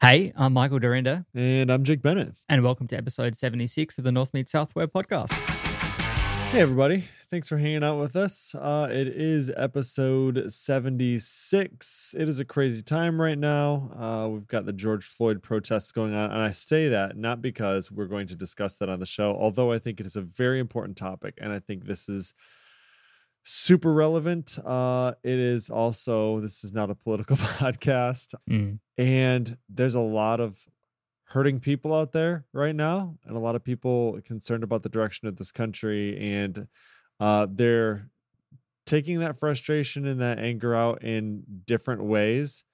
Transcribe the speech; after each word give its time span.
Hey, 0.00 0.32
I'm 0.36 0.52
Michael 0.52 0.78
Dyrynda, 0.78 1.26
And 1.34 1.70
I'm 1.72 1.82
Jake 1.82 2.02
Bennett. 2.02 2.34
and 2.48 2.62
welcome 2.62 2.86
to 2.88 2.96
episode 2.96 3.34
76 3.34 3.98
of 3.98 4.04
the 4.04 4.12
North 4.12 4.32
Meet 4.32 4.48
South 4.48 4.74
Web 4.76 4.92
podcast. 4.92 5.32
Hey, 6.52 6.60
everybody. 6.60 7.04
Thanks 7.30 7.48
for 7.48 7.58
hanging 7.58 7.82
out 7.82 7.98
with 7.98 8.14
us. 8.16 8.54
Uh, 8.54 8.88
it 8.90 9.08
is 9.08 9.50
episode 9.56 10.50
76. 10.52 12.14
It 12.16 12.28
is 12.28 12.38
a 12.40 12.44
crazy 12.44 12.80
time 12.80 13.20
right 13.20 13.36
now. 13.36 13.90
Uh, 13.98 14.28
we've 14.28 14.46
got 14.46 14.64
the 14.66 14.72
George 14.72 15.04
Floyd 15.04 15.42
protests 15.42 15.90
going 15.92 16.14
on. 16.14 16.30
And 16.30 16.40
I 16.40 16.52
say 16.52 16.88
that 16.88 17.16
not 17.16 17.42
because 17.42 17.90
we're 17.90 18.06
going 18.06 18.28
to 18.28 18.36
discuss 18.36 18.76
that 18.78 18.88
on 18.88 19.00
the 19.00 19.06
show, 19.06 19.36
although 19.36 19.72
I 19.72 19.78
think 19.80 19.98
it 20.00 20.06
is 20.06 20.16
a 20.16 20.22
very 20.22 20.60
important 20.60 20.96
topic. 20.96 21.34
And 21.38 21.52
I 21.52 21.58
think 21.58 21.84
this 21.86 22.08
is 22.08 22.34
super 23.50 23.94
relevant. 23.94 24.58
Uh, 24.62 25.14
it 25.22 25.38
is 25.38 25.70
also, 25.70 26.38
this 26.38 26.64
is 26.64 26.74
not 26.74 26.90
a 26.90 26.94
political 26.94 27.36
podcast. 27.38 28.34
Mm. 28.48 28.78
And 28.98 29.56
there's 29.70 29.94
a 29.94 30.00
lot 30.00 30.38
of 30.38 30.58
hurting 31.28 31.58
people 31.58 31.94
out 31.94 32.12
there 32.12 32.44
right 32.52 32.74
now, 32.74 33.16
and 33.24 33.36
a 33.36 33.40
lot 33.40 33.54
of 33.54 33.64
people 33.64 34.20
concerned 34.22 34.64
about 34.64 34.82
the 34.82 34.90
direction 34.90 35.28
of 35.28 35.36
this 35.36 35.50
country. 35.50 36.18
And 36.18 36.68
uh, 37.20 37.46
they're 37.50 38.10
taking 38.84 39.20
that 39.20 39.38
frustration 39.38 40.06
and 40.06 40.20
that 40.20 40.38
anger 40.38 40.74
out 40.74 41.02
in 41.02 41.42
different 41.64 42.04
ways. 42.04 42.64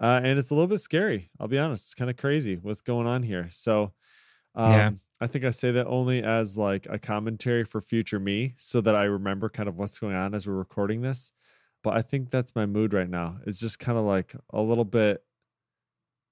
Uh, 0.00 0.20
and 0.24 0.38
it's 0.38 0.50
a 0.50 0.54
little 0.54 0.66
bit 0.66 0.80
scary. 0.80 1.28
I'll 1.38 1.48
be 1.48 1.58
honest. 1.58 1.88
It's 1.88 1.94
kind 1.94 2.10
of 2.10 2.16
crazy 2.16 2.56
what's 2.56 2.80
going 2.80 3.06
on 3.06 3.22
here. 3.22 3.48
So, 3.50 3.92
um, 4.54 4.72
Yeah. 4.72 4.90
I 5.20 5.26
think 5.28 5.44
I 5.44 5.50
say 5.52 5.70
that 5.70 5.86
only 5.86 6.22
as 6.22 6.58
like 6.58 6.86
a 6.90 6.98
commentary 6.98 7.62
for 7.64 7.80
future 7.80 8.18
me 8.18 8.54
so 8.56 8.80
that 8.80 8.96
I 8.96 9.04
remember 9.04 9.48
kind 9.48 9.68
of 9.68 9.76
what's 9.78 9.98
going 10.00 10.16
on 10.16 10.34
as 10.34 10.46
we're 10.48 10.54
recording 10.54 11.02
this. 11.02 11.32
But 11.84 11.96
I 11.96 12.02
think 12.02 12.30
that's 12.30 12.56
my 12.56 12.66
mood 12.66 12.92
right 12.92 13.08
now. 13.08 13.38
It's 13.46 13.58
just 13.60 13.78
kind 13.78 13.96
of 13.98 14.04
like 14.04 14.34
a 14.50 14.60
little 14.60 14.84
bit 14.84 15.22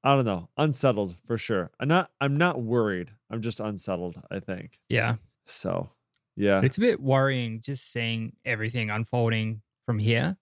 I 0.02 0.14
don't 0.16 0.24
know, 0.24 0.48
unsettled 0.56 1.14
for 1.26 1.36
sure. 1.36 1.70
I'm 1.78 1.86
not 1.88 2.10
I'm 2.20 2.36
not 2.38 2.62
worried. 2.62 3.10
I'm 3.30 3.42
just 3.42 3.60
unsettled, 3.60 4.20
I 4.30 4.40
think. 4.40 4.78
Yeah. 4.88 5.16
So, 5.44 5.90
yeah. 6.36 6.62
It's 6.64 6.78
a 6.78 6.80
bit 6.80 7.00
worrying 7.00 7.60
just 7.60 7.92
seeing 7.92 8.32
everything 8.44 8.88
unfolding 8.90 9.60
from 9.86 9.98
here 9.98 10.36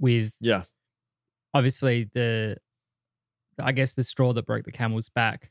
with 0.00 0.34
Yeah. 0.40 0.64
obviously 1.54 2.10
the, 2.12 2.56
I 3.58 3.72
guess, 3.72 3.94
the 3.94 4.02
straw 4.02 4.32
that 4.32 4.44
broke 4.44 4.64
the 4.64 4.72
camel's 4.72 5.08
back. 5.08 5.50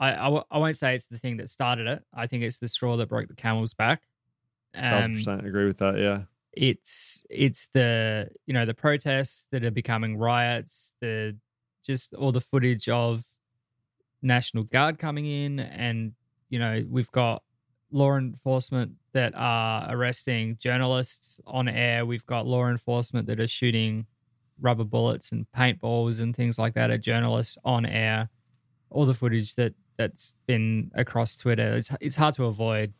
I, 0.00 0.12
I, 0.12 0.24
w- 0.24 0.42
I 0.50 0.58
won't 0.58 0.76
say 0.76 0.94
it's 0.96 1.06
the 1.06 1.18
thing 1.18 1.36
that 1.36 1.50
started 1.50 1.86
it. 1.86 2.02
I 2.12 2.26
think 2.26 2.42
it's 2.42 2.58
the 2.58 2.66
straw 2.68 2.96
that 2.96 3.08
broke 3.08 3.28
the 3.28 3.34
camel's 3.36 3.74
back. 3.74 4.02
Thousand 4.74 5.12
Um, 5.12 5.16
percent 5.18 5.46
agree 5.46 5.66
with 5.66 5.78
that. 5.78 5.98
Yeah. 5.98 6.22
it's 6.52 7.22
it's 7.30 7.68
the 7.74 8.28
you 8.46 8.54
know 8.54 8.64
the 8.64 8.74
protests 8.74 9.46
that 9.52 9.62
are 9.64 9.70
becoming 9.70 10.16
riots 10.16 10.94
the 11.00 11.36
just 11.84 12.14
all 12.14 12.32
the 12.32 12.40
footage 12.40 12.88
of 12.88 13.24
national 14.22 14.64
guard 14.64 14.98
coming 14.98 15.26
in 15.26 15.60
and 15.60 16.12
you 16.48 16.58
know 16.58 16.84
we've 16.88 17.10
got 17.12 17.42
law 17.92 18.16
enforcement 18.16 18.92
that 19.12 19.32
are 19.34 19.86
arresting 19.94 20.56
journalists 20.60 21.40
on 21.46 21.68
air 21.68 22.04
we've 22.06 22.26
got 22.26 22.46
law 22.46 22.68
enforcement 22.68 23.26
that 23.26 23.40
are 23.40 23.46
shooting 23.46 24.06
rubber 24.60 24.84
bullets 24.84 25.32
and 25.32 25.46
paintballs 25.56 26.20
and 26.20 26.36
things 26.36 26.58
like 26.58 26.74
that 26.74 26.90
at 26.90 27.00
journalists 27.00 27.56
on 27.64 27.86
air 27.86 28.28
all 28.90 29.06
the 29.06 29.14
footage 29.14 29.54
that 29.54 29.72
that's 30.00 30.34
been 30.46 30.90
across 30.94 31.36
twitter 31.36 31.76
it's 31.76 31.90
it's 32.00 32.16
hard 32.16 32.34
to 32.34 32.44
avoid 32.44 32.92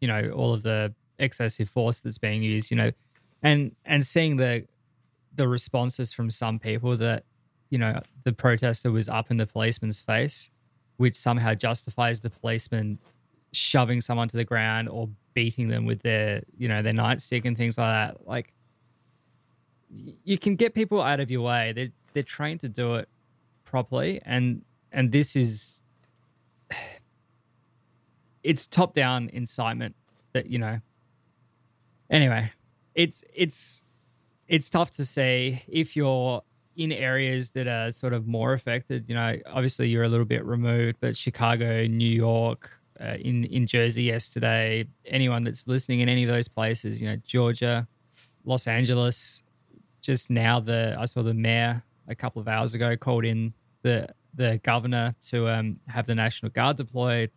you 0.00 0.08
know 0.08 0.30
all 0.30 0.52
of 0.52 0.62
the 0.62 0.92
excessive 1.18 1.68
force 1.68 2.00
that's 2.00 2.18
being 2.18 2.42
used 2.42 2.70
you 2.70 2.76
know 2.76 2.90
and 3.42 3.74
and 3.84 4.04
seeing 4.04 4.36
the 4.36 4.66
the 5.34 5.46
responses 5.46 6.12
from 6.12 6.30
some 6.30 6.58
people 6.58 6.96
that 6.96 7.24
you 7.70 7.78
know 7.78 8.00
the 8.24 8.32
protester 8.32 8.90
was 8.90 9.08
up 9.08 9.30
in 9.30 9.36
the 9.36 9.46
policeman's 9.46 10.00
face 10.00 10.50
which 10.96 11.16
somehow 11.16 11.54
justifies 11.54 12.20
the 12.20 12.30
policeman 12.30 12.98
shoving 13.52 14.00
someone 14.00 14.28
to 14.28 14.36
the 14.36 14.44
ground 14.44 14.88
or 14.88 15.08
beating 15.34 15.68
them 15.68 15.84
with 15.84 16.02
their 16.02 16.42
you 16.56 16.68
know 16.68 16.82
their 16.82 16.92
nightstick 16.92 17.44
and 17.44 17.56
things 17.56 17.78
like 17.78 17.88
that. 17.88 18.26
Like 18.26 18.52
you 20.24 20.38
can 20.38 20.56
get 20.56 20.74
people 20.74 21.02
out 21.02 21.20
of 21.20 21.30
your 21.30 21.42
way. 21.42 21.72
They're, 21.72 21.92
they're 22.14 22.22
trained 22.22 22.60
to 22.60 22.68
do 22.68 22.94
it 22.94 23.08
properly 23.64 24.20
and 24.24 24.62
and 24.90 25.12
this 25.12 25.36
is 25.36 25.82
it's 28.42 28.66
top 28.66 28.94
down 28.94 29.28
incitement 29.32 29.94
that 30.32 30.46
you 30.46 30.58
know. 30.58 30.80
Anyway 32.10 32.50
it's 32.94 33.24
it's 33.34 33.84
it's 34.48 34.68
tough 34.68 34.90
to 34.92 35.04
say 35.04 35.62
if 35.68 35.96
you're 35.96 36.42
in 36.76 36.92
areas 36.92 37.50
that 37.52 37.66
are 37.66 37.92
sort 37.92 38.12
of 38.12 38.26
more 38.26 38.52
affected. 38.52 39.04
You 39.08 39.14
know 39.14 39.36
obviously 39.46 39.88
you're 39.88 40.04
a 40.04 40.08
little 40.08 40.26
bit 40.26 40.44
removed 40.44 40.98
but 41.00 41.16
chicago 41.16 41.86
new 41.86 42.08
york 42.08 42.70
uh, 43.00 43.16
in 43.20 43.44
in 43.44 43.66
jersey 43.66 44.04
yesterday 44.04 44.86
anyone 45.06 45.44
that's 45.44 45.66
listening 45.66 46.00
in 46.00 46.08
any 46.08 46.22
of 46.22 46.28
those 46.28 46.48
places 46.48 47.00
you 47.00 47.08
know 47.08 47.16
georgia 47.24 47.88
los 48.44 48.66
angeles 48.66 49.42
just 50.02 50.30
now 50.30 50.60
the 50.60 50.94
i 50.98 51.04
saw 51.04 51.22
the 51.22 51.34
mayor 51.34 51.82
a 52.08 52.14
couple 52.14 52.40
of 52.40 52.48
hours 52.48 52.74
ago 52.74 52.96
called 52.96 53.24
in 53.24 53.52
the 53.82 54.08
the 54.34 54.60
governor 54.62 55.14
to 55.28 55.48
um, 55.48 55.80
have 55.88 56.06
the 56.06 56.14
national 56.14 56.50
guard 56.50 56.76
deployed. 56.76 57.30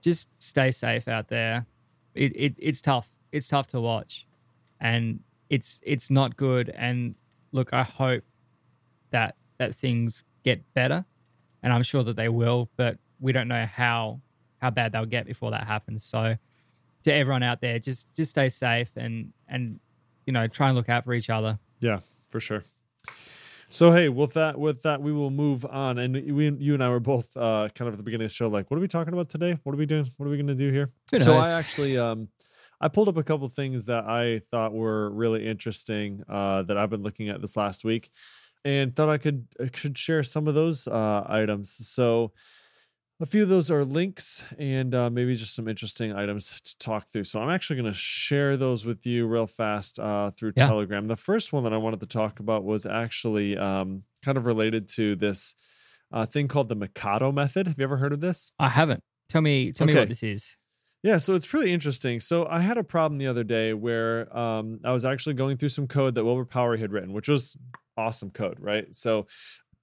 Just 0.00 0.28
stay 0.38 0.70
safe 0.70 1.08
out 1.08 1.28
there. 1.28 1.66
It, 2.14 2.32
it 2.36 2.54
it's 2.58 2.80
tough. 2.80 3.10
It's 3.30 3.48
tough 3.48 3.68
to 3.68 3.80
watch. 3.80 4.26
And 4.80 5.20
it's 5.48 5.80
it's 5.84 6.10
not 6.10 6.36
good. 6.36 6.70
And 6.70 7.14
look 7.54 7.72
i 7.74 7.82
hope 7.82 8.24
that 9.10 9.36
that 9.58 9.74
things 9.74 10.24
get 10.42 10.62
better. 10.74 11.04
And 11.62 11.72
i'm 11.72 11.82
sure 11.82 12.02
that 12.02 12.16
they 12.16 12.28
will 12.28 12.70
but 12.76 12.98
we 13.20 13.32
don't 13.32 13.48
know 13.48 13.66
how 13.66 14.20
how 14.60 14.70
bad 14.70 14.92
they'll 14.92 15.06
get 15.06 15.26
before 15.26 15.50
that 15.52 15.66
happens. 15.66 16.04
So 16.04 16.36
to 17.04 17.12
everyone 17.12 17.42
out 17.42 17.60
there 17.60 17.78
just 17.78 18.12
just 18.14 18.30
stay 18.30 18.48
safe 18.48 18.90
and 18.96 19.32
and 19.48 19.80
you 20.26 20.32
know 20.32 20.46
try 20.46 20.68
and 20.68 20.76
look 20.76 20.88
out 20.88 21.04
for 21.04 21.14
each 21.14 21.30
other. 21.30 21.58
Yeah, 21.80 22.00
for 22.28 22.40
sure. 22.40 22.64
So 23.72 23.90
hey, 23.90 24.10
with 24.10 24.34
that 24.34 24.60
with 24.60 24.82
that 24.82 25.00
we 25.00 25.14
will 25.14 25.30
move 25.30 25.64
on. 25.64 25.98
And 25.98 26.14
we 26.14 26.50
you 26.50 26.74
and 26.74 26.84
I 26.84 26.90
were 26.90 27.00
both 27.00 27.34
uh 27.34 27.70
kind 27.74 27.88
of 27.88 27.94
at 27.94 27.96
the 27.96 28.02
beginning 28.02 28.26
of 28.26 28.30
the 28.30 28.34
show, 28.34 28.48
like, 28.48 28.70
what 28.70 28.76
are 28.76 28.80
we 28.80 28.86
talking 28.86 29.14
about 29.14 29.30
today? 29.30 29.58
What 29.64 29.72
are 29.72 29.78
we 29.78 29.86
doing? 29.86 30.10
What 30.18 30.26
are 30.26 30.28
we 30.28 30.36
gonna 30.36 30.54
do 30.54 30.70
here? 30.70 30.92
So? 31.18 31.38
I 31.38 31.52
actually 31.52 31.96
um 31.96 32.28
I 32.82 32.88
pulled 32.88 33.08
up 33.08 33.16
a 33.16 33.22
couple 33.22 33.48
things 33.48 33.86
that 33.86 34.04
I 34.04 34.40
thought 34.50 34.74
were 34.74 35.08
really 35.10 35.48
interesting 35.48 36.22
uh 36.28 36.62
that 36.64 36.76
I've 36.76 36.90
been 36.90 37.02
looking 37.02 37.30
at 37.30 37.40
this 37.40 37.56
last 37.56 37.82
week 37.82 38.10
and 38.62 38.94
thought 38.94 39.08
I 39.08 39.16
could 39.16 39.46
I 39.58 39.70
should 39.74 39.96
share 39.96 40.22
some 40.22 40.48
of 40.48 40.54
those 40.54 40.86
uh 40.86 41.24
items. 41.26 41.74
So 41.88 42.32
a 43.20 43.26
few 43.26 43.42
of 43.44 43.48
those 43.48 43.70
are 43.70 43.84
links 43.84 44.42
and 44.58 44.94
uh, 44.94 45.08
maybe 45.08 45.34
just 45.36 45.54
some 45.54 45.68
interesting 45.68 46.12
items 46.12 46.52
to 46.64 46.78
talk 46.78 47.08
through. 47.08 47.24
So 47.24 47.40
I'm 47.40 47.50
actually 47.50 47.76
going 47.76 47.92
to 47.92 47.96
share 47.98 48.56
those 48.56 48.84
with 48.84 49.06
you 49.06 49.26
real 49.26 49.46
fast 49.46 49.98
uh, 50.00 50.30
through 50.32 50.52
Yeah. 50.56 50.66
Telegram. 50.66 51.06
The 51.06 51.16
first 51.16 51.52
one 51.52 51.62
that 51.64 51.72
I 51.72 51.76
wanted 51.76 52.00
to 52.00 52.06
talk 52.06 52.40
about 52.40 52.64
was 52.64 52.84
actually 52.84 53.56
um, 53.56 54.02
kind 54.24 54.36
of 54.36 54.44
related 54.46 54.88
to 54.94 55.14
this 55.14 55.54
uh, 56.12 56.26
thing 56.26 56.48
called 56.48 56.68
the 56.68 56.74
Mikado 56.74 57.30
method. 57.30 57.68
Have 57.68 57.78
you 57.78 57.84
ever 57.84 57.96
heard 57.96 58.12
of 58.12 58.20
this? 58.20 58.52
i 58.58 58.68
haven't 58.68 59.02
tell 59.28 59.40
me 59.40 59.72
tell 59.72 59.86
me 59.86 59.94
what 59.94 60.08
this 60.08 60.22
is 60.22 60.56
Yeah, 61.02 61.18
so 61.18 61.34
it's 61.34 61.46
pretty 61.46 61.72
interesting. 61.72 62.20
So 62.20 62.46
I 62.50 62.60
had 62.60 62.76
a 62.76 62.84
problem 62.84 63.18
the 63.18 63.28
other 63.28 63.44
day 63.44 63.72
where 63.72 64.36
um, 64.36 64.80
I 64.84 64.92
was 64.92 65.04
actually 65.04 65.34
going 65.34 65.56
through 65.58 65.70
some 65.70 65.86
code 65.86 66.14
that 66.16 66.24
Wilbur 66.24 66.44
Powery 66.44 66.80
had 66.80 66.92
written, 66.92 67.12
which 67.12 67.28
was 67.28 67.56
awesome 67.96 68.30
code, 68.30 68.58
right? 68.60 68.86
So 68.94 69.26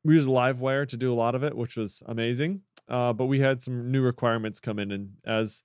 we 0.04 0.14
used 0.14 0.28
Livewire 0.30 0.88
to 0.88 0.98
do 0.98 1.12
a 1.12 1.16
lot 1.16 1.36
of 1.36 1.44
it, 1.44 1.56
which 1.58 1.76
was 1.76 2.02
amazing. 2.06 2.62
Uh, 2.90 3.14
but 3.14 3.26
we 3.26 3.40
had 3.40 3.62
some 3.62 3.92
new 3.92 4.02
requirements 4.02 4.60
come 4.60 4.80
in, 4.80 4.92
and 4.92 5.12
as 5.26 5.64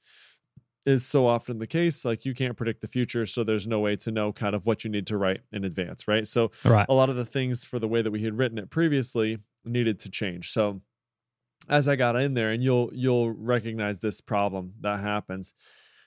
is 0.87 1.07
so 1.07 1.27
often 1.27 1.59
the 1.59 1.67
case, 1.67 2.05
like 2.05 2.25
you 2.25 2.35
can't 2.35 2.57
predict 2.57 2.83
the 2.83 2.87
future, 2.87 3.25
so 3.25 3.43
there's 3.43 3.67
no 3.67 3.81
way 3.81 3.97
to 3.97 4.11
know 4.11 4.33
kind 4.33 4.55
of 4.55 4.67
what 4.67 4.85
you 4.85 4.91
need 4.91 5.07
to 5.07 5.17
write 5.17 5.41
in 5.53 5.65
advance, 5.65 6.07
right? 6.07 6.27
So 6.29 6.51
right 6.65 6.87
a 6.89 6.95
lot 6.95 7.09
of 7.09 7.17
the 7.17 7.25
things 7.25 7.65
for 7.65 7.79
the 7.79 7.89
way 7.89 8.03
that 8.03 8.11
we 8.11 8.23
had 8.23 8.37
written 8.37 8.59
it 8.59 8.71
previously 8.71 9.39
needed 9.65 9.99
to 10.01 10.11
change. 10.11 10.53
So 10.53 10.83
as 11.69 11.89
I 11.89 11.97
got 11.97 12.17
in 12.17 12.35
there, 12.35 12.51
and 12.51 12.63
you'll 12.63 12.91
you'll 12.93 13.31
recognize 13.31 14.01
this 14.01 14.21
problem 14.21 14.75
that 14.81 15.01
happens. 15.01 15.55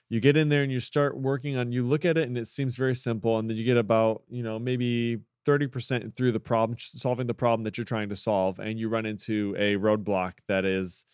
You 0.08 0.20
get 0.20 0.36
in 0.36 0.48
there 0.48 0.62
and 0.62 0.72
you 0.72 0.80
start 0.80 1.18
working 1.18 1.56
on. 1.56 1.72
You 1.72 1.84
look 1.84 2.04
at 2.04 2.16
it 2.16 2.28
and 2.28 2.38
it 2.38 2.46
seems 2.46 2.76
very 2.76 2.94
simple, 2.94 3.38
and 3.38 3.50
then 3.50 3.56
you 3.56 3.64
get 3.64 3.76
about 3.76 4.22
you 4.28 4.42
know 4.42 4.58
maybe 4.58 5.18
thirty 5.48 5.66
percent 5.66 6.14
through 6.14 6.30
the 6.30 6.40
problem, 6.40 6.76
solving 6.78 7.26
the 7.26 7.32
problem 7.32 7.64
that 7.64 7.78
you're 7.78 7.84
trying 7.86 8.10
to 8.10 8.16
solve, 8.16 8.58
and 8.58 8.78
you 8.78 8.86
run 8.90 9.06
into 9.06 9.54
a 9.58 9.76
roadblock 9.76 10.34
that 10.46 10.66
is, 10.66 11.06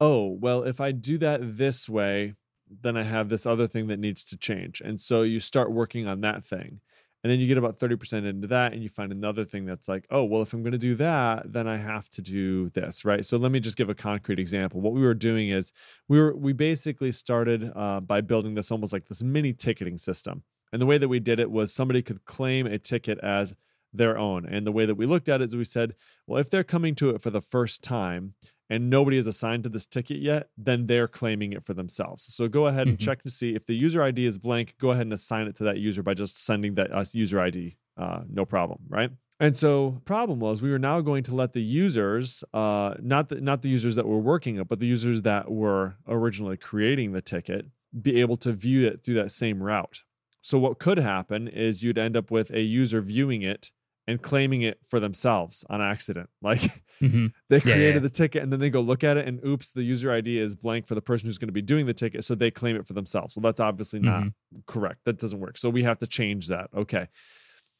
oh 0.00 0.38
well, 0.40 0.62
if 0.62 0.80
I 0.80 0.92
do 0.92 1.18
that 1.18 1.40
this 1.42 1.88
way, 1.88 2.34
then 2.70 2.96
I 2.96 3.02
have 3.02 3.28
this 3.28 3.44
other 3.44 3.66
thing 3.66 3.88
that 3.88 3.98
needs 3.98 4.22
to 4.26 4.36
change, 4.36 4.80
and 4.80 5.00
so 5.00 5.22
you 5.22 5.40
start 5.40 5.72
working 5.72 6.06
on 6.06 6.20
that 6.20 6.44
thing. 6.44 6.80
And 7.24 7.30
then 7.30 7.38
you 7.38 7.46
get 7.46 7.56
about 7.56 7.78
30% 7.78 8.26
into 8.26 8.48
that, 8.48 8.72
and 8.72 8.82
you 8.82 8.88
find 8.88 9.12
another 9.12 9.44
thing 9.44 9.64
that's 9.64 9.88
like, 9.88 10.06
oh, 10.10 10.24
well, 10.24 10.42
if 10.42 10.52
I'm 10.52 10.62
going 10.62 10.72
to 10.72 10.78
do 10.78 10.96
that, 10.96 11.52
then 11.52 11.68
I 11.68 11.76
have 11.76 12.08
to 12.10 12.22
do 12.22 12.68
this, 12.70 13.04
right? 13.04 13.24
So 13.24 13.36
let 13.36 13.52
me 13.52 13.60
just 13.60 13.76
give 13.76 13.88
a 13.88 13.94
concrete 13.94 14.40
example. 14.40 14.80
What 14.80 14.92
we 14.92 15.02
were 15.02 15.14
doing 15.14 15.50
is 15.50 15.72
we 16.08 16.18
were 16.18 16.36
we 16.36 16.52
basically 16.52 17.12
started 17.12 17.70
uh, 17.76 18.00
by 18.00 18.22
building 18.22 18.54
this 18.54 18.72
almost 18.72 18.92
like 18.92 19.06
this 19.06 19.22
mini 19.22 19.52
ticketing 19.52 19.98
system. 19.98 20.42
And 20.72 20.80
the 20.80 20.86
way 20.86 20.98
that 20.98 21.08
we 21.08 21.20
did 21.20 21.38
it 21.38 21.50
was 21.50 21.72
somebody 21.72 22.02
could 22.02 22.24
claim 22.24 22.66
a 22.66 22.78
ticket 22.78 23.18
as 23.20 23.54
their 23.92 24.16
own. 24.18 24.46
And 24.46 24.66
the 24.66 24.72
way 24.72 24.86
that 24.86 24.94
we 24.94 25.06
looked 25.06 25.28
at 25.28 25.40
it 25.40 25.46
is 25.46 25.56
we 25.56 25.64
said, 25.64 25.94
well, 26.26 26.40
if 26.40 26.50
they're 26.50 26.64
coming 26.64 26.94
to 26.96 27.10
it 27.10 27.20
for 27.22 27.30
the 27.30 27.40
first 27.40 27.82
time 27.82 28.34
and 28.70 28.88
nobody 28.88 29.18
is 29.18 29.26
assigned 29.26 29.64
to 29.64 29.68
this 29.68 29.86
ticket 29.86 30.18
yet, 30.18 30.48
then 30.56 30.86
they're 30.86 31.08
claiming 31.08 31.52
it 31.52 31.62
for 31.64 31.74
themselves. 31.74 32.24
So 32.34 32.48
go 32.48 32.66
ahead 32.66 32.86
and 32.88 32.96
Mhm. 32.96 33.00
check 33.04 33.22
to 33.22 33.30
see 33.30 33.54
if 33.54 33.66
the 33.66 33.74
user 33.74 34.02
ID 34.02 34.24
is 34.24 34.38
blank. 34.38 34.76
Go 34.78 34.92
ahead 34.92 35.02
and 35.06 35.12
assign 35.12 35.46
it 35.46 35.54
to 35.56 35.64
that 35.64 35.78
user 35.78 36.02
by 36.02 36.14
just 36.14 36.42
sending 36.42 36.74
that 36.76 36.90
us 36.92 37.14
user 37.14 37.38
ID. 37.40 37.76
Uh, 37.96 38.22
no 38.30 38.46
problem, 38.46 38.78
right? 38.88 39.10
And 39.38 39.54
so 39.56 40.00
problem 40.04 40.38
was 40.40 40.62
we 40.62 40.70
were 40.70 40.78
now 40.78 41.00
going 41.00 41.24
to 41.24 41.34
let 41.34 41.52
the 41.52 41.60
users, 41.62 42.44
uh, 42.54 42.94
not 43.00 43.28
the 43.28 43.40
not 43.40 43.60
the 43.62 43.68
users 43.68 43.96
that 43.96 44.06
were 44.06 44.20
working 44.20 44.56
it, 44.56 44.68
but 44.68 44.78
the 44.78 44.86
users 44.86 45.22
that 45.22 45.50
were 45.50 45.96
originally 46.06 46.56
creating 46.56 47.12
the 47.12 47.20
ticket, 47.20 47.66
be 48.00 48.20
able 48.20 48.36
to 48.38 48.52
view 48.52 48.86
it 48.86 49.02
through 49.02 49.14
that 49.14 49.30
same 49.32 49.62
route. 49.62 50.04
So 50.40 50.58
what 50.58 50.78
could 50.78 50.98
happen 50.98 51.48
is 51.48 51.82
you'd 51.82 51.98
end 51.98 52.16
up 52.16 52.30
with 52.30 52.50
a 52.52 52.62
user 52.62 53.00
viewing 53.02 53.42
it 53.42 53.70
and 54.06 54.20
claiming 54.20 54.62
it 54.62 54.78
for 54.86 55.00
themselves 55.00 55.64
on 55.70 55.80
accident. 55.80 56.28
Like 56.42 56.82
hmm 56.98 57.28
they 57.48 57.60
created 57.60 57.94
yeah. 57.94 58.00
the 58.00 58.10
ticket 58.10 58.42
and 58.42 58.52
then 58.52 58.58
they 58.60 58.70
go 58.70 58.80
look 58.80 59.04
at 59.04 59.16
it 59.16 59.26
and 59.28 59.44
oops, 59.44 59.70
the 59.72 59.82
user 59.82 60.12
ID 60.12 60.38
is 60.38 60.54
blank 60.54 60.86
for 60.86 60.94
the 60.94 61.02
person 61.02 61.26
who's 61.26 61.38
going 61.38 61.48
to 61.48 61.52
be 61.52 61.62
doing 61.62 61.86
the 61.86 61.94
ticket. 61.94 62.24
So 62.24 62.34
they 62.34 62.50
claim 62.50 62.76
it 62.76 62.86
for 62.86 62.94
themselves. 62.94 63.36
Well, 63.36 63.42
that's 63.42 63.60
obviously 63.60 64.00
not 64.00 64.24
correct. 64.66 65.00
That 65.04 65.18
doesn't 65.18 65.38
work. 65.38 65.56
So 65.56 65.70
we 65.70 65.82
have 65.84 65.98
to 65.98 66.06
change 66.06 66.48
that. 66.48 66.68
Okay. 66.76 67.08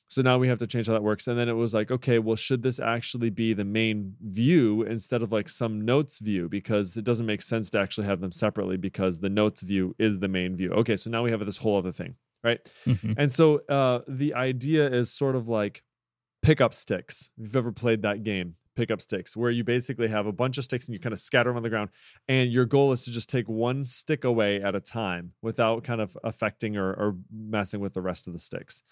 So 0.09 0.21
now 0.21 0.37
we 0.37 0.49
have 0.49 0.59
to 0.59 0.67
change 0.67 0.89
how 0.89 0.93
that 0.93 1.03
works. 1.03 1.27
And 1.27 1.39
then 1.39 1.49
it 1.49 1.55
was 1.55 1.73
like, 1.73 1.91
okay, 1.91 2.19
well, 2.19 2.37
should 2.37 2.63
this 2.63 2.79
actually 2.79 3.31
be 3.31 3.55
the 3.55 3.65
main 3.65 4.15
view 4.21 4.83
instead 4.83 5.23
of 5.23 5.33
like 5.33 5.49
some 5.49 5.87
notes 5.87 6.19
view? 6.19 6.51
Because 6.51 6.99
it 6.99 7.05
doesn't 7.05 7.25
make 7.25 7.41
sense 7.41 7.71
to 7.71 7.79
actually 7.79 8.07
have 8.07 8.21
them 8.21 8.31
separately 8.31 8.77
because 8.77 9.21
the 9.21 9.31
notes 9.31 9.63
view 9.63 9.97
is 9.99 10.19
the 10.19 10.29
main 10.29 10.55
view. 10.55 10.71
Okay. 10.73 10.97
So 10.97 11.09
now 11.09 11.23
we 11.23 11.31
have 11.31 11.45
this 11.47 11.57
whole 11.57 11.79
other 11.79 11.93
thing, 11.93 12.17
right? 12.45 12.61
hmm 12.85 13.13
And 13.17 13.33
so 13.33 13.61
uh, 13.71 14.01
the 14.07 14.35
idea 14.35 14.87
is 14.87 15.11
sort 15.11 15.35
of 15.35 15.49
like 15.49 15.83
pickup 16.43 16.75
sticks. 16.75 17.31
If 17.39 17.47
you've 17.47 17.57
ever 17.57 17.73
played 17.73 18.03
that 18.03 18.23
game, 18.23 18.57
pickup 18.75 19.03
sticks, 19.03 19.37
where 19.37 19.51
you 19.51 19.65
basically 19.65 20.09
have 20.09 20.27
a 20.27 20.33
bunch 20.33 20.59
of 20.59 20.65
sticks 20.65 20.87
and 20.87 20.95
you 20.95 21.01
kind 21.01 21.13
of 21.13 21.21
scatter 21.21 21.51
them 21.51 21.57
on 21.57 21.63
the 21.63 21.69
ground. 21.69 21.91
And 22.29 22.51
your 22.51 22.65
goal 22.65 22.93
is 22.93 23.05
to 23.05 23.11
just 23.11 23.29
take 23.29 23.49
one 23.49 23.87
stick 23.87 24.25
away 24.25 24.63
at 24.63 24.75
a 24.75 24.81
time 24.81 25.33
without 25.43 25.85
kind 25.85 26.01
of 26.01 26.17
affecting 26.25 26.77
or, 26.77 26.91
or 26.93 27.17
messing 27.31 27.81
with 27.81 27.93
the 27.95 28.01
rest 28.01 28.27
of 28.27 28.33
the 28.33 28.39
sticks. 28.39 28.83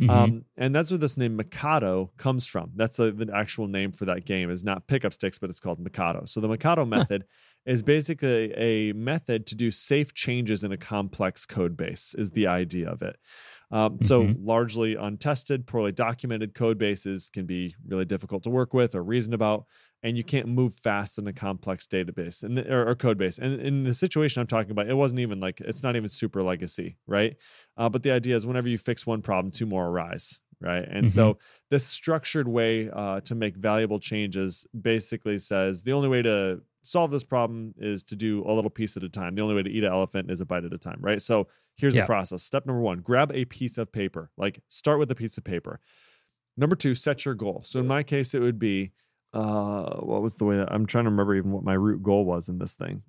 Mm-hmm. 0.00 0.10
Um, 0.10 0.44
and 0.56 0.74
that's 0.74 0.90
where 0.90 0.98
this 0.98 1.16
name 1.16 1.36
Mikado 1.36 2.12
comes 2.16 2.46
from. 2.46 2.72
That's 2.76 2.98
a, 2.98 3.12
the 3.12 3.30
actual 3.34 3.66
name 3.66 3.92
for 3.92 4.04
that 4.06 4.24
game 4.24 4.50
is 4.50 4.62
not 4.62 4.86
pickup 4.86 5.14
sticks, 5.14 5.38
but 5.38 5.50
it's 5.50 5.60
called 5.60 5.80
Mikado. 5.80 6.24
So 6.26 6.40
the 6.40 6.48
Mikado 6.48 6.84
method 6.84 7.24
is 7.66 7.82
basically 7.82 8.52
a 8.54 8.92
method 8.92 9.46
to 9.46 9.54
do 9.54 9.70
safe 9.70 10.14
changes 10.14 10.64
in 10.64 10.72
a 10.72 10.76
complex 10.76 11.46
code 11.46 11.76
base 11.76 12.14
is 12.16 12.32
the 12.32 12.46
idea 12.46 12.88
of 12.88 13.02
it. 13.02 13.16
Um, 13.70 14.00
so 14.00 14.24
Mhm. 14.24 14.36
largely 14.44 14.96
untested, 14.96 15.66
poorly 15.66 15.92
documented 15.92 16.54
code 16.54 16.76
bases 16.78 17.30
can 17.30 17.46
be 17.46 17.76
really 17.86 18.04
difficult 18.04 18.42
to 18.44 18.50
work 18.50 18.74
with 18.74 18.94
or 18.94 19.02
reason 19.02 19.32
about, 19.32 19.66
and 20.02 20.16
you 20.16 20.24
can't 20.24 20.48
move 20.48 20.74
fast 20.74 21.18
in 21.18 21.26
a 21.28 21.32
complex 21.32 21.86
database 21.86 22.42
and 22.42 22.58
or, 22.58 22.88
or 22.88 22.94
code 22.96 23.18
base. 23.18 23.38
And 23.38 23.60
in 23.60 23.84
the 23.84 23.94
situation 23.94 24.40
I'm 24.40 24.46
talking 24.48 24.72
about, 24.72 24.88
it 24.88 24.94
wasn't 24.94 25.20
even 25.20 25.40
like 25.40 25.60
it's 25.60 25.82
not 25.82 25.94
even 25.94 26.08
super 26.08 26.42
legacy, 26.42 26.96
right? 27.06 27.36
Uh, 27.76 27.88
but 27.88 28.02
the 28.02 28.10
idea 28.10 28.34
is 28.34 28.46
whenever 28.46 28.68
you 28.68 28.78
fix 28.78 29.06
one 29.06 29.22
problem, 29.22 29.52
two 29.52 29.66
more 29.66 29.86
arise, 29.86 30.40
right? 30.60 30.86
And 30.88 31.08
so 31.08 31.38
this 31.70 31.86
structured 31.86 32.48
way 32.48 32.90
uh, 32.90 33.20
to 33.20 33.34
make 33.34 33.56
valuable 33.56 34.00
changes 34.00 34.66
basically 34.80 35.38
says 35.38 35.84
the 35.84 35.92
only 35.92 36.08
way 36.08 36.22
to 36.22 36.62
solve 36.82 37.10
this 37.10 37.24
problem 37.24 37.74
is 37.78 38.02
to 38.04 38.16
do 38.16 38.42
a 38.46 38.52
little 38.52 38.70
piece 38.70 38.96
at 38.96 39.02
a 39.02 39.08
time. 39.08 39.34
The 39.34 39.42
only 39.42 39.54
way 39.54 39.62
to 39.62 39.70
eat 39.70 39.84
an 39.84 39.92
elephant 39.92 40.30
is 40.30 40.40
a 40.40 40.44
bite 40.46 40.64
at 40.64 40.72
a 40.72 40.78
time, 40.78 40.98
right? 41.00 41.20
So 41.20 41.48
here's 41.76 41.94
Yeah. 41.94 42.02
the 42.02 42.06
process. 42.06 42.42
Step 42.42 42.66
number 42.66 42.80
one: 42.82 43.00
grab 43.00 43.30
a 43.32 43.44
piece 43.44 43.78
of 43.78 43.90
paper. 43.92 44.30
Like 44.36 44.60
start 44.68 44.98
with 44.98 45.10
a 45.10 45.14
piece 45.14 45.36
of 45.38 45.44
paper. 45.44 45.80
Number 46.56 46.76
two, 46.76 46.94
set 46.94 47.24
your 47.24 47.34
goal. 47.34 47.62
So 47.64 47.80
in 47.80 47.86
my 47.86 48.02
case, 48.02 48.34
it 48.34 48.40
would 48.40 48.58
be 48.58 48.92
uh, 49.32 49.96
what 50.00 50.22
was 50.22 50.36
the 50.36 50.44
way 50.44 50.56
that 50.56 50.72
I'm 50.72 50.86
trying 50.86 51.04
to 51.04 51.10
remember 51.10 51.34
even 51.36 51.52
what 51.52 51.62
my 51.62 51.74
root 51.74 52.02
goal 52.02 52.24
was 52.24 52.48
in 52.48 52.58
this 52.58 52.74
thing. 52.74 53.02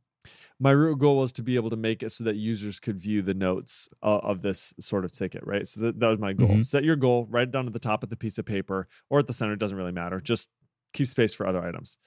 My 0.59 0.69
root 0.69 0.99
goal 0.99 1.17
was 1.17 1.31
to 1.33 1.41
be 1.41 1.55
able 1.55 1.71
to 1.71 1.75
make 1.75 2.03
it 2.03 2.11
so 2.11 2.23
that 2.25 2.35
users 2.35 2.79
could 2.79 2.99
view 2.99 3.23
the 3.23 3.33
notes 3.33 3.89
uh, 4.03 4.19
of 4.19 4.43
this 4.43 4.71
sort 4.79 5.03
of 5.03 5.11
ticket, 5.11 5.43
right? 5.47 5.67
So 5.67 5.81
that, 5.81 5.99
that 5.99 6.07
was 6.09 6.19
my 6.19 6.33
goal. 6.33 6.49
Mhm. 6.49 6.63
Set 6.65 6.83
your 6.83 6.95
goal, 6.95 7.25
write 7.31 7.47
it 7.47 7.51
down 7.51 7.65
at 7.65 7.73
the 7.73 7.79
top 7.79 8.03
of 8.03 8.09
the 8.09 8.15
piece 8.15 8.37
of 8.37 8.45
paper 8.45 8.87
or 9.09 9.17
at 9.17 9.25
the 9.25 9.33
center, 9.33 9.53
it 9.53 9.59
doesn't 9.59 9.75
really 9.77 9.91
matter. 9.91 10.21
Just 10.21 10.49
keep 10.93 11.07
space 11.07 11.33
for 11.33 11.47
other 11.47 11.63
items. 11.63 11.97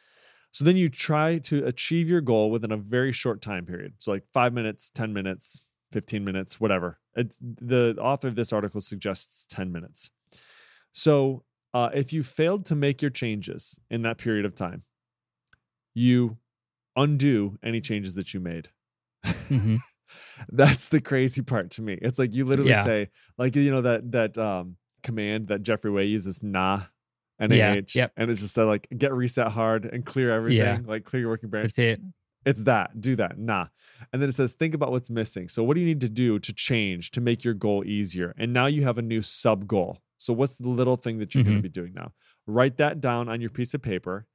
So 0.55 0.65
then 0.65 0.77
you 0.77 0.89
try 0.89 1.39
to 1.39 1.67
achieve 1.67 2.09
your 2.09 2.21
goal 2.21 2.49
within 2.49 2.71
a 2.71 2.77
very 2.77 3.11
short 3.11 3.43
time 3.43 3.67
period. 3.67 3.95
So 3.99 4.13
like 4.13 4.23
five 4.33 4.53
minutes, 4.53 4.89
10 4.89 5.13
minutes, 5.13 5.65
15 5.91 6.25
minutes, 6.25 6.61
whatever. 6.61 7.01
It's 7.17 7.39
the 7.43 7.97
author 8.01 8.29
of 8.29 8.37
this 8.37 8.53
article 8.53 8.81
suggests 8.81 9.47
10 9.51 9.73
minutes. 9.73 10.11
So 10.93 11.43
uh, 11.75 11.91
if 11.93 12.13
you 12.13 12.23
failed 12.23 12.67
to 12.67 12.77
make 12.77 13.03
your 13.03 13.11
changes 13.11 13.81
in 13.91 14.03
that 14.03 14.17
period 14.17 14.45
of 14.45 14.55
time, 14.55 14.85
you 15.93 16.39
undo 16.95 17.59
any 17.65 17.81
changes 17.81 18.15
that 18.15 18.33
you 18.33 18.39
made. 18.39 18.69
Mhm. 19.27 19.79
That's 20.49 20.89
the 20.89 21.01
crazy 21.01 21.43
part 21.43 21.73
to 21.73 21.83
me. 21.83 21.99
It's 22.01 22.21
like 22.21 22.33
you 22.33 22.45
literally 22.45 22.71
Yeah. 22.71 22.85
say, 22.85 23.11
like 23.39 23.57
you 23.57 23.73
know 23.73 23.83
that 23.83 24.13
that 24.13 24.39
um 24.39 24.77
command 25.03 25.49
that 25.49 25.63
Jeffrey 25.65 25.91
Way 25.91 26.05
uses, 26.07 26.45
nah, 26.45 26.83
N 27.41 27.53
A 27.53 27.57
Yeah, 27.57 27.81
yep. 27.95 28.13
and 28.17 28.31
it's 28.31 28.41
just 28.41 28.59
uh, 28.59 28.67
like 28.67 28.87
git 28.97 29.13
reset 29.13 29.49
hard 29.49 29.85
and 29.87 30.05
clear 30.05 30.31
everything, 30.31 30.59
Yeah. 30.59 30.79
like 30.87 31.05
clear 31.05 31.21
your 31.21 31.31
working 31.31 31.51
branch. 31.51 31.75
That's 31.75 31.79
it. 31.79 32.01
It's 32.47 32.63
that. 32.65 33.01
Do 33.01 33.17
that. 33.17 33.39
Nah. 33.39 33.69
And 34.13 34.21
then 34.21 34.29
it 34.29 34.33
says, 34.33 34.53
think 34.53 34.75
about 34.75 34.91
what's 34.91 35.09
missing. 35.11 35.49
So, 35.49 35.63
what 35.65 35.75
do 35.75 35.81
you 35.81 35.87
need 35.87 36.03
to 36.03 36.11
do 36.11 36.39
to 36.39 36.53
change 36.53 37.11
to 37.13 37.21
make 37.23 37.43
your 37.43 37.55
goal 37.55 37.85
easier? 37.87 38.35
And 38.39 38.53
now 38.53 38.67
you 38.67 38.83
have 38.85 38.99
a 38.99 39.03
new 39.03 39.23
sub 39.23 39.67
goal. 39.67 40.03
So, 40.19 40.33
what's 40.35 40.59
the 40.59 40.69
little 40.69 40.97
thing 40.99 41.19
that 41.21 41.35
you're 41.35 41.43
going 41.45 41.57
to 41.57 41.63
be 41.63 41.69
doing 41.71 41.95
now? 41.95 42.13
Write 42.47 42.77
that 42.77 43.01
down 43.01 43.29
on 43.31 43.41
your 43.41 43.49
piece 43.49 43.73
of 43.73 43.81
paper, 43.81 44.27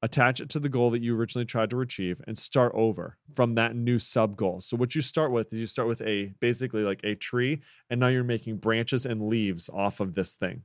attach 0.00 0.40
it 0.40 0.48
to 0.50 0.60
the 0.60 0.68
goal 0.68 0.90
that 0.90 1.02
you 1.02 1.16
originally 1.18 1.44
tried 1.44 1.70
to 1.70 1.80
achieve, 1.80 2.20
and 2.28 2.38
start 2.38 2.70
over 2.74 3.16
from 3.34 3.56
that 3.56 3.74
new 3.74 3.98
sub 3.98 4.36
goal. 4.36 4.60
So, 4.60 4.76
what 4.76 4.94
you 4.94 5.00
start 5.00 5.32
with 5.32 5.52
is 5.52 5.58
you 5.58 5.66
start 5.66 5.88
with 5.88 6.02
a 6.02 6.32
basically 6.40 6.82
like 6.82 7.00
a 7.02 7.16
tree, 7.16 7.62
and 7.90 7.98
now 7.98 8.08
you're 8.08 8.22
making 8.22 8.58
branches 8.58 9.04
and 9.06 9.26
leaves 9.28 9.68
off 9.74 9.98
of 9.98 10.14
this 10.14 10.34
thing. 10.36 10.62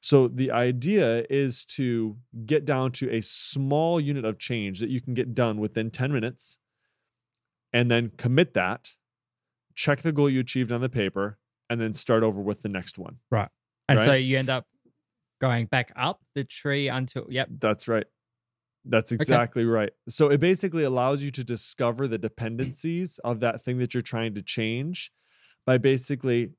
So 0.00 0.28
the 0.28 0.50
idea 0.50 1.24
is 1.28 1.64
to 1.66 2.16
get 2.46 2.64
down 2.64 2.92
to 2.92 3.10
a 3.10 3.20
small 3.20 4.00
unit 4.00 4.24
of 4.24 4.38
change 4.38 4.80
that 4.80 4.88
you 4.88 5.00
can 5.00 5.12
get 5.12 5.34
done 5.34 5.60
within 5.60 5.90
10 5.90 6.12
minutes 6.12 6.56
and 7.72 7.90
then 7.90 8.10
commit 8.16 8.54
that, 8.54 8.90
check 9.74 10.00
the 10.00 10.12
goal 10.12 10.30
you 10.30 10.40
achieved 10.40 10.72
on 10.72 10.80
the 10.80 10.88
paper, 10.88 11.38
and 11.68 11.80
then 11.80 11.94
start 11.94 12.22
over 12.22 12.40
with 12.40 12.62
the 12.62 12.68
next 12.68 12.98
one. 12.98 13.16
Right. 13.30 13.48
And 13.88 14.00
so 14.00 14.14
you 14.14 14.38
end 14.38 14.48
up 14.50 14.66
going 15.40 15.66
back 15.66 15.92
up 15.96 16.20
the 16.34 16.44
tree 16.44 16.88
until 16.88 17.26
yep. 17.28 17.48
That's 17.58 17.86
right. 17.86 18.06
That's 18.84 19.12
exactly 19.12 19.64
right. 19.64 19.90
So 20.08 20.28
it 20.30 20.40
basically 20.40 20.84
allows 20.84 21.22
you 21.22 21.30
to 21.32 21.44
discover 21.44 22.08
the 22.08 22.18
dependencies 22.18 23.20
of 23.24 23.40
that 23.40 23.62
thing 23.62 23.78
that 23.78 23.92
you're 23.92 24.02
trying 24.02 24.34
to 24.34 24.42
change 24.42 25.12
by 25.66 25.76
basically 25.76 26.52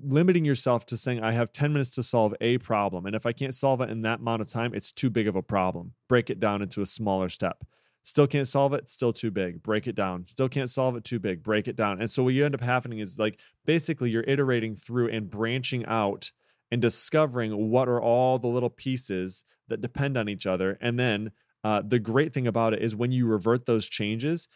limiting 0.00 0.44
yourself 0.44 0.86
to 0.86 0.96
saying, 0.96 1.22
I 1.22 1.32
have 1.32 1.52
10 1.52 1.72
minutes 1.72 1.90
to 1.92 2.02
solve 2.02 2.34
a 2.40 2.58
problem. 2.58 3.06
And 3.06 3.14
if 3.14 3.26
I 3.26 3.32
can't 3.32 3.54
solve 3.54 3.80
it 3.80 3.90
in 3.90 4.02
that 4.02 4.20
amount 4.20 4.42
of 4.42 4.48
time, 4.48 4.74
it's 4.74 4.92
too 4.92 5.10
big 5.10 5.28
of 5.28 5.36
a 5.36 5.42
problem. 5.42 5.92
Break 6.08 6.30
it 6.30 6.40
down 6.40 6.62
into 6.62 6.82
a 6.82 6.86
smaller 6.86 7.28
step. 7.28 7.64
Still 8.04 8.26
can't 8.26 8.48
solve 8.48 8.72
it, 8.72 8.88
still 8.88 9.12
too 9.12 9.30
big. 9.30 9.62
Break 9.62 9.86
it 9.86 9.94
down. 9.94 10.26
Still 10.26 10.48
can't 10.48 10.70
solve 10.70 10.96
it, 10.96 11.04
too 11.04 11.20
big. 11.20 11.42
Break 11.42 11.68
it 11.68 11.76
down. 11.76 12.00
And 12.00 12.10
so 12.10 12.24
what 12.24 12.34
you 12.34 12.44
end 12.44 12.54
up 12.54 12.60
happening 12.60 12.98
is 12.98 13.18
like 13.18 13.38
basically 13.64 14.10
you're 14.10 14.24
iterating 14.26 14.74
through 14.74 15.08
and 15.10 15.30
branching 15.30 15.86
out 15.86 16.32
and 16.72 16.82
discovering 16.82 17.70
what 17.70 17.88
are 17.88 18.00
all 18.00 18.38
the 18.38 18.48
little 18.48 18.70
pieces 18.70 19.44
that 19.68 19.80
depend 19.80 20.16
on 20.16 20.28
each 20.28 20.46
other. 20.46 20.78
And 20.80 20.98
then 20.98 21.30
uh, 21.62 21.82
the 21.86 21.98
great 21.98 22.32
thing 22.32 22.46
about 22.46 22.74
it 22.74 22.82
is 22.82 22.96
when 22.96 23.12
you 23.12 23.26
revert 23.26 23.66
those 23.66 23.88
changes, 23.88 24.48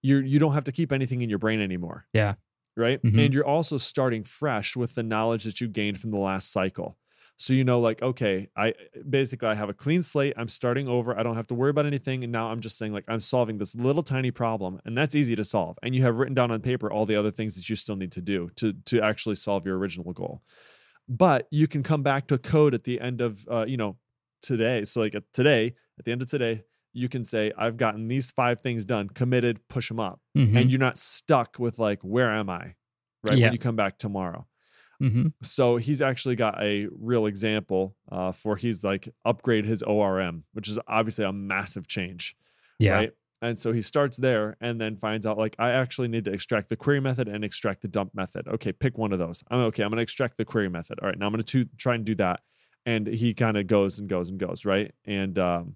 you 0.00 0.18
you 0.18 0.38
don't 0.38 0.54
have 0.54 0.64
to 0.64 0.72
keep 0.72 0.92
anything 0.92 1.22
in 1.22 1.28
your 1.28 1.38
brain 1.38 1.60
anymore. 1.60 2.06
Yeah. 2.12 2.34
Right. 2.76 3.00
Mhm. 3.04 3.26
And 3.26 3.34
you're 3.34 3.46
also 3.46 3.78
starting 3.78 4.24
fresh 4.24 4.74
with 4.76 4.94
the 4.96 5.02
knowledge 5.04 5.44
that 5.44 5.60
you 5.60 5.68
gained 5.68 6.00
from 6.00 6.10
the 6.10 6.18
last 6.18 6.50
cycle. 6.50 6.98
So 7.36 7.52
you 7.52 7.64
know, 7.64 7.80
like, 7.80 8.02
okay, 8.02 8.48
I 8.56 8.74
basically 9.08 9.48
I 9.48 9.54
have 9.54 9.68
a 9.68 9.74
clean 9.74 10.02
slate. 10.02 10.34
I'm 10.36 10.48
starting 10.48 10.88
over. 10.88 11.16
I 11.18 11.22
don't 11.22 11.36
have 11.36 11.46
to 11.48 11.54
worry 11.54 11.70
about 11.70 11.86
anything. 11.86 12.22
And 12.24 12.32
now 12.32 12.50
I'm 12.50 12.60
just 12.60 12.78
saying, 12.78 12.92
like, 12.92 13.04
I'm 13.08 13.20
solving 13.20 13.58
this 13.58 13.74
little 13.74 14.02
tiny 14.04 14.30
problem, 14.30 14.80
and 14.84 14.96
that's 14.96 15.14
easy 15.16 15.34
to 15.36 15.44
solve. 15.44 15.76
And 15.82 15.94
you 15.94 16.02
have 16.02 16.16
written 16.16 16.34
down 16.34 16.50
on 16.52 16.60
paper 16.62 16.90
all 16.90 17.06
the 17.06 17.16
other 17.16 17.30
things 17.32 17.56
that 17.56 17.68
you 17.68 17.76
still 17.76 17.96
need 17.96 18.12
to 18.12 18.20
do 18.20 18.50
to 18.56 18.72
to 18.86 19.00
actually 19.02 19.34
solve 19.36 19.66
your 19.66 19.78
original 19.78 20.12
goal. 20.12 20.42
But 21.08 21.48
you 21.50 21.68
can 21.68 21.82
come 21.82 22.02
back 22.02 22.26
to 22.28 22.38
code 22.38 22.74
at 22.74 22.84
the 22.84 23.00
end 23.00 23.20
of 23.20 23.46
uh, 23.50 23.64
you 23.66 23.76
know 23.76 23.98
today. 24.42 24.84
So 24.84 25.00
like 25.00 25.14
at 25.14 25.24
today, 25.32 25.74
at 25.98 26.04
the 26.04 26.12
end 26.12 26.22
of 26.22 26.30
today, 26.30 26.64
you 26.94 27.08
can 27.08 27.24
say, 27.24 27.52
I've 27.58 27.76
gotten 27.76 28.08
these 28.08 28.30
five 28.30 28.60
things 28.60 28.86
done, 28.86 29.08
committed, 29.10 29.60
push 29.68 29.88
them 29.88 30.00
up. 30.00 30.20
Mhm. 30.36 30.56
And 30.58 30.70
you're 30.72 30.78
not 30.80 30.96
stuck 30.96 31.58
with 31.58 31.78
like, 31.78 32.00
where 32.02 32.30
am 32.32 32.48
I? 32.48 32.74
Right. 33.28 33.36
Yeah. 33.38 33.46
When 33.46 33.52
you 33.52 33.58
come 33.58 33.76
back 33.76 33.98
tomorrow. 33.98 34.46
Mhm. 35.02 35.32
So 35.42 35.76
he's 35.76 36.00
actually 36.00 36.36
got 36.36 36.62
a 36.62 36.86
real 36.92 37.26
example 37.26 37.96
uh, 38.12 38.30
for 38.32 38.56
he's 38.56 38.84
like 38.84 39.08
upgrade 39.24 39.66
his 39.66 39.82
ORM, 39.82 40.44
which 40.52 40.68
is 40.68 40.78
obviously 40.86 41.24
a 41.24 41.32
massive 41.32 41.86
change. 41.88 42.36
Yeah. 42.78 42.92
Right. 42.94 43.12
And 43.42 43.58
so 43.58 43.72
he 43.72 43.82
starts 43.82 44.16
there 44.16 44.56
and 44.60 44.80
then 44.80 44.96
finds 44.96 45.26
out 45.26 45.36
like 45.36 45.56
I 45.58 45.72
actually 45.72 46.08
need 46.08 46.24
to 46.26 46.32
extract 46.32 46.68
the 46.70 46.76
query 46.76 47.00
method 47.00 47.28
and 47.28 47.44
extract 47.44 47.82
the 47.82 47.88
dump 47.88 48.14
method. 48.14 48.46
Okay, 48.48 48.72
pick 48.72 48.96
one 48.96 49.12
of 49.12 49.18
those. 49.18 49.42
I'm 49.50 49.58
okay. 49.64 49.82
I'm 49.82 49.90
going 49.90 49.98
to 49.98 50.02
extract 50.02 50.38
the 50.38 50.44
query 50.46 50.70
method. 50.70 50.98
All 51.02 51.08
right, 51.08 51.18
now 51.18 51.26
I'm 51.26 51.32
going 51.32 51.42
to 51.44 51.64
try 51.76 51.94
and 51.96 52.04
do 52.04 52.14
that. 52.14 52.40
and 52.86 53.06
he 53.06 53.34
kind 53.34 53.56
of 53.56 53.66
goes 53.66 53.98
and 53.98 54.08
goes 54.08 54.28
and 54.30 54.38
goes 54.38 54.64
right 54.66 54.92
and 55.06 55.38
um 55.38 55.74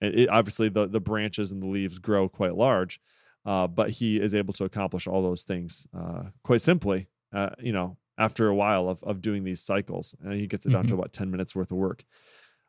it, 0.00 0.20
it, 0.20 0.28
obviously 0.28 0.68
the 0.68 0.86
the 0.86 1.00
branches 1.00 1.52
and 1.52 1.62
the 1.62 1.66
leaves 1.66 1.98
grow 1.98 2.28
quite 2.28 2.54
large 2.54 3.00
uh, 3.44 3.66
but 3.66 3.90
he 3.90 4.16
is 4.16 4.34
able 4.34 4.52
to 4.52 4.64
accomplish 4.64 5.06
all 5.06 5.22
those 5.22 5.44
things 5.44 5.86
uh, 5.96 6.24
quite 6.42 6.60
simply 6.60 7.08
uh, 7.34 7.50
you 7.58 7.72
know 7.72 7.96
after 8.18 8.48
a 8.48 8.54
while 8.54 8.88
of, 8.88 9.02
of 9.04 9.20
doing 9.20 9.44
these 9.44 9.62
cycles. 9.62 10.14
And 10.22 10.32
he 10.34 10.46
gets 10.46 10.66
it 10.66 10.70
down 10.70 10.82
mm-hmm. 10.82 10.88
to 10.88 10.94
about 10.94 11.12
10 11.12 11.30
minutes 11.30 11.54
worth 11.54 11.70
of 11.70 11.76
work. 11.76 12.04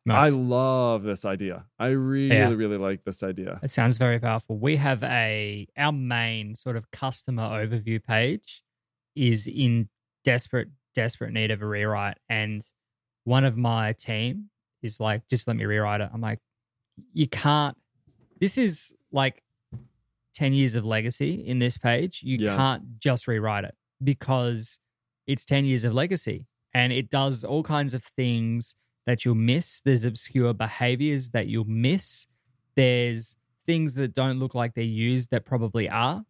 Nice. 0.05 0.27
i 0.27 0.29
love 0.29 1.03
this 1.03 1.25
idea. 1.25 1.65
I 1.77 1.87
really 1.87 2.37
yeah. 2.37 2.49
really 2.53 2.77
like 2.77 3.03
this 3.03 3.23
idea. 3.23 3.59
It 3.61 3.71
sounds 3.71 3.97
very 3.97 4.19
powerful. 4.19 4.57
We 4.57 4.77
have 4.77 5.03
a 5.03 5.67
our 5.77 5.91
main 5.91 6.55
sort 6.55 6.77
of 6.77 6.89
customer 6.91 7.43
overview 7.43 8.01
page 8.01 8.63
is 9.17 9.47
in 9.47 9.89
desperate 10.23 10.69
desperate 10.95 11.33
need 11.33 11.51
of 11.51 11.61
a 11.61 11.67
rewrite. 11.67 12.19
And 12.29 12.61
one 13.25 13.43
of 13.43 13.57
my 13.57 13.93
team 13.99 14.49
is 14.81 15.01
like 15.01 15.27
just 15.29 15.45
let 15.45 15.57
me 15.57 15.65
rewrite 15.65 15.99
it. 15.99 16.09
I'm 16.13 16.21
like 16.21 16.39
you 17.13 17.27
can't 17.27 17.77
this 18.39 18.57
is 18.57 18.93
like 19.11 19.43
10 20.33 20.53
years 20.53 20.75
of 20.75 20.85
legacy 20.85 21.43
in 21.45 21.59
this 21.59 21.77
page 21.77 22.21
you 22.23 22.37
yeah. 22.39 22.55
can't 22.55 22.99
just 22.99 23.27
rewrite 23.27 23.63
it 23.63 23.75
because 24.03 24.79
it's 25.25 25.45
10 25.45 25.65
years 25.65 25.83
of 25.83 25.93
legacy 25.93 26.47
and 26.73 26.93
it 26.93 27.09
does 27.09 27.43
all 27.43 27.63
kinds 27.63 27.93
of 27.93 28.03
things 28.03 28.75
that 29.07 29.25
you'll 29.25 29.35
miss. 29.35 29.81
There's 29.81 30.05
obscure 30.05 30.53
behaviors 30.53 31.29
that 31.29 31.47
you'll 31.47 31.65
miss. 31.65 32.27
There's 32.75 33.35
things 33.65 33.95
that 33.95 34.13
don't 34.13 34.37
look 34.37 34.53
like 34.53 34.75
they're 34.75 34.83
used 34.83 35.31
that 35.31 35.45
probably 35.45 35.89
are. 35.89 36.23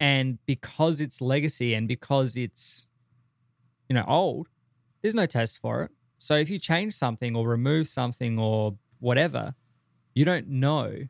And 0.00 0.38
because 0.46 1.00
it's 1.00 1.20
legacy 1.20 1.74
and 1.74 1.88
because 1.88 2.36
it's, 2.36 2.86
you 3.88 3.94
know, 3.94 4.04
old, 4.06 4.48
there's 5.02 5.14
no 5.14 5.26
test 5.26 5.58
for 5.58 5.82
it. 5.82 5.90
So 6.18 6.36
if 6.36 6.48
you 6.48 6.58
change 6.58 6.94
something 6.94 7.36
or 7.36 7.46
remove 7.46 7.88
something 7.88 8.38
or 8.38 8.76
whatever, 9.00 9.54
you 10.18 10.24
don't 10.24 10.48
know 10.48 11.06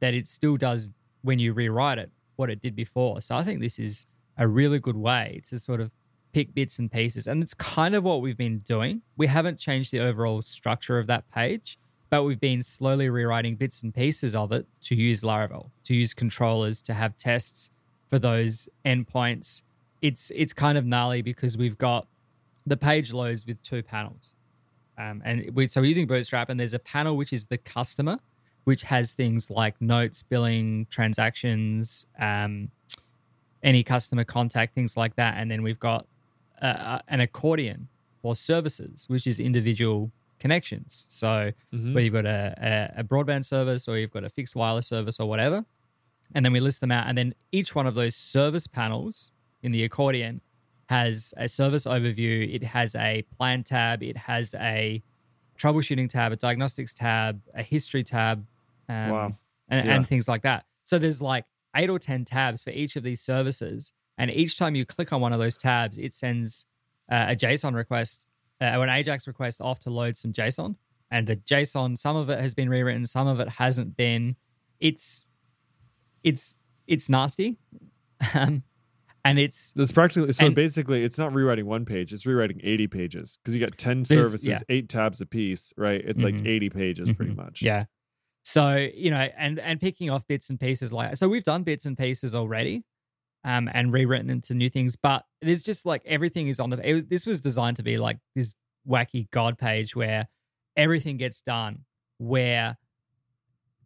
that 0.00 0.14
it 0.14 0.26
still 0.26 0.56
does 0.56 0.90
when 1.22 1.38
you 1.38 1.52
rewrite 1.52 1.98
it 1.98 2.10
what 2.34 2.50
it 2.50 2.60
did 2.60 2.74
before. 2.74 3.20
So 3.20 3.36
I 3.36 3.44
think 3.44 3.60
this 3.60 3.78
is 3.78 4.06
a 4.36 4.48
really 4.48 4.80
good 4.80 4.96
way 4.96 5.42
to 5.48 5.58
sort 5.58 5.80
of 5.80 5.92
pick 6.32 6.52
bits 6.52 6.76
and 6.80 6.90
pieces. 6.90 7.28
And 7.28 7.40
it's 7.40 7.54
kind 7.54 7.94
of 7.94 8.02
what 8.02 8.20
we've 8.20 8.36
been 8.36 8.58
doing. 8.58 9.02
We 9.16 9.28
haven't 9.28 9.58
changed 9.60 9.92
the 9.92 10.00
overall 10.00 10.42
structure 10.42 10.98
of 10.98 11.06
that 11.06 11.30
page, 11.30 11.78
but 12.10 12.24
we've 12.24 12.40
been 12.40 12.64
slowly 12.64 13.08
rewriting 13.08 13.54
bits 13.54 13.80
and 13.80 13.94
pieces 13.94 14.34
of 14.34 14.50
it 14.50 14.66
to 14.82 14.96
use 14.96 15.22
Laravel, 15.22 15.70
to 15.84 15.94
use 15.94 16.12
controllers, 16.12 16.82
to 16.82 16.94
have 16.94 17.16
tests 17.16 17.70
for 18.08 18.18
those 18.18 18.68
endpoints. 18.84 19.62
It's 20.00 20.32
it's 20.32 20.52
kind 20.52 20.76
of 20.76 20.84
gnarly 20.84 21.22
because 21.22 21.56
we've 21.56 21.78
got 21.78 22.08
the 22.66 22.76
page 22.76 23.12
loads 23.12 23.46
with 23.46 23.62
two 23.62 23.84
panels. 23.84 24.34
Um, 24.98 25.22
and 25.24 25.50
we, 25.54 25.68
so 25.68 25.80
we're 25.80 25.86
using 25.86 26.06
Bootstrap, 26.06 26.48
and 26.48 26.58
there's 26.60 26.74
a 26.74 26.78
panel 26.78 27.16
which 27.16 27.32
is 27.32 27.46
the 27.46 27.58
customer, 27.58 28.18
which 28.64 28.82
has 28.82 29.12
things 29.12 29.50
like 29.50 29.80
notes, 29.80 30.22
billing, 30.22 30.86
transactions, 30.90 32.06
um, 32.18 32.70
any 33.62 33.82
customer 33.82 34.24
contact, 34.24 34.74
things 34.74 34.96
like 34.96 35.16
that. 35.16 35.34
And 35.36 35.50
then 35.50 35.62
we've 35.62 35.78
got 35.78 36.06
uh, 36.60 37.00
an 37.08 37.20
accordion 37.20 37.88
for 38.20 38.36
services, 38.36 39.06
which 39.08 39.26
is 39.26 39.40
individual 39.40 40.10
connections. 40.38 41.06
So 41.08 41.52
mm-hmm. 41.72 41.94
whether 41.94 42.04
you've 42.04 42.14
got 42.14 42.26
a, 42.26 42.90
a, 42.96 43.00
a, 43.00 43.04
broadband 43.04 43.44
service 43.44 43.88
or 43.88 43.98
you've 43.98 44.12
got 44.12 44.24
a 44.24 44.28
fixed 44.28 44.56
wireless 44.56 44.86
service 44.86 45.20
or 45.20 45.28
whatever, 45.28 45.64
and 46.34 46.44
then 46.44 46.52
we 46.52 46.60
list 46.60 46.80
them 46.80 46.90
out, 46.90 47.06
and 47.08 47.18
then 47.18 47.34
each 47.52 47.74
one 47.74 47.86
of 47.86 47.94
those 47.94 48.16
service 48.16 48.66
panels 48.66 49.32
in 49.62 49.70
the 49.70 49.84
accordion 49.84 50.40
has 50.86 51.34
a 51.36 51.48
service 51.48 51.86
overview. 51.86 52.52
It 52.54 52.62
has 52.62 52.94
a 52.94 53.22
plan 53.36 53.62
tab. 53.64 54.02
It 54.02 54.16
has 54.16 54.54
a 54.54 55.02
troubleshooting 55.58 56.08
tab, 56.08 56.32
a 56.32 56.36
diagnostics 56.36 56.92
tab, 56.92 57.40
a 57.54 57.62
history 57.62 58.02
tab, 58.02 58.44
um, 58.88 59.10
wow. 59.10 59.36
and, 59.68 59.86
yeah. 59.86 59.94
and 59.94 60.06
things 60.06 60.28
like 60.28 60.42
that. 60.42 60.64
So 60.84 60.98
there's 60.98 61.22
like 61.22 61.44
eight 61.76 61.90
or 61.90 61.98
ten 61.98 62.24
tabs 62.24 62.62
for 62.62 62.70
each 62.70 62.96
of 62.96 63.02
these 63.02 63.20
services 63.20 63.92
and 64.18 64.30
each 64.30 64.58
time 64.58 64.74
you 64.74 64.84
click 64.84 65.12
on 65.12 65.20
one 65.20 65.32
of 65.32 65.38
those 65.38 65.56
tabs, 65.56 65.98
it 65.98 66.12
sends 66.12 66.66
uh, 67.10 67.26
a 67.30 67.36
JSON 67.36 67.74
request 67.74 68.28
uh, 68.60 68.76
or 68.76 68.84
an 68.84 68.90
Ajax 68.90 69.26
request 69.26 69.60
off 69.60 69.80
to 69.80 69.90
load 69.90 70.16
some 70.16 70.32
JSON. 70.32 70.76
And 71.10 71.26
the 71.26 71.36
JSON, 71.36 71.98
some 71.98 72.16
of 72.16 72.30
it 72.30 72.40
has 72.40 72.54
been 72.54 72.68
rewritten, 72.68 73.06
some 73.06 73.26
of 73.26 73.40
it 73.40 73.48
hasn't 73.48 73.96
been. 73.96 74.36
It's 74.80 75.28
it's 76.22 76.54
it's 76.86 77.08
nasty. 77.08 77.58
Um, 78.34 78.62
and 79.24 79.36
it's 79.36 79.72
it's 79.74 79.90
practically 79.90 80.32
so 80.32 80.46
and, 80.46 80.54
basically 80.54 81.02
it's 81.02 81.18
not 81.18 81.34
rewriting 81.34 81.66
one 81.66 81.84
page 81.84 82.12
it's 82.12 82.24
rewriting 82.24 82.60
80 82.62 82.86
pages 82.86 83.38
because 83.42 83.52
you 83.52 83.60
got 83.60 83.76
10 83.76 84.04
services 84.04 84.46
yeah. 84.46 84.60
eight 84.68 84.88
tabs 84.88 85.20
a 85.20 85.26
piece 85.26 85.72
right 85.76 86.00
it's 86.04 86.22
mm-hmm. 86.22 86.36
like 86.36 86.46
80 86.46 86.70
pages 86.70 87.08
mm-hmm. 87.08 87.16
pretty 87.16 87.34
much 87.34 87.62
yeah 87.62 87.86
so 88.42 88.76
you 88.76 89.10
know 89.10 89.28
and 89.36 89.58
and 89.60 89.80
picking 89.80 90.10
off 90.10 90.26
bits 90.26 90.50
and 90.50 90.58
pieces 90.58 90.92
like 90.92 91.16
so 91.16 91.28
we've 91.28 91.44
done 91.44 91.62
bits 91.62 91.86
and 91.86 91.96
pieces 91.96 92.34
already 92.34 92.82
um, 93.44 93.68
and 93.72 93.92
rewritten 93.92 94.30
into 94.30 94.54
new 94.54 94.70
things. 94.70 94.96
But 94.96 95.24
there's 95.40 95.62
just 95.62 95.86
like 95.86 96.02
everything 96.06 96.48
is 96.48 96.60
on 96.60 96.70
the. 96.70 96.96
It, 96.96 97.10
this 97.10 97.26
was 97.26 97.40
designed 97.40 97.76
to 97.78 97.82
be 97.82 97.98
like 97.98 98.18
this 98.34 98.54
wacky 98.88 99.30
God 99.30 99.58
page 99.58 99.96
where 99.96 100.28
everything 100.76 101.16
gets 101.16 101.40
done, 101.40 101.84
where 102.18 102.76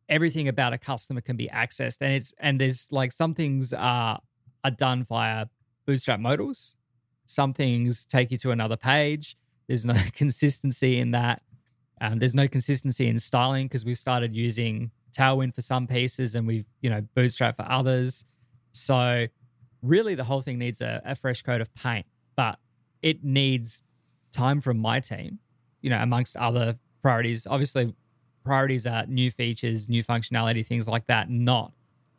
everything 0.09 0.49
about 0.49 0.73
a 0.73 0.79
customer 0.79 1.21
can 1.21 1.37
be 1.37 1.49
accessed, 1.49 1.99
and 2.01 2.13
it's 2.13 2.33
and 2.39 2.61
there's 2.61 2.89
like 2.91 3.13
some 3.13 3.35
things 3.35 3.73
are 3.73 4.21
are 4.65 4.71
done 4.71 5.05
via 5.05 5.47
Bootstrap 5.87 6.21
modals. 6.21 6.75
Some 7.25 7.55
things 7.55 8.05
take 8.05 8.31
you 8.31 8.39
to 8.39 8.51
another 8.51 8.77
page. 8.77 9.37
There's 9.67 9.85
no 9.85 9.97
consistency 10.13 10.99
in 10.99 11.13
that. 11.13 11.43
Um, 12.01 12.19
there's 12.19 12.35
no 12.35 12.49
consistency 12.49 13.09
in 13.09 13.19
styling 13.19 13.67
because 13.67 13.85
we've 13.85 13.99
started 13.99 14.35
using 14.35 14.91
Tailwind 15.17 15.55
for 15.55 15.63
some 15.63 15.87
pieces 15.87 16.35
and 16.35 16.47
we've 16.47 16.67
you 16.81 16.91
know 16.91 17.03
Bootstrap 17.15 17.57
for 17.57 17.67
others. 17.71 18.25
So 18.73 19.27
really 19.83 20.15
the 20.15 20.25
whole 20.25 20.43
thing 20.43 20.59
needs 20.59 20.81
a, 20.81 21.01
a 21.05 21.15
fresh 21.15 21.43
coat 21.43 21.61
of 21.61 21.75
paint, 21.75 22.07
but 22.37 22.59
it 23.03 23.25
needs 23.25 23.83
time 24.33 24.61
from 24.61 24.79
my 24.79 25.01
team, 25.01 25.39
you 25.81 25.91
know, 25.91 25.99
amongst 25.99 26.37
other 26.37 26.79
priorities. 27.03 27.47
Obviously, 27.47 27.95
priorities 28.45 28.87
are 28.87 29.07
new 29.07 29.31
features, 29.31 29.89
new 29.89 30.05
functionality, 30.05 30.67
things 30.67 30.87
like 30.87 31.07
that, 31.07 31.31
not 31.31 31.73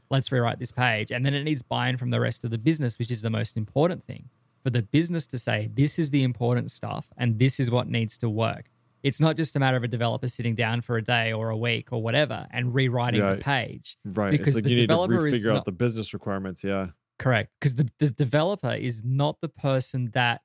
let's 0.10 0.32
rewrite 0.32 0.60
this 0.60 0.72
page. 0.72 1.12
And 1.12 1.26
then 1.26 1.34
it 1.34 1.44
needs 1.44 1.62
buy 1.62 1.90
in 1.90 1.98
from 1.98 2.10
the 2.10 2.20
rest 2.20 2.44
of 2.44 2.52
the 2.52 2.58
business, 2.58 2.98
which 2.98 3.12
is 3.12 3.22
the 3.22 3.30
most 3.30 3.58
important 3.58 4.04
thing. 4.04 4.30
For 4.64 4.70
the 4.70 4.82
business 4.82 5.28
to 5.28 5.38
say, 5.38 5.70
this 5.74 5.98
is 5.98 6.12
the 6.12 6.24
important 6.24 6.72
stuff 6.72 7.10
and 7.18 7.40
this 7.40 7.60
is 7.60 7.72
what 7.72 7.88
needs 7.88 8.18
to 8.20 8.30
work. 8.30 8.66
It's 9.08 9.20
not 9.20 9.38
just 9.38 9.56
a 9.56 9.60
matter 9.60 9.78
of 9.78 9.84
a 9.84 9.88
developer 9.88 10.28
sitting 10.28 10.54
down 10.54 10.82
for 10.82 10.98
a 10.98 11.02
day 11.02 11.32
or 11.32 11.50
a 11.50 11.58
week 11.58 11.94
or 11.94 12.02
whatever 12.02 12.46
and 12.52 12.74
rewriting 12.74 13.22
the 13.22 13.38
page. 13.38 13.98
Right. 14.04 14.32
Because 14.32 14.56
like 14.56 14.66
the 14.66 14.72
you 14.72 14.88
developer 14.88 15.14
need 15.14 15.32
to 15.32 15.38
refigure 15.38 15.56
out 15.56 15.66
the 15.66 15.72
business 15.72 16.14
requirements. 16.14 16.64
Yeah. 16.64 16.88
Correct. 17.18 17.52
Because 17.60 17.76
the, 17.76 17.90
the 18.00 18.10
developer 18.10 18.74
is 18.74 19.02
not 19.04 19.40
the 19.42 19.50
person 19.50 20.12
that 20.14 20.42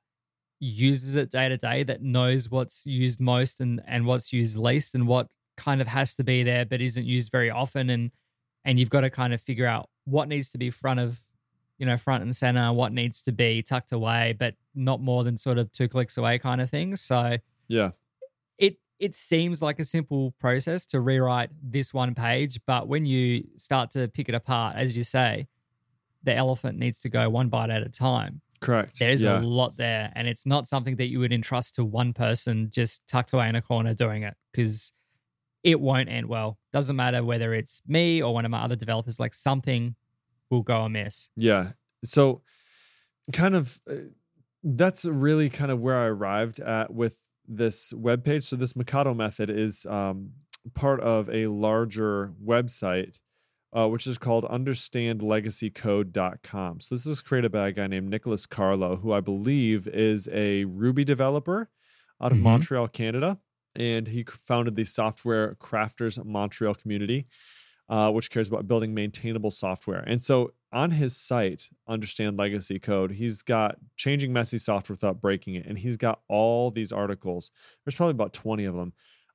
uses 0.59 1.15
it 1.17 1.29
day 1.29 1.49
to 1.49 1.57
day, 1.57 1.83
that 1.83 2.01
knows 2.01 2.49
what's 2.49 2.85
used 2.85 3.19
most 3.19 3.59
and, 3.59 3.81
and 3.85 4.05
what's 4.05 4.31
used 4.31 4.57
least 4.57 4.95
and 4.95 5.07
what 5.07 5.27
kind 5.57 5.81
of 5.81 5.87
has 5.87 6.15
to 6.15 6.23
be 6.23 6.41
there 6.41 6.65
but 6.65 6.81
isn't 6.81 7.05
used 7.05 7.31
very 7.31 7.49
often. 7.49 7.89
And 7.89 8.11
and 8.65 8.79
you've 8.79 8.89
got 8.89 9.01
to 9.01 9.09
kind 9.09 9.33
of 9.33 9.41
figure 9.41 9.67
out 9.67 9.89
what 10.05 10.29
needs 10.29 10.51
to 10.51 10.57
be 10.57 10.69
front 10.69 11.01
of, 11.01 11.21
you 11.77 11.85
know, 11.85 11.97
front 11.97 12.23
and 12.23 12.33
center, 12.33 12.71
what 12.71 12.93
needs 12.93 13.21
to 13.23 13.33
be 13.33 13.61
tucked 13.61 13.91
away, 13.91 14.35
but 14.39 14.55
not 14.73 15.01
more 15.01 15.25
than 15.25 15.35
sort 15.35 15.57
of 15.57 15.69
two 15.73 15.89
clicks 15.89 16.17
away 16.17 16.39
kind 16.39 16.61
of 16.61 16.69
thing. 16.69 16.95
So 16.95 17.37
yeah. 17.67 17.91
It 19.03 19.15
seems 19.15 19.61
like 19.61 19.79
a 19.79 19.83
simple 19.83 20.33
process 20.39 20.85
to 20.87 21.01
rewrite 21.01 21.49
this 21.61 21.93
one 21.93 22.15
page, 22.15 22.57
but 22.65 22.87
when 22.87 23.05
you 23.05 23.43
start 23.57 23.91
to 23.91 24.07
pick 24.07 24.29
it 24.29 24.35
apart, 24.35 24.77
as 24.77 24.95
you 24.95 25.03
say, 25.03 25.47
the 26.23 26.33
elephant 26.33 26.79
needs 26.79 27.01
to 27.01 27.09
go 27.09 27.29
one 27.29 27.49
bite 27.49 27.69
at 27.69 27.83
a 27.83 27.89
time. 27.89 28.39
Correct. 28.61 28.99
There's 28.99 29.23
yeah. 29.23 29.39
a 29.39 29.41
lot 29.41 29.75
there, 29.75 30.09
and 30.15 30.25
it's 30.25 30.45
not 30.45 30.67
something 30.67 30.95
that 30.95 31.07
you 31.07 31.19
would 31.19 31.33
entrust 31.33 31.75
to 31.75 31.83
one 31.83 32.13
person 32.13 32.69
just 32.71 33.05
tucked 33.05 33.33
away 33.33 33.49
in 33.49 33.55
a 33.55 33.61
corner 33.61 33.93
doing 33.93 34.23
it 34.23 34.35
because 34.53 34.93
it 35.63 35.81
won't 35.81 36.07
end 36.07 36.27
well. 36.27 36.57
Doesn't 36.71 36.95
matter 36.95 37.25
whether 37.25 37.53
it's 37.53 37.81
me 37.85 38.23
or 38.23 38.33
one 38.33 38.45
of 38.45 38.51
my 38.51 38.61
other 38.61 38.77
developers, 38.77 39.19
like 39.19 39.33
something 39.33 39.95
will 40.49 40.61
go 40.61 40.83
amiss. 40.83 41.29
Yeah. 41.35 41.71
So, 42.05 42.41
kind 43.33 43.53
of, 43.53 43.81
uh, 43.89 43.95
that's 44.63 45.03
really 45.03 45.49
kind 45.49 45.71
of 45.71 45.81
where 45.81 45.97
I 45.97 46.05
arrived 46.05 46.61
at 46.61 46.93
with 46.93 47.17
this 47.47 47.93
web 47.93 48.23
page. 48.23 48.43
So, 48.43 48.55
this 48.55 48.75
Mikado 48.75 49.13
method 49.13 49.49
is 49.49 49.85
um, 49.85 50.31
part 50.73 51.01
of 51.01 51.29
a 51.29 51.47
larger 51.47 52.33
website 52.43 53.19
uh, 53.75 53.87
which 53.87 54.05
is 54.05 54.17
called 54.17 54.43
understandlegacycode.com. 54.45 56.79
So 56.79 56.95
this 56.95 57.05
is 57.05 57.21
created 57.21 57.51
by 57.51 57.67
a 57.69 57.71
guy 57.71 57.87
named 57.87 58.09
Nicolas 58.09 58.45
Carlo, 58.45 58.97
who 58.97 59.11
I 59.11 59.19
believe 59.19 59.87
is 59.87 60.29
a 60.31 60.65
Ruby 60.65 61.03
developer 61.03 61.69
out 62.21 62.31
of 62.31 62.37
mm-hmm. 62.37 62.43
Montreal, 62.43 62.87
Canada. 62.89 63.39
And 63.75 64.07
he 64.07 64.23
founded 64.23 64.75
the 64.75 64.83
Software 64.83 65.55
Crafters 65.55 66.23
Montreal 66.23 66.75
community. 66.75 67.25
Uh, 67.93 68.09
which 68.11 68.31
cares 68.31 68.47
about 68.47 68.67
building 68.67 68.91
maintainable 68.95 69.51
software. 69.51 69.99
And 70.07 70.19
so 70.19 70.51
on 70.71 70.89
his 70.91 71.15
site, 71.15 71.69
Understand 71.87 72.37
Legacy 72.37 72.79
Code, 72.79 73.11
he's 73.11 73.43
got 73.43 73.75
changing 73.97 74.33
messy 74.33 74.57
software 74.57 74.95
without 74.95 75.21
breaking 75.21 75.53
it. 75.53 75.67
And 75.67 75.77
he's 75.77 75.95
got 75.95 76.21
all 76.27 76.71
these 76.71 76.91
articles. 76.91 77.51
There's 77.85 77.93
probably 77.95 78.11
about 78.19 78.33
20 78.33 78.65
of 78.65 78.73
them. 78.73 78.93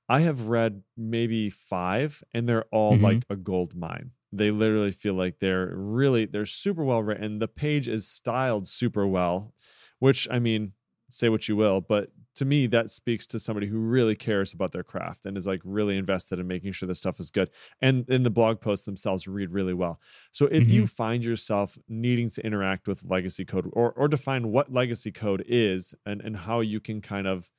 I 0.08 0.20
have 0.22 0.48
read 0.48 0.82
maybe 0.96 1.50
five, 1.50 2.24
and 2.34 2.48
they're 2.48 2.64
all 2.72 2.94
Mhm. 2.96 3.02
like 3.02 3.22
a 3.30 3.36
gold 3.36 3.76
mine. 3.76 4.10
They 4.32 4.50
literally 4.50 4.90
feel 4.90 5.14
like 5.14 5.38
they're 5.38 5.72
really 5.76 6.24
they're 6.24 6.44
super 6.46 6.82
well 6.82 7.02
written. 7.02 7.38
The 7.38 7.46
page 7.48 7.86
is 7.86 8.08
styled 8.08 8.66
super 8.66 9.06
well, 9.06 9.54
which 10.00 10.26
I 10.30 10.38
mean, 10.40 10.72
say 11.10 11.28
what 11.28 11.48
you 11.48 11.56
will, 11.56 11.80
but 11.80 12.10
to 12.34 12.44
me 12.44 12.66
that 12.68 12.90
speaks 12.90 13.26
to 13.26 13.38
somebody 13.38 13.66
who 13.66 13.78
really 13.78 14.14
cares 14.14 14.52
about 14.52 14.70
their 14.72 14.84
craft 14.84 15.26
and 15.26 15.36
is 15.36 15.46
like 15.46 15.60
really 15.64 15.96
invested 15.96 16.38
in 16.38 16.46
making 16.46 16.70
sure 16.72 16.86
the 16.86 16.94
stuff 16.94 17.18
is 17.18 17.30
good. 17.30 17.50
And 17.80 18.08
in 18.08 18.22
the 18.22 18.30
blog 18.30 18.60
posts 18.60 18.86
themselves 18.86 19.26
read 19.26 19.50
really 19.50 19.74
well. 19.74 20.00
So 20.30 20.46
if 20.46 20.70
you 20.70 20.82
mm-hmm. 20.82 20.86
find 20.86 21.24
yourself 21.24 21.78
needing 21.88 22.30
to 22.30 22.46
interact 22.46 22.86
with 22.86 23.04
legacy 23.04 23.44
code 23.44 23.68
or 23.72 23.92
or 23.92 24.06
define 24.06 24.52
what 24.52 24.72
legacy 24.72 25.10
code 25.10 25.44
is 25.48 25.94
and 26.06 26.20
and 26.20 26.36
how 26.36 26.60
you 26.60 26.80
can 26.80 27.00
kind 27.00 27.26
of 27.26 27.50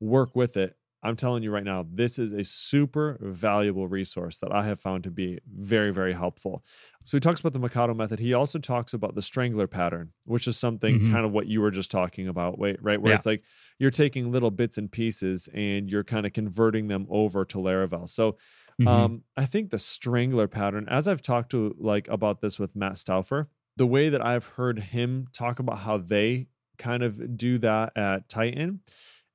work 0.00 0.34
with 0.34 0.56
it, 0.56 0.76
I'm 1.04 1.16
telling 1.16 1.42
you 1.42 1.50
right 1.52 1.62
now, 1.64 1.86
this 1.88 2.18
is 2.18 2.32
a 2.32 2.42
super 2.44 3.18
valuable 3.20 3.86
resource 3.86 4.38
that 4.38 4.52
I 4.52 4.64
have 4.64 4.80
found 4.80 5.04
to 5.04 5.10
be 5.10 5.38
very, 5.46 5.92
very 5.92 6.14
helpful. 6.14 6.64
So 7.04 7.16
he 7.16 7.20
talks 7.20 7.40
about 7.40 7.52
the 7.52 7.58
Mikado 7.58 7.92
method. 7.94 8.18
He 8.18 8.32
also 8.32 8.58
talks 8.58 8.94
about 8.94 9.14
the 9.14 9.22
strangler 9.22 9.66
pattern, 9.66 10.12
which 10.24 10.48
is 10.48 10.56
something 10.56 11.00
Mhm. 11.00 11.12
kind 11.12 11.26
of 11.26 11.32
what 11.32 11.46
you 11.46 11.60
were 11.60 11.70
just 11.70 11.90
talking 11.90 12.26
about, 12.26 12.58
wait, 12.58 12.82
right? 12.82 13.00
Where 13.00 13.12
Yeah. 13.12 13.16
it's 13.16 13.26
like 13.26 13.44
you're 13.78 13.90
taking 13.90 14.32
little 14.32 14.50
bits 14.50 14.78
and 14.78 14.90
pieces 14.90 15.48
and 15.52 15.90
you're 15.90 16.04
kind 16.04 16.24
of 16.26 16.32
converting 16.32 16.88
them 16.88 17.06
over 17.10 17.44
to 17.44 17.58
Laravel. 17.58 18.08
So 18.08 18.38
Mhm. 18.80 18.86
um, 18.88 19.24
I 19.36 19.46
think 19.46 19.70
the 19.70 19.78
strangler 19.78 20.48
pattern, 20.48 20.88
as 20.88 21.06
I've 21.06 21.22
talked 21.22 21.50
to 21.52 21.74
like 21.78 22.08
about 22.08 22.40
this 22.40 22.58
with 22.58 22.74
Matt 22.74 22.98
Stauffer, 22.98 23.50
the 23.76 23.86
way 23.86 24.08
that 24.08 24.24
I've 24.24 24.44
heard 24.46 24.78
him 24.78 25.26
talk 25.32 25.58
about 25.58 25.78
how 25.78 25.98
they 25.98 26.48
kind 26.78 27.02
of 27.02 27.36
do 27.36 27.58
that 27.58 27.92
at 27.96 28.28
Tighten 28.28 28.80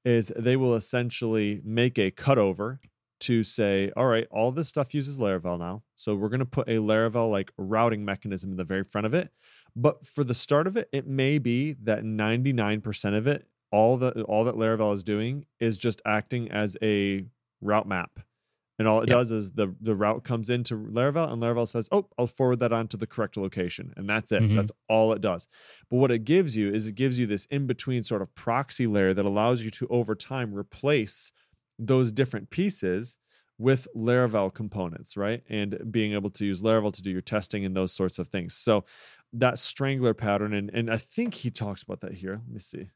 is 0.05 0.31
they 0.35 0.55
will 0.55 0.75
essentially 0.75 1.61
make 1.63 1.97
a 1.97 2.11
cutover 2.11 2.79
to 3.21 3.43
say, 3.43 3.91
all 3.97 4.05
right, 4.05 4.27
all 4.31 4.51
this 4.51 4.69
stuff 4.69 4.93
uses 4.93 5.19
Laravel 5.19 5.59
now. 5.59 5.83
So 5.95 6.15
we're 6.15 6.29
going 6.29 6.39
to 6.39 6.45
put 6.45 6.69
a 6.69 6.77
Laravel 6.77 7.29
like 7.29 7.51
routing 7.57 8.05
mechanism 8.05 8.51
in 8.51 8.57
the 8.57 8.63
very 8.63 8.83
front 8.83 9.05
of 9.05 9.13
it. 9.13 9.29
But 9.75 10.05
for 10.05 10.23
the 10.23 10.33
start 10.33 10.67
of 10.67 10.77
it, 10.77 10.89
it 10.91 11.05
may 11.05 11.37
be 11.37 11.73
that 11.83 12.03
99% 12.03 13.17
of 13.17 13.27
it, 13.27 13.45
all 13.71 13.97
that 13.97 14.17
all 14.21 14.45
that 14.45 14.55
Laravel 14.55 14.93
is 14.93 15.03
doing 15.03 15.45
is 15.59 15.77
just 15.77 16.01
acting 16.05 16.49
as 16.49 16.75
a 16.81 17.25
route 17.61 17.87
map. 17.87 18.19
And 18.79 18.87
all 18.87 19.01
it 19.01 19.07
Yep. 19.07 19.19
does 19.19 19.31
is 19.31 19.51
the 19.53 19.75
the 19.81 19.95
route 19.95 20.23
comes 20.23 20.49
into 20.49 20.75
Laravel 20.75 21.31
and 21.31 21.41
Laravel 21.41 21.67
says, 21.67 21.89
"Oh, 21.91 22.07
I'll 22.17 22.27
forward 22.27 22.59
that 22.59 22.73
on 22.73 22.87
to 22.89 22.97
the 22.97 23.07
correct 23.07 23.37
location." 23.37 23.93
And 23.97 24.09
that's 24.09 24.31
it. 24.31 24.45
Mhm. 24.45 24.55
That's 24.55 24.71
all 24.87 25.13
it 25.13 25.21
does. 25.21 25.47
But 25.89 25.97
what 25.97 26.11
it 26.11 26.23
gives 26.23 26.55
you 26.57 26.73
is 26.73 26.87
it 26.87 26.95
gives 26.95 27.19
you 27.19 27.27
this 27.27 27.45
in 27.47 27.67
between 27.67 28.03
sort 28.03 28.21
of 28.21 28.33
proxy 28.35 28.87
layer 28.87 29.13
that 29.13 29.25
allows 29.25 29.63
you 29.63 29.71
to 29.71 29.87
over 29.89 30.15
time 30.15 30.53
replace 30.55 31.31
those 31.77 32.11
different 32.11 32.49
pieces 32.49 33.17
with 33.57 33.87
Laravel 33.95 34.53
components, 34.53 35.17
right? 35.17 35.43
And 35.49 35.91
being 35.91 36.13
able 36.13 36.29
to 36.31 36.45
use 36.45 36.61
Laravel 36.61 36.93
to 36.93 37.01
do 37.01 37.11
your 37.11 37.21
testing 37.21 37.65
and 37.65 37.75
those 37.75 37.91
sorts 37.93 38.17
of 38.19 38.29
things. 38.29 38.55
So 38.55 38.85
that 39.33 39.59
strangler 39.59 40.13
pattern, 40.13 40.53
and, 40.53 40.69
and 40.73 40.89
I 40.89 40.97
think 40.97 41.33
he 41.33 41.51
talks 41.51 41.83
about 41.83 41.99
that 42.01 42.13
here. 42.13 42.35
Let 42.45 42.47
me 42.49 42.59
see. 42.59 42.89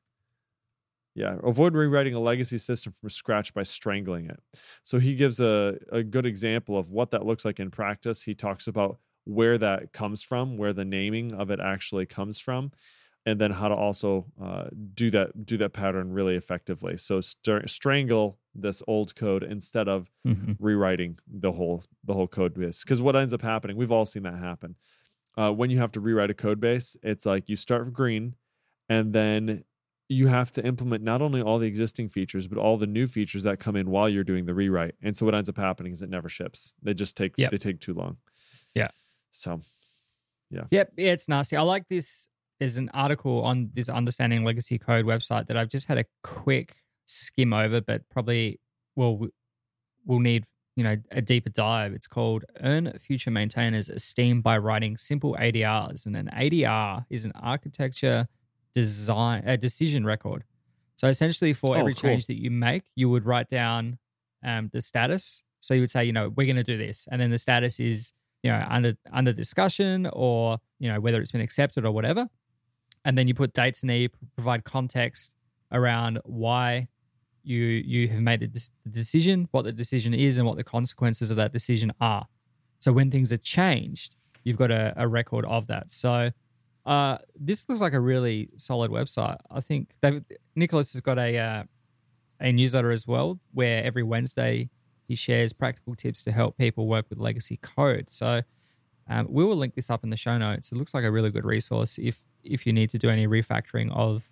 Yeah, 1.16 1.38
avoid 1.44 1.76
rewriting 1.76 2.16
a 2.16 2.20
legacy 2.20 2.58
system 2.58 2.92
from 2.92 3.10
scratch 3.10 3.54
by 3.54 3.64
strangling 3.64 4.26
it. 4.30 4.40
So 4.84 4.98
he 4.98 5.14
gives 5.16 5.40
a, 5.40 5.78
a 5.92 6.02
good 6.02 6.26
example 6.26 6.76
of 6.78 6.92
what 6.92 7.12
that 7.12 7.24
looks 7.26 7.46
like 7.46 7.60
in 7.60 7.70
practice. 7.70 8.24
He 8.24 8.34
talks 8.34 8.66
about 8.68 8.98
where 9.26 9.58
that 9.60 9.94
comes 9.94 10.24
from, 10.24 10.58
where 10.58 10.74
the 10.74 10.84
naming 10.86 11.32
of 11.34 11.52
it 11.52 11.60
actually 11.60 12.08
comes 12.08 12.40
from, 12.40 12.72
and 13.28 13.40
then 13.40 13.52
how 13.52 13.68
to 13.68 13.76
also 13.76 14.26
uh, 14.42 14.66
do 14.96 15.12
that 15.12 15.46
do 15.46 15.56
that 15.58 15.72
pattern 15.74 16.12
really 16.12 16.36
effectively. 16.36 16.98
So 16.98 17.22
str- 17.22 17.68
strangle 17.68 18.40
this 18.56 18.82
old 18.88 19.16
code 19.16 19.44
instead 19.44 19.88
of 19.88 20.10
Mhm. 20.28 20.58
rewriting 20.60 21.20
the 21.28 21.52
whole 21.52 21.84
the 22.04 22.14
whole 22.16 22.28
code 22.28 22.56
base. 22.56 22.84
Because 22.84 23.02
what 23.04 23.16
ends 23.16 23.34
up 23.36 23.42
happening, 23.44 23.78
we've 23.78 23.92
all 23.92 24.06
seen 24.08 24.24
that 24.24 24.40
happen. 24.40 24.76
Uh, 25.38 25.52
when 25.52 25.70
you 25.70 25.78
have 25.78 25.92
to 25.94 26.00
rewrite 26.02 26.32
a 26.32 26.34
code 26.34 26.60
base, 26.60 26.98
it's 27.04 27.26
like 27.26 27.50
you 27.50 27.56
start 27.56 27.94
green, 27.94 28.36
and 28.90 29.14
then 29.14 29.64
you 30.10 30.28
have 30.28 30.52
to 30.52 30.66
implement 30.66 31.04
not 31.04 31.22
only 31.22 31.42
all 31.42 31.60
the 31.60 31.66
existing 31.68 32.10
features 32.10 32.48
but 32.48 32.58
all 32.58 32.78
the 32.78 32.86
new 32.88 33.08
features 33.08 33.44
that 33.44 33.60
come 33.60 33.76
in 33.76 33.90
while 33.90 34.10
you're 34.10 34.24
doing 34.24 34.46
the 34.46 34.54
rewrite. 34.54 34.96
And 35.02 35.16
so 35.16 35.26
what 35.26 35.34
ends 35.34 35.50
up 35.50 35.58
happening 35.58 35.94
is 35.94 36.02
it 36.02 36.10
never 36.10 36.30
ships. 36.30 36.74
They 36.84 36.94
just 36.94 37.16
take 37.18 37.34
Yep. 37.38 37.52
they 37.52 37.58
take 37.58 37.80
too 37.80 37.94
long. 37.94 38.18
Yeah. 38.76 38.90
So 39.32 39.62
yeah. 40.52 40.66
Yep, 40.70 40.94
yeah, 40.98 41.12
it's 41.14 41.28
nasty. 41.28 41.56
I 41.58 41.62
like 41.62 41.88
this. 41.90 42.28
There's 42.60 42.78
an 42.78 42.90
article 42.94 43.44
on 43.44 43.72
this 43.74 43.90
Understanding 43.90 44.44
Legacy 44.44 44.78
Code 44.78 45.06
website 45.06 45.48
that 45.48 45.58
I've 45.58 45.70
just 45.70 45.88
had 45.88 45.98
a 45.98 46.06
quick 46.24 46.76
skim 47.06 47.54
over, 47.54 47.82
but 47.82 48.08
probably 48.10 48.60
will 48.96 49.28
will 50.06 50.20
need 50.20 50.46
you 50.76 50.84
know 50.84 50.96
a 51.12 51.22
deeper 51.22 51.50
dive. 51.50 51.94
It's 51.94 52.08
called 52.08 52.46
"Earn 52.62 52.94
Future 53.00 53.32
Maintainers 53.32 53.90
Esteem 53.90 54.42
by 54.42 54.58
Writing 54.60 54.98
Simple 54.98 55.36
ADRs," 55.40 56.06
and 56.06 56.16
an 56.16 56.30
ADR 56.32 57.06
is 57.10 57.26
an 57.26 57.32
architecture 57.36 58.28
design 58.74 59.44
a 59.46 59.58
decision 59.58 60.06
record. 60.06 60.44
So 60.96 61.08
essentially, 61.08 61.54
for 61.54 61.76
Oh, 61.76 61.80
every 61.80 61.94
cool. 61.94 62.10
change 62.12 62.28
that 62.28 62.40
you 62.40 62.52
make, 62.52 62.84
you 62.96 63.10
would 63.10 63.26
write 63.26 63.50
down 63.50 63.98
um, 64.46 64.70
the 64.74 64.82
status. 64.82 65.44
So 65.60 65.74
you 65.74 65.82
would 65.82 65.92
say, 65.92 66.04
you 66.04 66.14
know, 66.14 66.30
we're 66.30 66.46
going 66.46 66.58
to 66.58 66.64
do 66.64 66.78
this, 66.78 67.08
and 67.12 67.22
then 67.22 67.32
the 67.32 67.38
status 67.38 67.80
is 67.80 68.14
you 68.44 68.52
know 68.52 68.66
under 68.70 68.94
under 69.12 69.32
discussion 69.34 70.08
or 70.12 70.58
you 70.80 70.92
know 70.92 71.00
whether 71.00 71.20
it's 71.22 71.32
been 71.32 71.42
accepted 71.42 71.86
or 71.86 71.92
whatever 71.92 72.28
and 73.06 73.18
then 73.18 73.28
you 73.28 73.34
put 73.34 73.54
dates 73.54 73.82
in 73.82 73.88
there 73.88 73.98
you 73.98 74.10
provide 74.36 74.66
context 74.66 75.34
around 75.72 76.20
why 76.26 76.88
you 77.44 77.64
you 77.64 78.10
have 78.10 78.20
made 78.22 78.42
the, 78.42 78.70
decision 78.92 79.48
what 79.52 79.64
the 79.64 79.72
decision 79.72 80.14
is 80.14 80.38
and 80.38 80.46
what 80.46 80.58
the 80.58 80.64
consequences 80.64 81.30
of 81.30 81.38
that 81.38 81.54
decision 81.54 81.92
are 82.02 82.28
so 82.80 82.92
when 82.92 83.10
things 83.10 83.32
are 83.32 83.38
changed 83.38 84.18
you've 84.44 84.58
got 84.58 84.72
a, 84.72 84.94
a 84.98 85.08
record 85.08 85.46
of 85.46 85.68
that 85.68 85.90
so 85.90 86.30
uh, 86.86 87.18
this 87.40 87.68
looks 87.70 87.80
like 87.80 87.94
a 87.94 88.00
really 88.00 88.50
solid 88.58 88.92
website 88.92 89.38
i 89.50 89.62
think 89.62 89.94
nicolas 90.56 90.92
has 90.94 91.02
got 91.02 91.18
a 91.18 91.38
uh, 91.38 91.64
a 92.40 92.52
newsletter 92.52 92.92
as 92.92 93.08
well 93.08 93.40
where 93.54 93.84
every 93.84 94.04
wednesday 94.04 94.70
he 95.08 95.16
shares 95.16 95.54
practical 95.54 95.96
tips 95.96 96.24
to 96.24 96.32
help 96.32 96.58
people 96.58 96.88
work 96.88 97.06
with 97.10 97.20
legacy 97.20 97.58
code. 97.58 98.10
So 98.10 98.42
um, 99.08 99.28
we 99.30 99.44
will 99.44 99.56
link 99.56 99.76
this 99.76 99.90
up 99.90 100.04
in 100.04 100.10
the 100.10 100.18
show 100.18 100.38
notes. 100.38 100.72
It 100.72 100.78
looks 100.78 100.94
like 100.94 101.04
a 101.04 101.12
really 101.12 101.30
good 101.30 101.46
resource 101.46 101.98
if 101.98 102.20
if 102.44 102.66
you 102.66 102.74
need 102.74 102.90
to 102.90 102.98
do 102.98 103.10
any 103.10 103.28
refactoring 103.28 103.92
of 103.96 104.24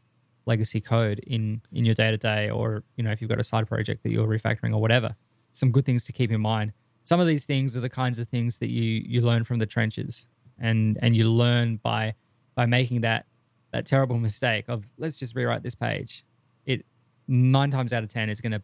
legacy 0.46 0.82
code 0.82 1.20
in 1.20 1.62
in 1.72 1.86
your 1.86 1.94
day 1.94 2.12
to 2.12 2.18
day, 2.18 2.50
or 2.50 2.84
you 2.96 3.04
know 3.04 3.12
if 3.12 3.22
you've 3.22 3.30
got 3.30 3.40
a 3.40 3.44
side 3.44 3.68
project 3.68 4.04
that 4.04 4.12
you're 4.12 4.28
refactoring 4.28 4.74
or 4.74 4.82
whatever. 4.82 5.16
Some 5.52 5.72
good 5.72 5.86
things 5.86 6.06
to 6.06 6.14
keep 6.14 6.32
in 6.32 6.40
mind. 6.40 6.72
Some 7.04 7.20
of 7.20 7.28
these 7.28 7.46
things 7.46 7.76
are 7.76 7.82
the 7.82 7.90
kinds 7.90 8.20
of 8.20 8.30
things 8.30 8.60
that 8.60 8.70
you 8.70 9.04
you 9.06 9.22
learn 9.22 9.44
from 9.44 9.60
the 9.60 9.66
trenches, 9.66 10.26
and 10.58 10.98
and 11.02 11.16
you 11.16 11.30
learn 11.30 11.78
by 11.78 12.16
by 12.62 12.68
making 12.68 13.02
that 13.02 13.26
that 13.74 13.88
terrible 13.88 14.20
mistake 14.20 14.66
of 14.68 14.86
let's 15.00 15.18
just 15.18 15.36
rewrite 15.36 15.64
this 15.64 15.74
page. 15.74 16.24
It 16.68 16.86
nine 17.28 17.72
times 17.72 17.92
out 17.92 18.04
of 18.04 18.10
ten 18.10 18.30
is 18.30 18.40
going 18.40 18.52
to 18.52 18.62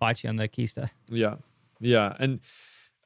bite 0.00 0.24
you 0.24 0.28
on 0.28 0.34
the 0.36 0.48
keister. 0.48 0.90
Yeah, 1.08 1.36
yeah, 1.78 2.16
and 2.18 2.40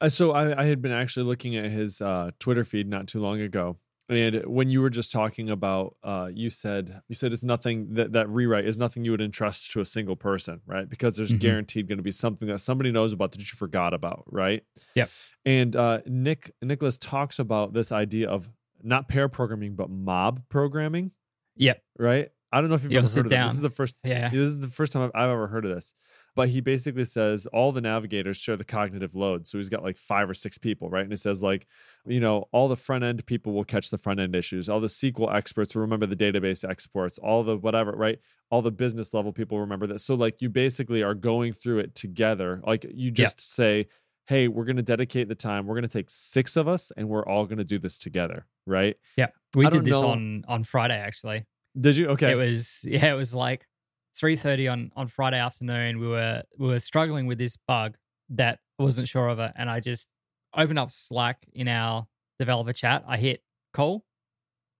uh, 0.00 0.08
so 0.08 0.30
I, 0.32 0.62
I 0.62 0.64
had 0.64 0.80
been 0.80 0.90
actually 0.92 1.26
looking 1.26 1.54
at 1.56 1.66
his 1.70 2.00
uh, 2.00 2.30
Twitter 2.38 2.64
feed 2.64 2.88
not 2.88 3.08
too 3.08 3.20
long 3.20 3.42
ago, 3.42 3.76
and 4.08 4.42
when 4.46 4.70
you 4.70 4.80
were 4.80 4.88
just 4.88 5.12
talking 5.12 5.50
about, 5.50 5.96
uh, 6.02 6.30
you 6.32 6.48
said 6.48 7.02
you 7.08 7.14
said 7.14 7.34
it's 7.34 7.44
nothing 7.44 7.92
that 7.92 8.12
that 8.12 8.30
rewrite 8.30 8.64
is 8.64 8.78
nothing 8.78 9.04
you 9.04 9.10
would 9.10 9.20
entrust 9.20 9.70
to 9.72 9.80
a 9.82 9.84
single 9.84 10.16
person, 10.16 10.62
right? 10.64 10.88
Because 10.88 11.16
there's 11.16 11.32
Mhm. 11.34 11.40
guaranteed 11.40 11.88
going 11.88 11.98
to 11.98 12.02
be 12.02 12.10
something 12.10 12.48
that 12.48 12.60
somebody 12.60 12.90
knows 12.90 13.12
about 13.12 13.32
that 13.32 13.40
you 13.40 13.54
forgot 13.56 13.92
about, 13.92 14.24
right? 14.28 14.62
Yep. 14.94 15.10
And 15.44 15.76
uh, 15.76 15.98
Nick 16.06 16.52
Nicolas 16.62 16.96
talks 16.96 17.38
about 17.38 17.74
this 17.74 17.92
idea 17.92 18.30
of 18.30 18.48
not 18.82 19.08
pair 19.08 19.28
programming 19.28 19.74
but 19.74 19.90
mob 19.90 20.42
programming, 20.48 21.10
Yep. 21.56 21.82
right? 21.98 22.28
I 22.54 22.60
don't 22.60 22.68
know 22.68 22.74
if 22.76 22.82
you've 22.82 22.92
ever 22.92 23.06
heard 23.08 23.26
of 23.26 23.30
down. 23.30 23.46
This 23.48 23.56
is 23.56 23.62
the 23.62 23.70
first 23.70 23.94
Yeah. 24.04 24.28
this 24.28 24.38
is 24.40 24.60
the 24.60 24.68
first 24.68 24.92
time 24.92 25.02
I've, 25.04 25.10
I've 25.14 25.30
ever 25.30 25.46
heard 25.48 25.64
of 25.64 25.74
this. 25.74 25.94
But 26.34 26.48
he 26.48 26.62
basically 26.62 27.04
says 27.04 27.44
all 27.46 27.72
the 27.72 27.82
navigators 27.82 28.38
share 28.38 28.56
the 28.56 28.64
cognitive 28.64 29.14
load. 29.14 29.46
So 29.46 29.58
he's 29.58 29.68
got 29.68 29.82
like 29.82 29.98
five 29.98 30.30
or 30.30 30.34
six 30.34 30.56
people, 30.56 30.88
right? 30.88 31.02
And 31.02 31.12
he 31.12 31.16
says, 31.16 31.42
like, 31.42 31.66
you 32.06 32.20
know, 32.20 32.46
all 32.52 32.68
the 32.68 32.76
front 32.76 33.04
end 33.04 33.24
people 33.26 33.52
will 33.52 33.64
catch 33.64 33.90
the 33.90 33.98
front 33.98 34.18
end 34.18 34.34
issues. 34.34 34.66
All 34.70 34.80
the 34.80 34.86
SQL 34.86 35.34
experts 35.34 35.74
will 35.74 35.82
remember 35.82 36.06
the 36.06 36.16
database 36.16 36.66
exports. 36.66 37.18
All 37.18 37.42
the 37.44 37.58
whatever, 37.58 37.92
right? 37.92 38.18
All 38.50 38.62
the 38.62 38.70
business 38.70 39.12
level 39.12 39.30
people 39.32 39.60
remember 39.60 39.86
that. 39.88 40.00
So, 40.00 40.14
like, 40.14 40.40
you 40.40 40.48
basically 40.48 41.02
are 41.02 41.14
going 41.14 41.52
through 41.52 41.80
it 41.80 41.94
together. 41.94 42.62
Like, 42.66 42.86
you 42.94 43.10
just 43.10 43.38
say, 43.38 43.88
hey, 44.26 44.48
we're 44.48 44.64
going 44.64 44.76
to 44.76 44.82
dedicate 44.82 45.28
the 45.28 45.34
time. 45.34 45.66
We're 45.66 45.74
going 45.74 45.86
to 45.86 45.92
take 45.92 46.08
six 46.08 46.56
of 46.56 46.68
us 46.68 46.92
and 46.96 47.08
we're 47.08 47.26
all 47.26 47.44
going 47.44 47.58
to 47.58 47.64
do 47.64 47.78
this 47.78 47.98
together, 47.98 48.46
right? 48.66 48.96
Yeah. 49.16 49.28
We 49.56 49.66
I 49.66 49.70
did 49.70 49.84
this 49.84 49.92
know- 49.92 50.08
on 50.08 50.44
on 50.48 50.64
Friday 50.64 50.98
actually. 50.98 51.44
Did 51.80 51.96
you? 51.96 52.08
Okay. 52.08 52.32
It 52.32 52.36
was 52.36 52.80
yeah, 52.88 53.12
it 53.12 53.16
was 53.16 53.34
like 53.34 53.66
three 54.14 54.36
thirty 54.36 54.68
on 54.68 54.92
on 54.94 55.08
Friday 55.08 55.38
afternoon. 55.38 55.98
We 55.98 56.08
were 56.08 56.42
we 56.58 56.68
were 56.68 56.80
struggling 56.80 57.26
with 57.26 57.38
this 57.38 57.56
bug 57.56 57.96
that 58.30 58.58
I 58.78 58.82
wasn't 58.82 59.08
sure 59.08 59.28
of 59.28 59.38
it, 59.38 59.52
and 59.56 59.70
I 59.70 59.80
just 59.80 60.08
open 60.54 60.76
up 60.78 60.90
Slack 60.90 61.38
in 61.54 61.68
our 61.68 62.06
developer 62.38 62.72
chat. 62.72 63.04
I 63.06 63.16
hit 63.16 63.42
call, 63.72 64.04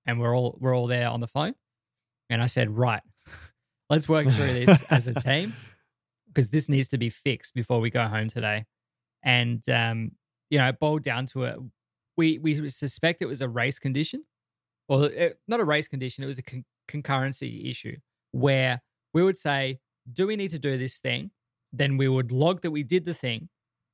and 0.07 0.21
we're 0.21 0.37
all 0.37 0.59
we're 0.61 0.77
all 0.77 0.87
there 0.87 1.09
on 1.09 1.21
the 1.21 1.27
phone. 1.27 1.55
And 2.29 2.43
I 2.43 2.47
said, 2.47 2.71
right, 2.71 3.03
let's 3.91 4.09
work 4.09 4.27
through 4.29 4.53
this 4.65 4.83
as 4.91 5.07
a 5.09 5.15
team 5.21 5.55
because 6.29 6.51
this 6.51 6.69
needs 6.69 6.89
to 6.89 6.99
be 6.99 7.11
fixed 7.11 7.55
before 7.55 7.81
we 7.81 7.91
go 7.91 8.05
home 8.05 8.29
today. 8.29 8.65
And 9.23 9.67
um, 9.69 10.13
you 10.51 10.59
know, 10.59 10.69
it 10.69 10.79
boiled 10.79 11.03
down 11.03 11.27
to 11.27 11.45
it. 11.45 11.57
We 12.17 12.39
we 12.39 12.69
suspect 12.69 13.23
it 13.23 13.27
was 13.27 13.41
a 13.41 13.49
race 13.49 13.79
condition, 13.79 14.25
or 14.89 15.07
it, 15.07 15.39
not 15.49 15.61
a 15.61 15.65
race 15.65 15.89
condition. 15.89 16.25
It 16.25 16.27
was 16.27 16.39
a 16.39 16.43
con- 16.43 16.65
concurrency 16.89 17.71
issue 17.71 17.97
where 18.33 18.83
we 19.15 19.23
would 19.23 19.37
say, 19.37 19.81
"Do 20.13 20.27
we 20.27 20.37
need 20.37 20.51
to 20.51 20.59
do 20.59 20.77
this 20.77 20.99
thing?" 20.99 21.31
Then 21.73 21.97
we 21.97 22.09
would 22.09 22.33
log 22.33 22.61
that 22.63 22.71
we 22.71 22.83
did 22.83 23.05
the 23.07 23.15
thing, 23.15 23.49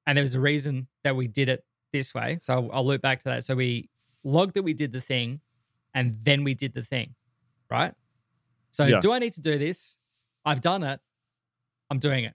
and 0.07 0.17
there 0.17 0.23
was 0.23 0.35
a 0.35 0.41
reason 0.41 0.89
that 1.05 1.15
we 1.15 1.29
did 1.29 1.49
it 1.49 1.65
this 1.93 2.13
way. 2.13 2.39
So 2.41 2.55
I'll, 2.55 2.71
I'll 2.73 2.87
loop 2.87 3.03
back 3.03 3.19
to 3.21 3.25
that. 3.27 3.45
So 3.45 3.55
we 3.55 3.89
logged 4.25 4.55
that 4.55 4.65
we 4.65 4.75
did 4.75 4.93
the 4.93 5.01
thing, 5.01 5.41
and 5.95 6.17
then 6.25 6.43
we 6.43 6.55
did 6.55 6.75
the 6.75 6.83
thing, 6.83 7.15
right? 7.71 7.95
So 8.73 8.87
Yeah. 8.87 9.01
do 9.01 9.13
I 9.13 9.19
need 9.21 9.35
to 9.35 9.41
do 9.41 9.59
this? 9.59 9.97
I've 10.45 10.61
done 10.61 10.83
it. 10.83 11.01
I'm 11.91 11.99
doing 12.01 12.25
it. 12.25 12.35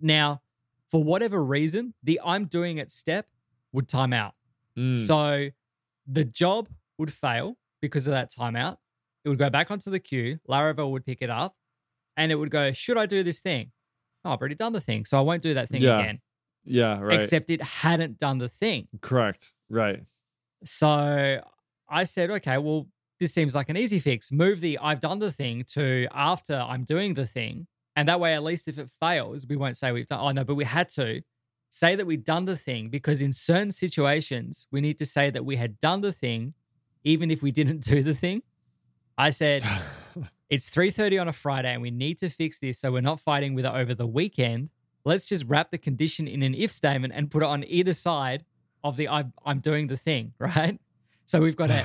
Now, 0.00 0.42
for 0.90 1.02
whatever 1.02 1.42
reason, 1.44 1.94
the 2.02 2.20
I'm 2.24 2.46
doing 2.46 2.78
it 2.78 2.90
step 2.90 3.26
would 3.72 3.88
time 3.88 4.12
out. 4.12 4.34
Mm, 4.78 4.98
So 4.98 5.48
the 6.06 6.24
job 6.24 6.68
would 6.98 7.12
fail 7.12 7.56
because 7.82 8.06
of 8.06 8.12
that 8.12 8.32
timeout. 8.32 8.78
It 9.24 9.28
would 9.28 9.38
go 9.38 9.50
back 9.50 9.70
onto 9.70 9.90
the 9.90 10.00
queue. 10.00 10.38
Laravel 10.48 10.90
would 10.92 11.04
pick 11.04 11.18
it 11.20 11.28
up 11.30 11.54
and 12.16 12.32
it 12.32 12.36
would 12.36 12.50
go, 12.50 12.72
Should 12.72 12.96
I 12.96 13.06
do 13.06 13.22
this 13.22 13.40
thing? 13.40 13.72
Oh, 14.24 14.32
I've 14.32 14.40
already 14.40 14.54
done 14.54 14.72
the 14.72 14.80
thing. 14.80 15.04
So 15.04 15.18
I 15.18 15.20
won't 15.20 15.42
do 15.42 15.54
that 15.54 15.68
thing 15.68 15.82
Yeah, 15.82 16.00
again. 16.00 16.20
yeah, 16.64 16.98
right. 17.00 17.18
Except 17.20 17.50
it 17.50 17.62
hadn't 17.62 18.18
done 18.18 18.38
the 18.38 18.48
thing. 18.48 18.88
Correct. 19.00 19.52
Right. 19.68 20.04
So 20.64 21.42
I 21.88 22.04
said, 22.04 22.30
okay, 22.30 22.58
well, 22.58 22.88
this 23.20 23.32
seems 23.32 23.54
like 23.54 23.68
an 23.68 23.76
easy 23.76 24.00
fix. 24.00 24.30
Move 24.32 24.60
the 24.60 24.78
I've 24.78 25.00
done 25.00 25.18
the 25.18 25.30
thing 25.32 25.64
to 25.74 26.06
after 26.12 26.54
I'm 26.54 26.84
doing 26.84 27.14
the 27.14 27.26
thing. 27.26 27.66
And 27.98 28.06
that 28.06 28.20
way, 28.20 28.32
at 28.32 28.44
least 28.44 28.68
if 28.68 28.78
it 28.78 28.88
fails, 29.00 29.44
we 29.44 29.56
won't 29.56 29.76
say 29.76 29.90
we've 29.90 30.06
done, 30.06 30.20
oh 30.20 30.30
no, 30.30 30.44
but 30.44 30.54
we 30.54 30.64
had 30.64 30.88
to 30.90 31.20
say 31.68 31.96
that 31.96 32.06
we've 32.06 32.22
done 32.22 32.44
the 32.44 32.54
thing 32.54 32.90
because 32.90 33.20
in 33.20 33.32
certain 33.32 33.72
situations, 33.72 34.68
we 34.70 34.80
need 34.80 34.98
to 34.98 35.04
say 35.04 35.30
that 35.30 35.44
we 35.44 35.56
had 35.56 35.80
done 35.80 36.00
the 36.00 36.12
thing, 36.12 36.54
even 37.02 37.28
if 37.28 37.42
we 37.42 37.50
didn't 37.50 37.80
do 37.92 38.04
the 38.04 38.14
thing. 38.14 38.44
I 39.18 39.30
said, 39.30 39.64
it's 40.48 40.70
3.30 40.70 41.20
on 41.20 41.26
a 41.26 41.32
Friday 41.32 41.72
and 41.72 41.82
we 41.82 41.90
need 41.90 42.20
to 42.20 42.28
fix 42.28 42.60
this 42.60 42.78
so 42.78 42.92
we're 42.92 43.00
not 43.00 43.18
fighting 43.18 43.54
with 43.54 43.64
it 43.64 43.72
over 43.72 43.96
the 43.96 44.06
weekend. 44.06 44.70
Let's 45.04 45.24
just 45.24 45.44
wrap 45.46 45.72
the 45.72 45.78
condition 45.78 46.28
in 46.28 46.44
an 46.44 46.54
if 46.54 46.70
statement 46.70 47.14
and 47.16 47.28
put 47.28 47.42
it 47.42 47.46
on 47.46 47.64
either 47.66 47.94
side 47.94 48.44
of 48.84 48.96
the 48.96 49.08
I'm, 49.08 49.32
I'm 49.44 49.58
doing 49.58 49.88
the 49.88 49.96
thing, 49.96 50.34
right? 50.38 50.78
So 51.24 51.40
we've 51.40 51.56
got 51.56 51.70
a 51.70 51.84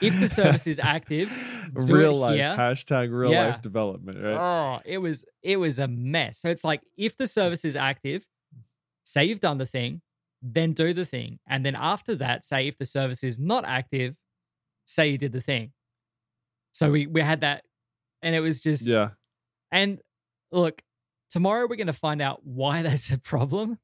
if 0.00 0.18
the 0.20 0.28
service 0.28 0.66
is 0.66 0.78
active, 0.78 1.30
real 1.72 2.14
life 2.14 2.36
here. 2.36 2.54
hashtag 2.56 3.12
real 3.12 3.32
Yeah. 3.32 3.48
life 3.48 3.60
development, 3.62 4.22
right? 4.22 4.78
oh, 4.78 4.82
it 4.84 4.98
was 4.98 5.24
it 5.42 5.56
was 5.56 5.78
a 5.78 5.88
mess. 5.88 6.38
So 6.38 6.48
it's 6.48 6.64
like 6.64 6.82
if 6.96 7.16
the 7.16 7.26
service 7.26 7.64
is 7.64 7.76
active, 7.76 8.26
say 9.04 9.24
you've 9.24 9.40
done 9.40 9.58
the 9.58 9.66
thing, 9.66 10.02
then 10.42 10.72
do 10.72 10.92
the 10.92 11.04
thing. 11.04 11.38
And 11.48 11.64
then 11.64 11.74
after 11.76 12.14
that, 12.16 12.44
say 12.44 12.68
if 12.68 12.78
the 12.78 12.86
service 12.86 13.22
is 13.24 13.38
not 13.38 13.64
active, 13.64 14.16
say 14.84 15.08
you 15.10 15.18
did 15.18 15.32
the 15.32 15.40
thing. 15.40 15.72
So 16.72 16.90
we 16.90 17.06
we 17.06 17.20
had 17.20 17.40
that 17.40 17.64
and 18.22 18.34
it 18.34 18.40
was 18.40 18.60
just 18.62 18.86
yeah. 18.86 19.10
and 19.70 20.00
look, 20.50 20.82
tomorrow 21.30 21.66
we're 21.68 21.76
gonna 21.76 21.92
find 21.92 22.22
out 22.22 22.40
why 22.44 22.82
that's 22.82 23.10
a 23.10 23.18
problem 23.18 23.78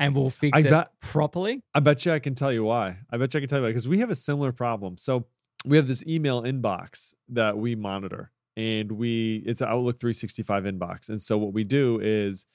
and 0.00 0.14
we'll 0.14 0.30
fix 0.30 0.56
I 0.56 0.60
it 0.66 0.70
bet- 0.70 1.00
properly. 1.00 1.62
I 1.74 1.80
bet 1.80 2.04
you 2.04 2.12
I 2.12 2.18
can 2.18 2.34
tell 2.34 2.52
you 2.52 2.64
why. 2.64 2.96
I 3.10 3.16
bet 3.18 3.32
you 3.34 3.38
I 3.38 3.40
can 3.42 3.48
tell 3.48 3.58
you 3.58 3.64
why 3.64 3.70
because 3.70 3.86
we 3.86 3.98
have 4.00 4.10
a 4.10 4.14
similar 4.16 4.50
problem. 4.52 4.96
So 4.98 5.26
we 5.64 5.76
have 5.76 5.86
this 5.86 6.04
email 6.06 6.42
inbox 6.42 7.14
that 7.28 7.56
we 7.58 7.76
monitor, 7.76 8.32
and 8.56 8.90
we 8.92 9.42
it's 9.46 9.60
an 9.60 9.68
Outlook 9.68 10.00
365 10.00 10.64
inbox. 10.64 11.08
And 11.08 11.20
so 11.22 11.38
what 11.38 11.52
we 11.52 11.62
do 11.64 12.00
is 12.02 12.46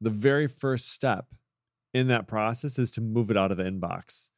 the 0.00 0.10
very 0.10 0.46
first 0.46 0.88
step 0.90 1.26
in 1.92 2.08
that 2.08 2.26
process 2.26 2.78
is 2.78 2.90
to 2.92 3.00
move 3.02 3.30
it 3.30 3.36
out 3.36 3.50
of 3.50 3.58
the 3.58 3.64
inbox. 3.64 4.30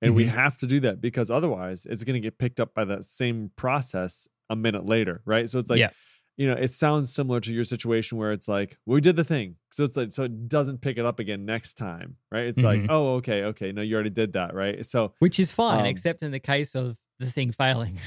And 0.00 0.14
we 0.14 0.24
Mhm. 0.24 0.28
have 0.30 0.56
to 0.58 0.66
do 0.66 0.80
that 0.80 1.00
because 1.00 1.30
otherwise 1.30 1.86
it's 1.86 2.04
going 2.04 2.14
to 2.14 2.20
get 2.20 2.38
picked 2.38 2.60
up 2.60 2.74
by 2.74 2.84
that 2.86 3.04
same 3.04 3.50
process 3.56 4.28
a 4.50 4.56
minute 4.56 4.84
later, 4.86 5.20
right? 5.24 5.48
So 5.48 5.58
it's 5.58 5.70
like 5.70 5.78
Yeah. 5.80 5.90
You 6.36 6.46
know, 6.48 6.54
it 6.54 6.72
sounds 6.72 7.12
similar 7.12 7.40
to 7.40 7.52
your 7.52 7.64
situation 7.64 8.18
where 8.18 8.32
it's 8.32 8.48
like, 8.48 8.76
we 8.86 9.00
did 9.00 9.16
the 9.16 9.24
thing. 9.24 9.56
So 9.70 9.84
it's 9.84 9.96
like, 9.96 10.12
so 10.12 10.24
it 10.24 10.48
doesn't 10.48 10.80
pick 10.80 10.98
it 10.98 11.04
up 11.06 11.18
again 11.20 11.44
next 11.44 11.74
time, 11.74 12.16
right? 12.32 12.46
It's 12.46 12.60
like, 12.62 12.80
Mhm. 12.80 12.86
oh, 12.90 13.14
okay, 13.16 13.44
okay. 13.44 13.70
No, 13.72 13.82
you 13.82 13.94
already 13.94 14.10
did 14.10 14.32
that, 14.32 14.52
right? 14.54 14.84
So, 14.84 15.14
Which 15.20 15.38
is 15.38 15.52
fine, 15.52 15.80
Um, 15.80 15.86
except 15.86 16.22
in 16.22 16.32
the 16.32 16.40
case 16.40 16.74
of 16.74 16.96
the 17.20 17.30
thing 17.30 17.52
failing. 17.52 17.98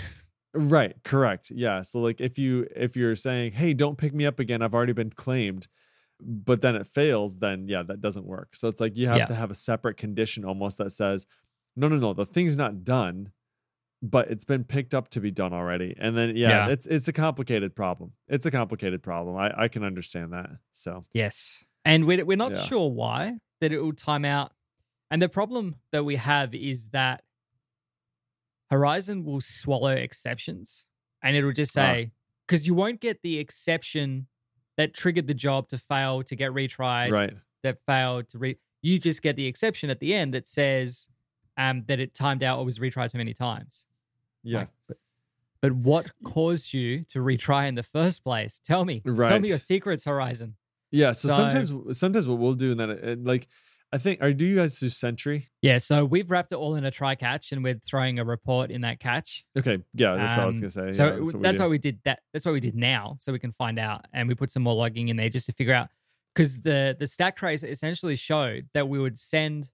right, 0.54 0.96
correct. 1.04 1.52
Yeah. 1.52 1.82
So, 1.84 2.00
like, 2.00 2.20
if 2.22 2.38
you, 2.38 2.68
if 2.76 2.96
you're 2.98 3.16
saying, 3.16 3.54
hey, 3.54 3.74
don't 3.74 3.98
pick 3.98 4.14
me 4.14 4.26
up 4.26 4.40
again, 4.40 4.62
I've 4.62 4.74
already 4.74 4.94
been 4.94 5.12
claimed, 5.12 5.68
but 6.20 6.62
then 6.62 6.76
it 6.76 6.88
fails, 6.88 7.40
then 7.40 7.68
yeah, 7.68 7.84
that 7.84 8.02
doesn't 8.02 8.26
work. 8.26 8.56
So 8.56 8.68
it's 8.68 8.82
like 8.82 8.98
you 8.98 9.08
have 9.08 9.18
Yeah. 9.18 9.26
to 9.26 9.36
have 9.36 9.52
a 9.52 9.56
separate 9.56 9.98
condition 9.98 10.44
almost 10.46 10.78
that 10.80 10.92
says, 10.92 11.26
no, 11.76 11.88
no, 11.88 11.98
no, 11.98 12.14
the 12.14 12.26
thing's 12.26 12.56
not 12.56 12.84
done. 12.84 13.32
But 14.02 14.30
it's 14.30 14.46
been 14.46 14.64
picked 14.64 14.94
up 14.94 15.10
to 15.10 15.20
be 15.20 15.32
done 15.32 15.54
already, 15.54 15.96
and 16.00 16.16
then 16.16 16.36
yeah, 16.38 16.68
Yeah. 16.68 16.74
it's 16.74 16.86
it's 16.86 17.08
a 17.08 17.14
complicated 17.14 17.76
problem. 17.76 18.14
It's 18.28 18.46
a 18.46 18.52
complicated 18.52 19.02
problem. 19.02 19.36
I 19.38 19.64
I 19.64 19.68
can 19.68 19.84
understand 19.84 20.34
that. 20.34 20.50
So 20.72 21.06
Yes. 21.14 21.64
And 21.84 22.06
we're, 22.06 22.24
we're 22.26 22.38
not 22.38 22.52
Yeah. 22.52 22.62
sure 22.64 22.92
why 22.92 23.40
that 23.62 23.72
it 23.72 23.80
will 23.82 23.94
time 23.94 24.24
out. 24.26 24.52
And 25.10 25.22
the 25.22 25.30
problem 25.30 25.78
that 25.92 26.04
we 26.06 26.18
have 26.18 26.54
is 26.54 26.90
that 26.90 27.24
Horizon 28.70 29.24
will 29.24 29.42
swallow 29.42 29.92
exceptions 29.94 30.86
and 31.24 31.36
it'll 31.36 31.54
just 31.54 31.76
Ah. 31.78 31.82
say, 31.94 32.12
because 32.46 32.68
you 32.68 32.74
won't 32.74 33.00
get 33.00 33.22
the 33.22 33.38
exception 33.40 34.28
that 34.76 34.94
triggered 34.94 35.28
the 35.28 35.34
job 35.34 35.70
to 35.70 35.78
fail, 35.78 36.22
to 36.24 36.36
get 36.36 36.52
retried, 36.52 37.12
right, 37.12 37.34
that 37.64 37.80
failed 37.86 38.30
to 38.30 38.38
re. 38.38 38.58
You 38.82 39.00
just 39.00 39.22
get 39.24 39.36
the 39.36 39.48
exception 39.48 39.90
at 39.90 40.00
the 40.00 40.14
end 40.14 40.34
that 40.34 40.48
says 40.48 41.08
um, 41.58 41.84
that 41.88 42.00
it 42.00 42.14
timed 42.16 42.44
out 42.44 42.60
or 42.60 42.66
was 42.66 42.80
retried 42.80 43.12
too 43.12 43.18
many 43.18 43.34
times. 43.34 43.86
yeah. 44.44 44.60
Like, 44.60 44.70
but, 44.88 44.98
but 45.62 45.72
what 45.74 46.12
caused 46.24 46.72
you 46.74 47.04
to 47.06 47.20
retry 47.20 47.68
in 47.68 47.76
the 47.76 47.84
first 47.84 48.24
place? 48.24 48.62
Tell 48.64 48.86
me. 48.86 49.00
Tell 49.00 49.40
me 49.40 49.50
your 49.50 49.58
secrets, 49.58 50.06
Horizon. 50.06 50.56
Yeah, 50.92 51.12
so, 51.14 51.28
So- 51.30 51.36
sometimes 51.36 51.98
sometimes 51.98 52.28
what 52.28 52.38
we'll 52.38 52.54
do 52.54 52.72
in 52.72 52.78
that 52.78 53.24
like 53.24 53.48
I 53.92 53.98
think 53.98 54.22
are 54.22 54.34
do 54.34 54.46
you 54.46 54.58
guys 54.58 54.80
do 54.80 54.90
Sentry? 54.90 55.48
Yeah, 55.62 55.78
so 55.80 56.04
we've 56.06 56.30
wrapped 56.30 56.52
it 56.52 56.56
all 56.56 56.76
in 56.76 56.84
a 56.86 56.92
try 56.92 57.16
catch 57.16 57.52
and 57.54 57.64
we're 57.64 57.80
throwing 57.86 58.20
a 58.20 58.26
report 58.26 58.70
in 58.70 58.82
that 58.82 59.00
catch. 59.00 59.46
Okay, 59.58 59.80
yeah, 59.94 60.16
that's 60.16 60.36
what 60.38 60.44
I 60.44 60.46
was 60.46 60.56
Um, 60.56 60.62
gonna 60.62 60.70
say. 60.70 60.92
So 60.92 61.04
yeah, 61.06 61.10
w- 61.12 61.32
what 61.32 61.42
that's 61.42 61.58
do. 61.58 61.64
why 61.64 61.68
we 61.70 61.78
did 61.78 62.00
that. 62.04 62.20
That's 62.34 62.46
why 62.46 62.52
we 62.52 62.60
did 62.60 62.76
now, 62.76 63.16
so 63.20 63.32
we 63.32 63.40
can 63.40 63.52
find 63.54 63.80
out. 63.80 64.06
And 64.14 64.28
we 64.30 64.36
put 64.36 64.52
some 64.52 64.64
more 64.64 64.74
logging 64.76 65.08
in 65.08 65.16
there 65.18 65.30
just 65.30 65.46
to 65.48 65.54
figure 65.54 65.74
out 65.74 65.88
because 66.36 66.62
the 66.62 66.96
the 67.00 67.08
stack 67.08 67.36
trace 67.38 67.64
essentially 67.64 68.16
showed 68.18 68.68
that 68.74 68.88
we 68.90 69.00
would 69.00 69.18
send 69.18 69.70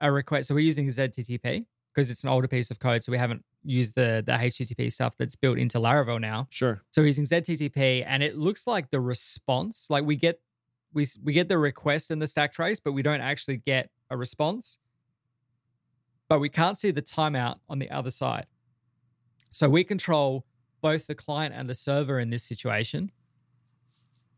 a 0.00 0.10
request. 0.10 0.48
So 0.48 0.54
we're 0.54 0.60
using 0.60 0.86
ZTTP 0.86 1.66
because 1.94 2.10
it's 2.10 2.22
an 2.22 2.30
older 2.30 2.48
piece 2.48 2.70
of 2.70 2.78
code, 2.78 3.02
so 3.02 3.12
we 3.12 3.18
haven't 3.18 3.44
used 3.64 3.94
the 3.94 4.22
the 4.24 4.32
HTTP 4.32 4.92
stuff 4.92 5.16
that's 5.18 5.36
built 5.36 5.58
into 5.58 5.78
Laravel 5.78 6.20
now. 6.20 6.46
Sure. 6.50 6.82
So 6.90 7.02
we're 7.02 7.06
using 7.06 7.24
ZTTP, 7.24 8.04
and 8.06 8.22
it 8.22 8.36
looks 8.36 8.66
like 8.66 8.90
the 8.90 9.00
response, 9.00 9.88
like 9.90 10.04
we 10.04 10.16
get 10.16 10.40
we 10.92 11.06
we 11.22 11.32
get 11.32 11.48
the 11.48 11.58
request 11.58 12.10
in 12.10 12.18
the 12.18 12.26
stack 12.26 12.52
trace, 12.52 12.80
but 12.80 12.92
we 12.92 13.02
don't 13.02 13.20
actually 13.20 13.58
get 13.58 13.90
a 14.08 14.16
response. 14.16 14.78
But 16.28 16.38
we 16.38 16.48
can't 16.48 16.78
see 16.78 16.92
the 16.92 17.02
timeout 17.02 17.56
on 17.68 17.80
the 17.80 17.90
other 17.90 18.10
side. 18.10 18.46
So 19.50 19.68
we 19.68 19.82
control 19.82 20.46
both 20.80 21.06
the 21.06 21.14
client 21.14 21.54
and 21.56 21.68
the 21.68 21.74
server 21.74 22.20
in 22.20 22.30
this 22.30 22.44
situation. 22.44 23.10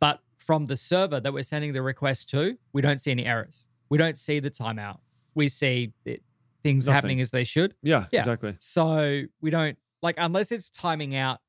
But 0.01 0.21
from 0.37 0.67
the 0.67 0.77
server 0.77 1.21
that 1.21 1.33
we're 1.33 1.43
sending 1.43 1.75
the 1.75 1.83
request 1.83 2.31
to, 2.31 2.59
we 2.73 2.81
don't 2.81 3.01
see 3.01 3.11
any 3.11 3.27
errors. 3.27 3.69
We 3.89 3.99
don't 3.99 4.17
see 4.17 4.41
the 4.41 4.51
timeout. 4.51 4.99
We 5.35 5.49
see 5.49 5.93
it, 6.05 6.23
things 6.63 6.87
Nothing. 6.87 6.95
happening 6.95 7.21
as 7.21 7.31
they 7.31 7.45
should. 7.45 7.75
Yeah, 7.83 8.07
Yeah. 8.13 8.21
exactly. 8.21 8.57
So 8.61 9.23
we 9.41 9.51
don't 9.51 9.79
like 10.03 10.17
unless 10.19 10.53
it's 10.53 10.71
timing 10.71 11.15
out 11.17 11.41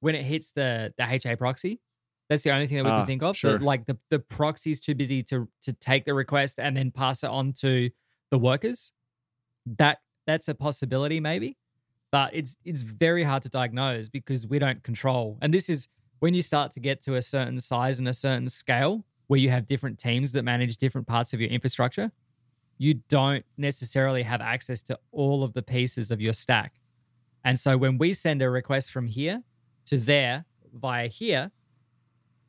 when 0.00 0.14
it 0.14 0.22
hits 0.24 0.52
the 0.52 0.92
the 0.98 1.04
HA 1.04 1.36
proxy. 1.36 1.80
That's 2.28 2.42
the 2.44 2.50
only 2.52 2.66
thing 2.68 2.76
that 2.78 2.84
we 2.84 2.90
Ah, 2.90 2.98
can 3.00 3.06
think 3.06 3.22
of. 3.24 3.36
sure. 3.36 3.52
That, 3.52 3.62
like 3.62 3.86
the 3.86 3.98
the 4.10 4.18
proxy's 4.20 4.78
too 4.80 4.94
busy 4.94 5.22
to 5.24 5.48
to 5.62 5.72
take 5.72 6.04
the 6.04 6.14
request 6.14 6.58
and 6.60 6.76
then 6.76 6.90
pass 6.90 7.24
it 7.24 7.30
on 7.30 7.52
to 7.54 7.90
the 8.30 8.38
workers. 8.38 8.92
That 9.66 9.98
that's 10.26 10.48
a 10.48 10.54
possibility 10.54 11.20
maybe, 11.20 11.56
but 12.12 12.34
it's 12.34 12.56
it's 12.64 12.82
very 12.82 13.24
hard 13.24 13.42
to 13.42 13.48
diagnose 13.48 14.08
because 14.08 14.46
we 14.46 14.58
don't 14.58 14.82
control. 14.82 15.38
And 15.42 15.52
this 15.52 15.68
is 15.68 15.88
when 16.20 16.34
you 16.34 16.42
start 16.42 16.72
to 16.72 16.80
get 16.80 17.02
to 17.02 17.14
a 17.16 17.22
certain 17.22 17.58
size 17.60 17.98
and 17.98 18.06
a 18.06 18.12
certain 18.14 18.48
scale 18.48 19.04
where 19.26 19.40
you 19.40 19.50
have 19.50 19.66
different 19.66 19.98
teams 19.98 20.32
that 20.32 20.42
manage 20.44 20.76
different 20.76 21.06
parts 21.06 21.32
of 21.32 21.40
your 21.40 21.50
infrastructure. 21.50 22.10
You 22.80 22.94
don't 23.10 23.44
necessarily 23.58 24.22
have 24.22 24.40
access 24.40 24.80
to 24.84 24.98
all 25.12 25.44
of 25.44 25.52
the 25.52 25.60
pieces 25.62 26.10
of 26.10 26.18
your 26.18 26.32
stack. 26.32 26.80
And 27.44 27.60
so 27.60 27.76
when 27.76 27.98
we 27.98 28.14
send 28.14 28.40
a 28.40 28.48
request 28.48 28.90
from 28.90 29.06
here 29.06 29.42
to 29.84 29.98
there 29.98 30.46
via 30.72 31.08
here, 31.08 31.50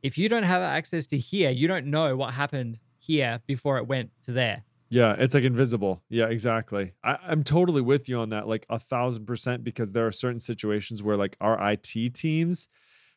if 0.01 0.17
you 0.17 0.29
don't 0.29 0.43
have 0.43 0.61
access 0.61 1.05
to 1.07 1.17
here, 1.17 1.49
you 1.49 1.67
don't 1.67 1.87
know 1.87 2.15
what 2.15 2.33
happened 2.33 2.79
here 2.97 3.41
before 3.45 3.77
it 3.77 3.87
went 3.87 4.11
to 4.21 4.31
there. 4.31 4.63
Yeah, 4.89 5.17
it's 5.19 5.33
like 5.33 5.43
invisible. 5.43 6.01
Yeah, 6.07 6.27
exactly. 6.27 6.93
I, 7.03 7.17
I'm 7.27 7.43
totally 7.43 7.81
with 7.81 8.07
you 8.07 8.17
on 8.19 8.29
that, 8.29 8.47
like 8.47 8.65
a 8.69 8.79
thousand 8.79 9.25
percent, 9.25 9.65
because 9.65 9.91
there 9.91 10.07
are 10.07 10.13
certain 10.13 10.39
situations 10.39 11.03
where 11.03 11.17
like 11.17 11.35
our 11.41 11.71
IT 11.73 12.13
teams 12.13 12.69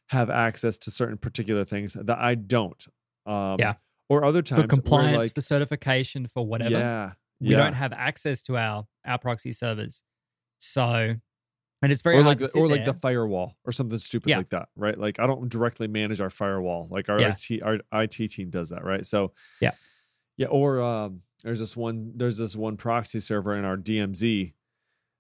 have 0.09 0.31
access 0.31 0.79
to 0.79 0.91
certain 0.91 1.19
particular 1.19 1.65
things 1.65 1.95
that 1.95 2.19
I 2.19 2.35
don't. 2.35 2.85
Um, 3.25 3.57
Yeah. 3.61 3.75
Or 4.09 4.25
other 4.25 4.43
times 4.43 4.63
for 4.63 4.69
compliance, 4.69 5.17
like, 5.23 5.35
for 5.35 5.41
certification, 5.41 6.27
for 6.27 6.47
whatever. 6.47 6.71
yeah, 6.71 7.13
we 7.41 7.51
yeah. 7.51 7.57
don't 7.59 7.73
have 7.73 7.93
access 7.93 8.43
to 8.43 8.57
our 8.57 8.87
our 9.07 9.19
proxy 9.19 9.53
servers. 9.53 10.03
So, 10.59 11.15
and 11.83 11.93
it's 11.93 12.03
very 12.03 12.17
or 12.19 12.23
hard 12.23 12.41
like 12.41 12.51
to 12.51 12.53
the, 12.53 12.59
or 12.59 12.69
like 12.69 12.85
the 12.85 12.95
firewall 12.95 13.57
or 13.65 13.73
something 13.73 13.99
stupid 13.99 14.29
Yeah. 14.31 14.39
like 14.39 14.51
that, 14.51 14.69
right? 14.77 14.99
Like 14.99 15.19
I 15.21 15.27
don't 15.27 15.49
directly 15.49 15.89
manage 15.89 16.21
our 16.21 16.31
firewall. 16.31 16.89
Like 16.91 17.09
our 17.09 17.21
Yeah. 17.21 17.35
IT 17.37 17.63
our 17.63 17.79
IT 17.93 18.29
team 18.31 18.51
does 18.51 18.71
that, 18.71 18.85
right? 18.85 19.05
So 19.07 19.33
Yeah. 19.61 19.73
yeah. 20.37 20.47
Or 20.49 20.81
um, 20.83 21.23
there's 21.43 21.59
this 21.61 21.77
one 21.77 22.13
there's 22.17 22.37
this 22.39 22.55
one 22.57 22.77
proxy 22.77 23.21
server 23.21 23.55
in 23.57 23.65
our 23.65 23.77
DMZ 23.77 24.53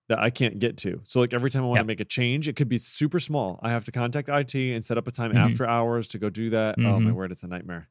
that 0.08 0.18
I 0.18 0.28
can't 0.30 0.58
get 0.58 0.76
to. 0.78 1.00
So 1.04 1.20
like 1.20 1.32
every 1.32 1.48
time 1.50 1.62
I 1.62 1.66
want 1.66 1.78
Yeah. 1.78 1.82
to 1.82 1.86
make 1.86 2.00
a 2.00 2.04
change, 2.04 2.48
it 2.48 2.56
could 2.56 2.68
be 2.68 2.78
super 2.78 3.18
small. 3.18 3.58
I 3.62 3.70
have 3.70 3.84
to 3.86 3.92
contact 3.92 4.28
IT 4.28 4.54
and 4.74 4.84
set 4.84 4.98
up 4.98 5.06
a 5.08 5.10
time 5.10 5.32
Mhm. 5.32 5.36
after 5.38 5.66
hours 5.66 6.06
to 6.08 6.18
go 6.18 6.28
do 6.30 6.50
that. 6.50 6.74
Oh 6.78 7.00
my 7.00 7.10
Mhm. 7.10 7.14
word, 7.14 7.32
it's 7.32 7.42
a 7.42 7.48
nightmare. 7.48 7.88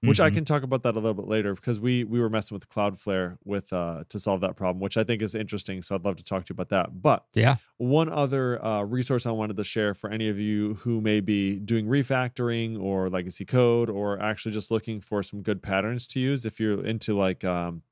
Which 0.00 0.20
I 0.20 0.30
Mhm. 0.30 0.34
can 0.34 0.44
talk 0.44 0.62
about 0.62 0.84
that 0.84 0.94
a 0.94 1.00
little 1.00 1.14
bit 1.14 1.26
later 1.26 1.54
because 1.54 1.80
we 1.80 2.04
we 2.04 2.20
were 2.20 2.30
messing 2.30 2.54
with 2.54 2.68
Cloudflare 2.68 3.36
with 3.44 3.72
uh 3.72 4.04
to 4.08 4.18
solve 4.20 4.40
that 4.42 4.54
problem, 4.54 4.80
which 4.80 4.96
I 4.96 5.02
think 5.02 5.22
is 5.22 5.34
interesting. 5.34 5.82
So 5.82 5.94
I'd 5.96 6.04
love 6.04 6.14
to 6.16 6.24
talk 6.24 6.44
to 6.44 6.50
you 6.50 6.54
about 6.54 6.68
that. 6.68 7.02
But 7.02 7.24
yeah, 7.34 7.56
one 7.78 8.08
other 8.08 8.64
uh, 8.64 8.82
resource 8.84 9.26
I 9.26 9.32
wanted 9.32 9.56
to 9.56 9.64
share 9.64 9.94
for 9.94 10.08
any 10.10 10.28
of 10.28 10.38
you 10.38 10.74
who 10.74 11.00
may 11.00 11.18
be 11.20 11.58
doing 11.58 11.86
refactoring 11.86 12.80
or 12.80 13.10
legacy 13.10 13.44
code 13.44 13.90
or 13.90 14.20
actually 14.20 14.52
just 14.52 14.70
looking 14.70 15.00
for 15.00 15.22
some 15.24 15.42
good 15.42 15.62
patterns 15.62 16.06
to 16.08 16.20
use 16.20 16.46
if 16.46 16.60
you're 16.60 16.84
into 16.86 17.16
like 17.18 17.44
um, 17.44 17.82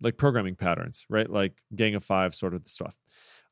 like 0.00 0.16
programming 0.18 0.54
patterns, 0.54 1.04
right? 1.08 1.28
Like 1.28 1.62
Gang 1.74 1.94
of 1.96 2.04
Five 2.04 2.34
sort 2.34 2.54
of 2.54 2.68
stuff. 2.68 2.96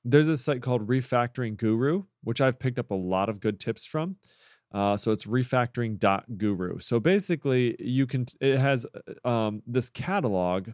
There's 0.04 0.28
a 0.28 0.36
site 0.36 0.60
called 0.62 0.86
Refactoring 0.86 1.56
Guru, 1.56 2.04
which 2.22 2.40
I've 2.40 2.58
picked 2.58 2.78
up 2.78 2.90
a 2.90 2.94
lot 2.94 3.28
of 3.28 3.40
good 3.40 3.58
tips 3.58 3.86
from. 3.86 4.16
Uh, 4.74 4.96
so 4.96 5.12
it's 5.12 5.24
refactoring.guru. 5.26 6.78
So 6.80 7.00
basically, 7.00 7.76
you 7.78 8.06
can 8.06 8.26
it 8.40 8.58
has 8.58 8.86
uh, 9.24 9.28
um, 9.28 9.62
this 9.66 9.88
catalog 9.88 10.70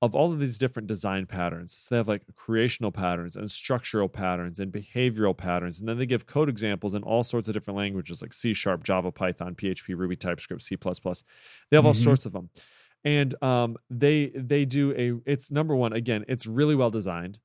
of 0.00 0.16
all 0.16 0.32
of 0.32 0.40
these 0.40 0.58
different 0.58 0.88
design 0.88 1.26
patterns. 1.26 1.76
So 1.78 1.94
they 1.94 1.98
have 1.98 2.08
like 2.08 2.22
creational 2.34 2.90
patterns 2.90 3.36
and 3.36 3.48
structural 3.48 4.08
patterns 4.08 4.58
and 4.58 4.72
behavioral 4.72 5.36
patterns. 5.36 5.78
And 5.78 5.88
then 5.88 5.96
they 5.96 6.06
give 6.06 6.26
code 6.26 6.48
examples 6.48 6.96
in 6.96 7.04
all 7.04 7.22
sorts 7.22 7.46
of 7.46 7.54
different 7.54 7.76
languages 7.78 8.20
like 8.20 8.32
C 8.34 8.52
sharp, 8.52 8.82
Java, 8.82 9.12
Python, 9.12 9.54
PHP, 9.54 9.96
Ruby, 9.96 10.16
TypeScript, 10.16 10.62
C. 10.62 10.76
They 10.76 11.76
have 11.76 11.86
all 11.86 11.92
Mhm. 11.92 12.02
sorts 12.02 12.26
of 12.26 12.32
them. 12.32 12.50
And 13.04 13.40
um, 13.44 13.76
they 13.90 14.28
they 14.34 14.64
do 14.64 14.92
a 14.96 15.30
it's 15.30 15.50
number 15.52 15.76
one, 15.76 15.92
again, 15.92 16.24
it's 16.26 16.46
really 16.46 16.74
well 16.74 16.90
designed. 16.90 17.38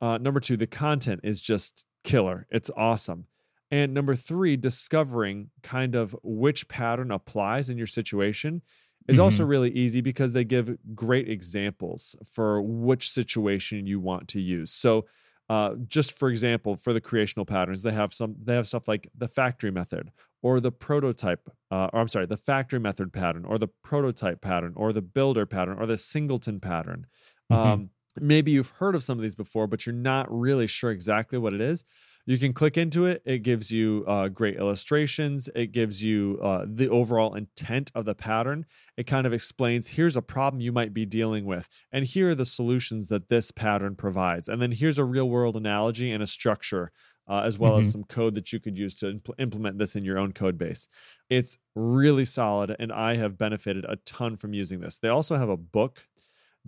Uh, 0.00 0.16
number 0.16 0.40
two, 0.40 0.56
the 0.56 0.66
content 0.66 1.20
is 1.22 1.42
just 1.42 1.86
killer. 2.02 2.46
It's 2.50 2.70
awesome. 2.76 3.26
And 3.70 3.94
number 3.94 4.16
three, 4.16 4.56
discovering 4.56 5.50
kind 5.62 5.94
of 5.94 6.16
which 6.22 6.68
pattern 6.68 7.10
applies 7.10 7.70
in 7.70 7.78
your 7.78 7.86
situation 7.86 8.62
is 9.08 9.18
also 9.18 9.44
really 9.44 9.70
easy 9.70 10.00
because 10.00 10.32
they 10.32 10.44
give 10.44 10.76
great 10.94 11.28
examples 11.28 12.16
for 12.24 12.60
which 12.62 13.10
situation 13.10 13.86
you 13.86 14.00
want 14.00 14.28
to 14.28 14.40
use. 14.40 14.72
So, 14.72 15.06
uh, 15.48 15.74
just 15.88 16.12
for 16.16 16.28
example, 16.30 16.76
for 16.76 16.92
the 16.92 17.00
creational 17.00 17.44
patterns, 17.44 17.82
they 17.82 17.90
have 17.92 18.14
some 18.14 18.36
they 18.42 18.54
have 18.54 18.68
stuff 18.68 18.86
like 18.86 19.08
the 19.16 19.26
factory 19.28 19.70
method 19.72 20.10
or 20.42 20.60
the 20.60 20.70
prototype, 20.70 21.48
uh, 21.70 21.88
or 21.92 22.00
I'm 22.00 22.08
sorry, 22.08 22.26
the 22.26 22.36
factory 22.36 22.78
method 22.78 23.12
pattern 23.12 23.44
or 23.44 23.58
the 23.58 23.68
prototype 23.82 24.40
pattern 24.40 24.72
or 24.76 24.92
the 24.92 25.02
builder 25.02 25.46
pattern 25.46 25.78
or 25.78 25.86
the 25.86 25.96
singleton 25.96 26.60
pattern. 26.60 27.06
Mhm. 27.50 27.56
Um, 27.56 27.90
maybe 28.20 28.52
you've 28.52 28.70
heard 28.70 28.94
of 28.94 29.02
some 29.02 29.18
of 29.18 29.22
these 29.22 29.34
before, 29.34 29.66
but 29.66 29.86
you're 29.86 29.94
not 29.94 30.26
really 30.30 30.66
sure 30.66 30.90
exactly 30.90 31.38
what 31.38 31.52
it 31.54 31.60
is. 31.60 31.84
You 32.26 32.38
can 32.38 32.52
click 32.52 32.76
into 32.78 33.06
it. 33.06 33.22
It 33.24 33.38
gives 33.38 33.70
you 33.70 34.04
uh, 34.06 34.28
great 34.28 34.56
illustrations. 34.56 35.48
It 35.54 35.72
gives 35.72 36.02
you 36.04 36.38
uh, 36.42 36.66
the 36.68 36.88
overall 36.88 37.34
intent 37.34 37.90
of 37.94 38.04
the 38.04 38.14
pattern. 38.14 38.66
It 38.96 39.04
kind 39.06 39.26
of 39.26 39.32
explains 39.32 39.88
here's 39.88 40.16
a 40.16 40.22
problem 40.22 40.60
you 40.60 40.70
might 40.72 40.94
be 40.94 41.06
dealing 41.06 41.44
with, 41.44 41.68
and 41.90 42.04
here 42.04 42.30
are 42.30 42.34
the 42.34 42.44
solutions 42.46 43.08
that 43.08 43.28
this 43.30 43.50
pattern 43.50 43.96
provides. 43.96 44.48
And 44.48 44.60
then 44.62 44.72
here's 44.72 44.98
a 44.98 45.04
real 45.04 45.28
world 45.28 45.56
analogy 45.56 46.12
and 46.12 46.22
a 46.22 46.26
structure, 46.26 46.92
uh, 47.26 47.42
as 47.44 47.58
well 47.58 47.78
as 47.78 47.88
Mhm. 47.88 47.92
some 47.92 48.04
code 48.04 48.34
that 48.34 48.52
you 48.52 48.60
could 48.60 48.78
use 48.78 48.94
to 48.96 49.06
impl- 49.14 49.34
implement 49.38 49.78
this 49.78 49.96
in 49.96 50.04
your 50.04 50.18
own 50.18 50.32
code 50.32 50.58
base. 50.58 50.86
It's 51.28 51.58
really 51.74 52.24
solid, 52.26 52.76
and 52.78 52.92
I 52.92 53.16
have 53.16 53.38
benefited 53.38 53.84
a 53.88 53.96
ton 53.96 54.36
from 54.36 54.52
using 54.52 54.80
this. 54.80 54.98
They 54.98 55.08
also 55.08 55.36
have 55.36 55.48
a 55.48 55.56
book 55.56 56.06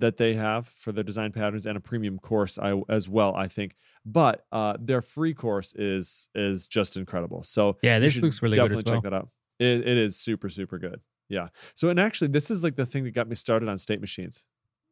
that 0.03 0.17
they 0.19 0.35
have 0.35 0.67
for 0.67 0.93
their 0.93 1.05
design 1.05 1.33
patterns 1.33 1.65
and 1.67 1.77
a 1.77 1.81
premium 1.81 2.19
course 2.19 2.59
I, 2.59 2.81
as 2.89 3.09
well 3.09 3.35
i 3.35 3.49
think. 3.49 3.77
But 4.05 4.45
uh, 4.51 4.75
their 4.81 5.01
free 5.01 5.33
course 5.33 5.75
is 5.75 6.29
is 6.35 6.67
just 6.67 6.97
incredible. 6.97 7.45
So 7.45 7.77
yeah, 7.83 8.01
this 8.01 8.21
looks 8.21 8.43
really 8.43 8.57
good 8.57 8.63
definitely 8.75 8.81
as 8.81 8.85
well. 8.93 8.97
check 8.97 9.11
that 9.11 9.17
out. 9.17 9.29
It, 9.61 9.87
it 9.87 9.97
is 10.07 10.17
super 10.17 10.49
super 10.49 10.79
good. 10.79 11.01
Yeah. 11.29 11.49
So 11.77 11.89
and 11.89 12.01
actually 12.01 12.29
this 12.29 12.51
is 12.51 12.63
like 12.65 12.75
the 12.77 12.85
thing 12.85 13.05
that 13.05 13.15
got 13.15 13.29
me 13.29 13.37
started 13.37 13.69
on 13.69 13.79
state 13.79 14.01
machines. 14.01 14.45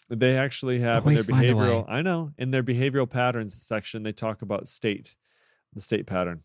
They 0.09 0.37
actually 0.37 0.79
have 0.81 1.07
in 1.07 1.15
their 1.15 1.25
behavioral 1.25 1.85
i 1.89 2.03
know. 2.03 2.31
In 2.39 2.53
their 2.53 2.63
behavioral 2.63 3.11
patterns 3.11 3.53
section 3.61 4.05
they 4.05 4.13
talk 4.13 4.43
about 4.43 4.69
state 4.69 5.17
the 5.75 5.81
state 5.81 6.07
pattern. 6.07 6.43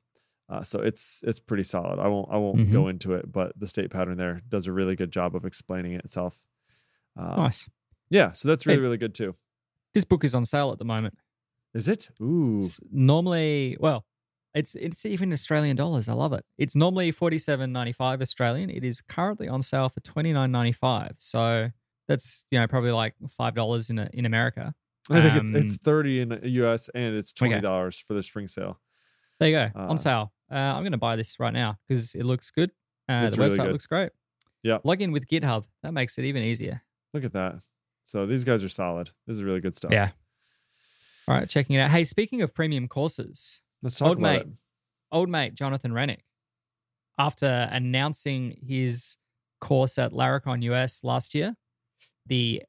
Uh, 0.49 0.63
so 0.63 0.79
it's 0.79 1.23
it's 1.27 1.39
pretty 1.39 1.63
solid. 1.63 1.99
I 1.99 2.07
won't 2.07 2.29
i 2.31 2.37
won't 2.37 2.57
Mm-hmm. 2.57 2.73
go 2.73 2.87
into 2.87 3.13
it 3.13 3.31
but 3.31 3.53
the 3.59 3.67
state 3.67 3.91
pattern 3.91 4.17
there 4.17 4.41
does 4.49 4.65
a 4.65 4.71
really 4.71 4.95
good 4.95 5.11
job 5.11 5.35
of 5.35 5.45
explaining 5.45 5.93
it 5.93 6.03
itself. 6.03 6.45
Uh, 7.15 7.35
Nice. 7.37 7.69
Yeah, 8.09 8.31
so 8.33 8.47
that's 8.47 8.65
really 8.65 8.77
Hey. 8.77 8.81
really 8.83 8.97
good 8.97 9.13
too. 9.15 9.35
This 9.93 10.03
book 10.05 10.23
is 10.23 10.35
on 10.35 10.45
sale 10.45 10.71
at 10.71 10.77
the 10.79 10.85
moment. 10.85 11.17
Is 11.73 11.87
it? 11.87 12.09
Ooh, 12.21 12.57
It's 12.59 12.79
normally 12.91 13.77
well, 13.79 14.05
it's 14.53 14.75
it's 14.75 15.05
even 15.05 15.31
Australian 15.33 15.75
dollars. 15.75 16.07
I 16.09 16.13
love 16.13 16.33
it. 16.33 16.45
It's 16.57 16.75
normally 16.75 17.11
forty 17.11 17.37
seven 17.37 17.71
ninety 17.71 17.91
five 17.91 18.21
Australian. 18.21 18.69
It 18.69 18.83
is 18.83 19.01
currently 19.01 19.47
on 19.47 19.61
sale 19.61 19.89
for 19.89 19.99
twenty 20.01 20.31
nine 20.33 20.51
ninety 20.51 20.71
five. 20.71 21.13
So 21.17 21.69
that's 22.07 22.45
you 22.51 22.59
know 22.59 22.67
probably 22.67 22.91
like 22.91 23.15
five 23.29 23.55
dollars 23.55 23.89
in 23.89 23.99
a, 23.99 24.09
in 24.13 24.25
America. 24.25 24.73
I 25.09 25.21
think 25.21 25.35
it's 25.43 25.51
it's 25.51 25.71
um, 25.73 25.77
thirty 25.83 26.21
in 26.21 26.29
the 26.29 26.49
U.S. 26.61 26.89
and 26.95 27.15
it's 27.15 27.33
twenty 27.33 27.59
dollars 27.61 27.99
for 27.99 28.13
the 28.13 28.23
spring 28.23 28.47
sale. 28.47 28.79
There 29.39 29.49
you 29.49 29.55
go 29.55 29.69
Uh, 29.79 29.87
on 29.89 29.97
sale. 29.97 30.31
Uh, 30.49 30.55
I'm 30.55 30.81
going 30.83 30.91
to 30.93 30.97
buy 30.97 31.15
this 31.17 31.39
right 31.39 31.53
now 31.53 31.77
because 31.87 32.15
it 32.15 32.23
looks 32.23 32.49
good. 32.51 32.71
Uh, 33.09 33.29
the 33.29 33.35
really 33.37 33.57
website 33.57 33.63
good. 33.65 33.71
looks 33.73 33.85
great. 33.85 34.11
Yeah. 34.63 34.77
Log 34.83 35.01
in 35.01 35.11
with 35.11 35.27
GitHub. 35.27 35.65
That 35.83 35.93
makes 35.93 36.17
it 36.17 36.23
even 36.25 36.41
easier. 36.43 36.81
Look 37.13 37.23
at 37.25 37.33
that. 37.33 37.55
So 38.05 38.25
these 38.25 38.43
guys 38.43 38.63
are 38.63 38.69
solid. 38.69 39.11
This 39.27 39.35
is 39.35 39.43
really 39.43 39.59
good 39.59 39.75
stuff. 39.75 39.91
Yeah. 39.91 40.11
All 41.27 41.35
right, 41.35 41.49
checking 41.49 41.75
it 41.75 41.79
out. 41.79 41.91
Hey, 41.91 42.03
speaking 42.03 42.41
of 42.41 42.53
premium 42.53 42.87
courses, 42.87 43.61
let's 43.81 43.97
talk 43.97 44.09
Old 44.09 44.19
about 44.19 44.31
mate. 44.33 44.41
it. 44.41 44.47
old 45.11 45.27
mate 45.27 45.55
Jonathan 45.55 45.91
Reinink, 45.91 46.19
after 47.17 47.67
announcing 47.71 48.57
his 48.65 49.17
course 49.59 49.97
at 49.97 50.11
Laracon 50.11 50.61
US 50.63 51.03
last 51.03 51.33
year, 51.33 51.55
the 52.27 52.61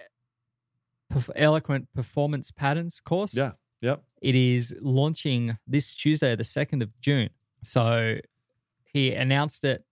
Eloquent 1.37 1.89
Performance 1.95 2.51
Patterns 2.51 2.99
course. 3.01 3.35
Yeah. 3.35 3.53
Yep. 3.83 4.03
It 4.23 4.35
is 4.35 4.75
launching 4.81 5.59
this 5.67 5.95
Tuesday, 5.95 6.35
the 6.35 6.43
2nd 6.43 6.83
of 6.83 6.99
June. 7.01 7.29
So 7.63 8.19
he 8.91 9.13
announced 9.13 9.65
it 9.65 9.85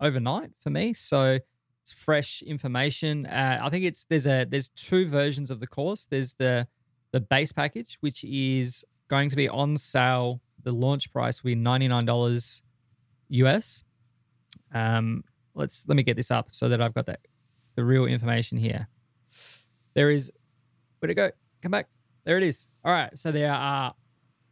overnight 0.00 0.50
for 0.62 0.70
me. 0.70 0.94
So 0.94 1.40
it's 1.88 1.98
fresh 1.98 2.42
information. 2.42 3.26
Uh, 3.26 3.60
I 3.62 3.70
think 3.70 3.84
it's 3.84 4.04
there's 4.04 4.26
a 4.26 4.44
there's 4.44 4.68
two 4.68 5.08
versions 5.08 5.50
of 5.50 5.60
the 5.60 5.66
course. 5.66 6.06
There's 6.10 6.34
the 6.34 6.66
the 7.12 7.20
base 7.20 7.52
package, 7.52 7.96
which 8.00 8.24
is 8.24 8.84
going 9.08 9.30
to 9.30 9.36
be 9.36 9.48
on 9.48 9.76
sale. 9.76 10.40
The 10.62 10.72
launch 10.72 11.10
price 11.12 11.42
will 11.42 11.48
be 11.48 11.54
ninety 11.54 11.88
nine 11.88 12.04
dollars 12.04 12.62
US. 13.28 13.82
Um, 14.74 15.24
let's 15.54 15.86
let 15.88 15.96
me 15.96 16.02
get 16.02 16.16
this 16.16 16.30
up 16.30 16.48
so 16.50 16.68
that 16.68 16.82
I've 16.82 16.94
got 16.94 17.06
that 17.06 17.20
the 17.74 17.84
real 17.84 18.04
information 18.04 18.58
here. 18.58 18.88
There 19.94 20.10
is 20.10 20.30
where'd 21.00 21.10
it 21.10 21.14
go? 21.14 21.30
Come 21.62 21.70
back. 21.70 21.88
There 22.24 22.36
it 22.36 22.42
is. 22.42 22.66
All 22.84 22.92
right. 22.92 23.16
So 23.18 23.32
there 23.32 23.52
are 23.52 23.94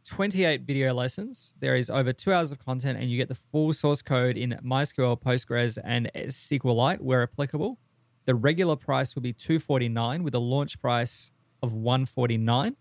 28 0.07 0.61
video 0.61 0.93
lessons. 0.93 1.53
There 1.59 1.75
is 1.75 1.89
over 1.89 2.13
two 2.13 2.33
hours 2.33 2.51
of 2.51 2.59
content, 2.59 2.97
and 2.97 3.09
you 3.09 3.17
get 3.17 3.27
the 3.27 3.35
full 3.35 3.73
source 3.73 4.01
code 4.01 4.37
in 4.37 4.57
MySQL, 4.63 5.21
Postgres, 5.21 5.77
and 5.83 6.09
SQLite 6.15 7.01
where 7.01 7.23
applicable. 7.23 7.77
The 8.25 8.35
regular 8.35 8.75
price 8.75 9.15
will 9.15 9.21
be 9.21 9.33
249 9.33 10.23
with 10.23 10.33
a 10.33 10.39
launch 10.39 10.81
price 10.81 11.31
of 11.61 11.73
149. 11.73 12.75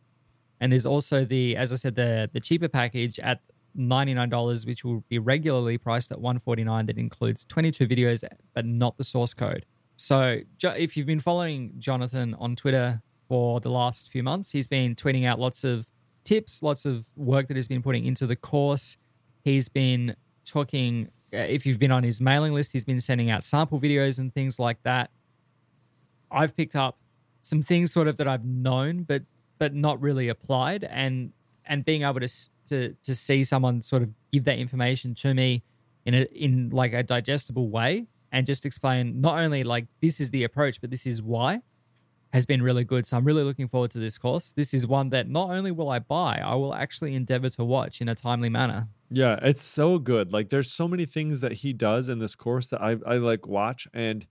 And 0.60 0.72
there's 0.72 0.86
also 0.86 1.24
the, 1.24 1.56
as 1.56 1.72
I 1.72 1.76
said, 1.76 1.96
the 1.96 2.30
the 2.32 2.40
cheaper 2.40 2.68
package 2.68 3.18
at 3.18 3.40
$99, 3.76 4.66
which 4.66 4.84
will 4.84 5.04
be 5.08 5.18
regularly 5.18 5.78
priced 5.78 6.10
at 6.12 6.20
149 6.20 6.86
that 6.86 6.96
includes 6.96 7.44
22 7.44 7.86
videos, 7.86 8.24
but 8.54 8.64
not 8.64 8.96
the 8.96 9.04
source 9.04 9.34
code. 9.34 9.66
So 9.96 10.40
if 10.62 10.96
you've 10.96 11.06
been 11.06 11.20
following 11.20 11.74
Jonathan 11.78 12.34
on 12.38 12.56
Twitter 12.56 13.02
for 13.28 13.60
the 13.60 13.70
last 13.70 14.10
few 14.10 14.22
months, 14.22 14.52
he's 14.52 14.68
been 14.68 14.94
tweeting 14.94 15.26
out 15.26 15.38
lots 15.38 15.64
of 15.64 15.86
tips, 16.26 16.62
lots 16.62 16.84
of 16.84 17.06
work 17.16 17.48
that 17.48 17.56
he's 17.56 17.68
been 17.68 17.82
putting 17.82 18.04
into 18.04 18.26
the 18.26 18.36
course. 18.36 18.96
He's 19.44 19.68
been 19.68 20.16
talking, 20.44 21.08
uh, 21.32 21.38
if 21.38 21.64
you've 21.64 21.78
been 21.78 21.92
on 21.92 22.02
his 22.02 22.20
mailing 22.20 22.52
list, 22.52 22.72
he's 22.72 22.84
been 22.84 23.00
sending 23.00 23.30
out 23.30 23.44
sample 23.44 23.80
videos 23.80 24.18
and 24.18 24.34
things 24.34 24.58
like 24.58 24.82
that. 24.82 25.10
I've 26.30 26.56
picked 26.56 26.76
up 26.76 26.98
some 27.40 27.62
things 27.62 27.92
sort 27.92 28.08
of 28.08 28.16
that 28.16 28.26
I've 28.26 28.44
known, 28.44 29.04
but 29.04 29.22
but 29.58 29.72
not 29.72 30.00
really 30.02 30.28
applied, 30.28 30.84
and 30.84 31.32
and 31.64 31.84
being 31.84 32.02
able 32.02 32.20
to 32.20 32.28
to 32.66 32.94
to 33.02 33.14
see 33.14 33.44
someone 33.44 33.80
sort 33.82 34.02
of 34.02 34.10
give 34.32 34.44
that 34.44 34.58
information 34.58 35.14
to 35.14 35.32
me 35.32 35.62
in 36.04 36.14
a 36.14 36.22
in 36.32 36.70
like 36.70 36.92
a 36.92 37.02
digestible 37.02 37.70
way 37.70 38.06
and 38.32 38.46
just 38.46 38.66
explain 38.66 39.20
not 39.20 39.38
only 39.38 39.64
like 39.64 39.86
this 40.02 40.20
is 40.20 40.30
the 40.30 40.44
approach, 40.44 40.80
but 40.80 40.90
this 40.90 41.06
is 41.06 41.22
why 41.22 41.62
has 42.32 42.44
been 42.46 42.62
really 42.62 42.84
good. 42.84 43.06
So 43.06 43.16
I'm 43.16 43.24
really 43.24 43.42
looking 43.44 43.68
forward 43.68 43.90
to 43.92 43.98
this 43.98 44.18
course. 44.18 44.52
This 44.52 44.74
is 44.74 44.86
one 44.86 45.10
that 45.10 45.28
not 45.28 45.50
only 45.50 45.70
will 45.70 45.88
I 45.90 45.98
buy, 46.00 46.40
I 46.44 46.54
will 46.56 46.74
actually 46.74 47.14
endeavor 47.14 47.48
to 47.50 47.64
watch 47.64 48.00
in 48.00 48.08
a 48.08 48.14
timely 48.14 48.48
manner. 48.48 48.88
Yeah, 49.10 49.38
it's 49.42 49.62
so 49.62 49.98
good. 49.98 50.32
Like 50.32 50.48
there's 50.48 50.70
so 50.72 50.88
many 50.88 51.06
things 51.06 51.40
that 51.40 51.52
he 51.52 51.72
does 51.72 52.08
in 52.08 52.18
this 52.18 52.34
course 52.34 52.68
that 52.68 52.82
I 52.82 52.96
I 53.06 53.16
like 53.18 53.46
watch 53.46 53.86
and 53.94 54.26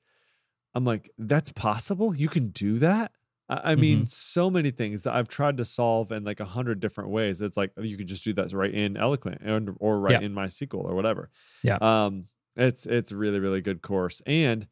I'm 0.74 0.84
like, 0.84 1.10
that's 1.18 1.52
possible? 1.54 2.16
You 2.16 2.28
can 2.28 2.50
do 2.50 2.80
that? 2.80 3.12
I, 3.48 3.72
I 3.72 3.76
mean, 3.76 4.00
Mm-hmm. 4.00 4.06
so 4.08 4.50
many 4.50 4.72
things 4.72 5.04
that 5.04 5.14
I've 5.16 5.30
tried 5.30 5.56
to 5.58 5.66
solve 5.66 6.12
in 6.12 6.26
like 6.26 6.42
a 6.42 6.46
hundred 6.46 6.82
different 6.82 7.12
ways. 7.12 7.40
It's 7.40 7.56
like 7.56 7.72
you 7.78 7.96
could 7.96 8.08
just 8.08 8.26
do 8.26 8.34
that 8.34 8.52
right 8.52 8.74
in 8.74 8.98
Eloquent 8.98 9.40
and 9.42 9.76
or 9.80 10.00
right 10.00 10.20
Yeah. 10.20 10.26
in 10.26 10.34
MySQL 10.34 10.84
or 10.84 10.94
whatever. 10.96 11.30
Yeah. 11.64 11.78
Um, 11.80 12.26
it's 12.58 12.86
it's 12.86 13.12
a 13.12 13.16
really 13.16 13.40
really 13.40 13.62
good 13.62 13.82
course, 13.82 14.22
and 14.26 14.68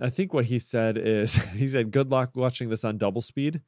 I 0.00 0.10
think 0.10 0.32
what 0.32 0.46
he 0.46 0.58
said 0.58 0.96
is 0.98 1.34
he 1.54 1.68
said, 1.68 1.90
"Good 1.90 2.10
luck 2.10 2.30
watching 2.34 2.68
this 2.70 2.84
on 2.84 2.98
double 2.98 3.22
speed." 3.22 3.60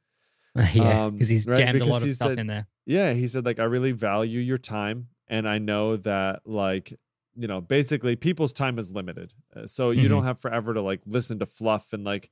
yeah, 0.73 1.05
Um, 1.05 1.13
because 1.13 1.29
he's 1.29 1.45
jammed 1.45 1.81
a 1.81 1.85
lot 1.85 2.03
of 2.03 2.11
stuff 2.13 2.29
said- 2.29 2.39
in 2.39 2.47
there. 2.47 2.67
Yeah, 2.85 3.13
he 3.13 3.27
said 3.27 3.45
like 3.45 3.59
I 3.59 3.63
really 3.63 3.91
value 3.91 4.39
your 4.39 4.57
time 4.57 5.07
and 5.27 5.47
I 5.47 5.57
know 5.57 5.95
that 5.97 6.41
like 6.45 6.93
you 7.35 7.47
know 7.47 7.61
basically 7.61 8.15
people's 8.15 8.53
time 8.53 8.77
is 8.77 8.91
limited. 8.93 9.33
Uh, 9.55 9.65
So 9.67 9.89
you 9.91 10.01
Mm-hmm. 10.01 10.09
don't 10.09 10.23
have 10.25 10.39
forever 10.39 10.73
to 10.73 10.81
like 10.81 11.01
listen 11.05 11.39
to 11.39 11.45
fluff 11.45 11.93
and 11.93 12.03
like 12.03 12.29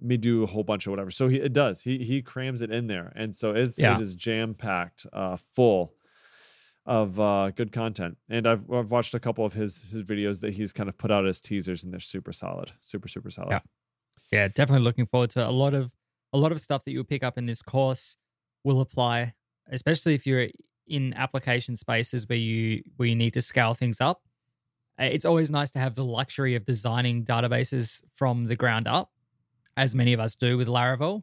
me 0.00 0.16
do 0.16 0.42
a 0.42 0.46
whole 0.46 0.64
bunch 0.64 0.86
of 0.86 0.90
whatever. 0.90 1.10
So 1.10 1.28
he 1.28 1.36
it 1.36 1.52
does. 1.52 1.82
He 1.82 1.98
he 2.04 2.22
crams 2.22 2.62
it 2.62 2.70
in 2.72 2.86
there. 2.86 3.12
And 3.14 3.36
so 3.36 3.52
it's 3.52 3.78
Yeah. 3.78 3.94
it 3.94 4.00
is 4.00 4.14
jam 4.14 4.54
packed 4.54 5.06
uh 5.12 5.36
full 5.52 5.92
of 6.86 7.20
uh 7.20 7.50
good 7.50 7.72
content. 7.72 8.16
And 8.28 8.46
I've 8.46 8.70
I've 8.70 8.90
watched 8.90 9.14
a 9.14 9.20
couple 9.20 9.44
of 9.44 9.52
his 9.52 9.90
his 9.90 10.02
videos 10.02 10.40
that 10.40 10.54
he's 10.54 10.72
kind 10.72 10.88
of 10.88 10.96
put 10.98 11.10
out 11.10 11.26
as 11.26 11.40
teasers 11.40 11.84
and 11.84 11.92
they're 11.92 12.00
super 12.00 12.32
solid. 12.32 12.72
Super 12.80 13.08
super 13.08 13.30
solid. 13.30 13.50
Yeah. 13.50 13.60
yeah, 14.32 14.48
definitely 14.48 14.84
looking 14.84 15.06
forward 15.06 15.30
to 15.30 15.46
a 15.46 15.50
lot 15.50 15.74
of 15.74 15.92
a 16.32 16.38
lot 16.38 16.52
of 16.52 16.60
stuff 16.60 16.84
that 16.84 16.92
you'll 16.92 17.04
pick 17.04 17.22
up 17.22 17.36
in 17.36 17.46
this 17.46 17.60
course 17.62 18.16
will 18.64 18.80
apply, 18.80 19.34
especially 19.70 20.14
if 20.14 20.26
you're 20.26 20.48
in 20.86 21.14
application 21.14 21.76
spaces 21.76 22.28
where 22.28 22.38
you 22.38 22.82
where 22.96 23.08
you 23.08 23.16
need 23.16 23.34
to 23.34 23.40
scale 23.40 23.74
things 23.74 24.00
up. 24.00 24.22
Uh, 25.00 25.04
It's 25.04 25.24
always 25.24 25.50
nice 25.50 25.70
to 25.72 25.78
have 25.78 25.94
the 25.94 26.04
luxury 26.04 26.54
of 26.54 26.64
designing 26.64 27.24
databases 27.24 28.02
from 28.14 28.46
the 28.46 28.56
ground 28.56 28.88
up, 28.88 29.10
as 29.76 29.94
many 29.94 30.12
of 30.12 30.20
us 30.20 30.34
do 30.34 30.56
with 30.56 30.66
Laravel. 30.68 31.22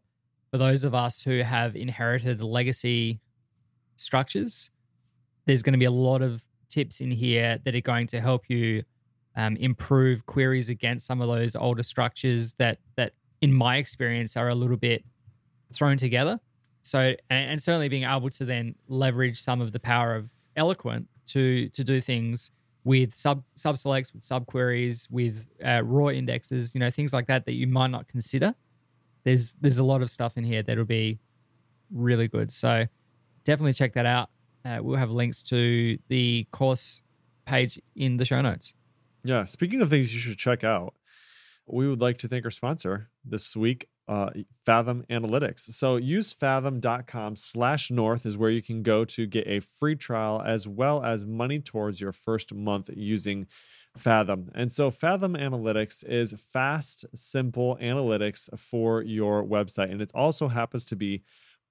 For 0.52 0.58
those 0.58 0.84
of 0.86 0.94
us 0.96 1.24
who 1.24 1.42
have 1.42 1.76
inherited 1.76 2.42
legacy 2.42 3.20
structures, 3.98 4.70
there's 5.48 5.64
going 5.64 5.74
to 5.74 5.80
be 5.80 5.86
a 5.86 5.92
lot 5.92 6.22
of 6.22 6.44
tips 6.70 7.00
in 7.00 7.10
here 7.10 7.60
that 7.64 7.74
are 7.74 7.82
going 7.82 8.06
to 8.08 8.20
help 8.20 8.50
you 8.50 8.84
um, 9.36 9.56
improve 9.56 10.26
queries 10.26 10.70
against 10.70 11.08
some 11.08 11.22
of 11.22 11.28
those 11.28 11.56
older 11.56 11.84
structures 11.84 12.54
that 12.54 12.80
that 12.96 13.14
in 13.42 13.54
my 13.54 13.78
experience 13.78 14.36
are 14.36 14.50
a 14.50 14.56
little 14.56 14.78
bit 14.78 15.04
thrown 15.74 15.98
together. 15.98 16.40
So 16.84 17.16
and, 17.30 17.52
and 17.52 17.64
certainly 17.64 17.88
being 17.88 18.04
able 18.04 18.30
to 18.32 18.46
then 18.46 18.76
leverage 18.88 19.40
some 19.40 19.62
of 19.62 19.72
the 19.72 19.80
power 19.80 20.16
of 20.16 20.30
eloquent 20.56 21.08
to 21.28 21.70
to 21.70 21.84
do 21.84 22.02
things 22.02 22.52
with 22.84 23.16
sub 23.16 23.44
sub 23.56 23.78
selects 23.78 24.14
with 24.14 24.24
subqueries 24.24 25.10
with 25.12 25.46
uh, 25.64 25.82
raw 25.84 26.08
indexes 26.08 26.74
you 26.74 26.80
know 26.80 26.90
things 26.90 27.12
like 27.14 27.28
that 27.28 27.46
that 27.46 27.54
you 27.54 27.68
might 27.68 27.92
not 27.92 28.08
consider. 28.08 28.54
There's 29.24 29.56
there's 29.62 29.78
a 29.78 29.84
lot 29.84 30.02
of 30.02 30.10
stuff 30.10 30.38
in 30.38 30.44
here 30.44 30.62
that'll 30.62 30.86
be 30.86 31.20
really 31.92 32.28
good. 32.28 32.52
So 32.52 32.88
definitely 33.46 33.74
check 33.74 33.94
that 33.94 34.06
out 34.06 34.30
uh, 34.68 34.80
we'll 34.84 34.98
have 34.98 35.12
links 35.12 35.42
to 35.44 35.98
the 36.10 36.46
course 36.52 37.02
page 37.46 37.80
in 37.96 38.18
the 38.18 38.26
show 38.26 38.42
notes 38.42 38.74
Yeah. 39.24 39.46
Speaking 39.46 39.82
of 39.82 39.90
things 39.90 40.14
you 40.14 40.20
should 40.20 40.38
check 40.38 40.64
out, 40.64 40.94
we 41.66 41.88
would 41.88 42.02
like 42.02 42.18
to 42.20 42.28
thank 42.28 42.46
our 42.46 42.52
sponsor 42.52 43.10
this 43.26 43.56
week, 43.56 43.88
uh, 44.08 44.30
Fathom 44.66 45.04
Analytics. 45.10 45.72
So 45.72 45.98
use 45.98 46.34
fathom.com 46.34 47.36
slash 47.36 47.92
north 47.92 48.26
is 48.26 48.38
where 48.38 48.50
you 48.50 48.62
can 48.62 48.84
go 48.84 49.04
to 49.06 49.26
get 49.26 49.46
a 49.48 49.60
free 49.60 49.96
trial 49.96 50.42
as 50.46 50.68
well 50.68 51.04
as 51.04 51.26
money 51.26 51.60
towards 51.60 52.00
your 52.00 52.14
first 52.14 52.54
month 52.54 52.90
using 52.96 53.48
Fathom. 53.98 54.52
And 54.56 54.72
so 54.72 54.92
Fathom 54.92 55.34
Analytics 55.34 56.08
is 56.08 56.34
fast, 56.34 57.06
simple 57.14 57.78
analytics 57.82 58.48
for 58.58 59.02
your 59.02 59.44
website. 59.44 59.92
And 59.92 60.02
it 60.02 60.12
also 60.14 60.48
happens 60.48 60.86
to 60.86 60.96
be 60.96 61.24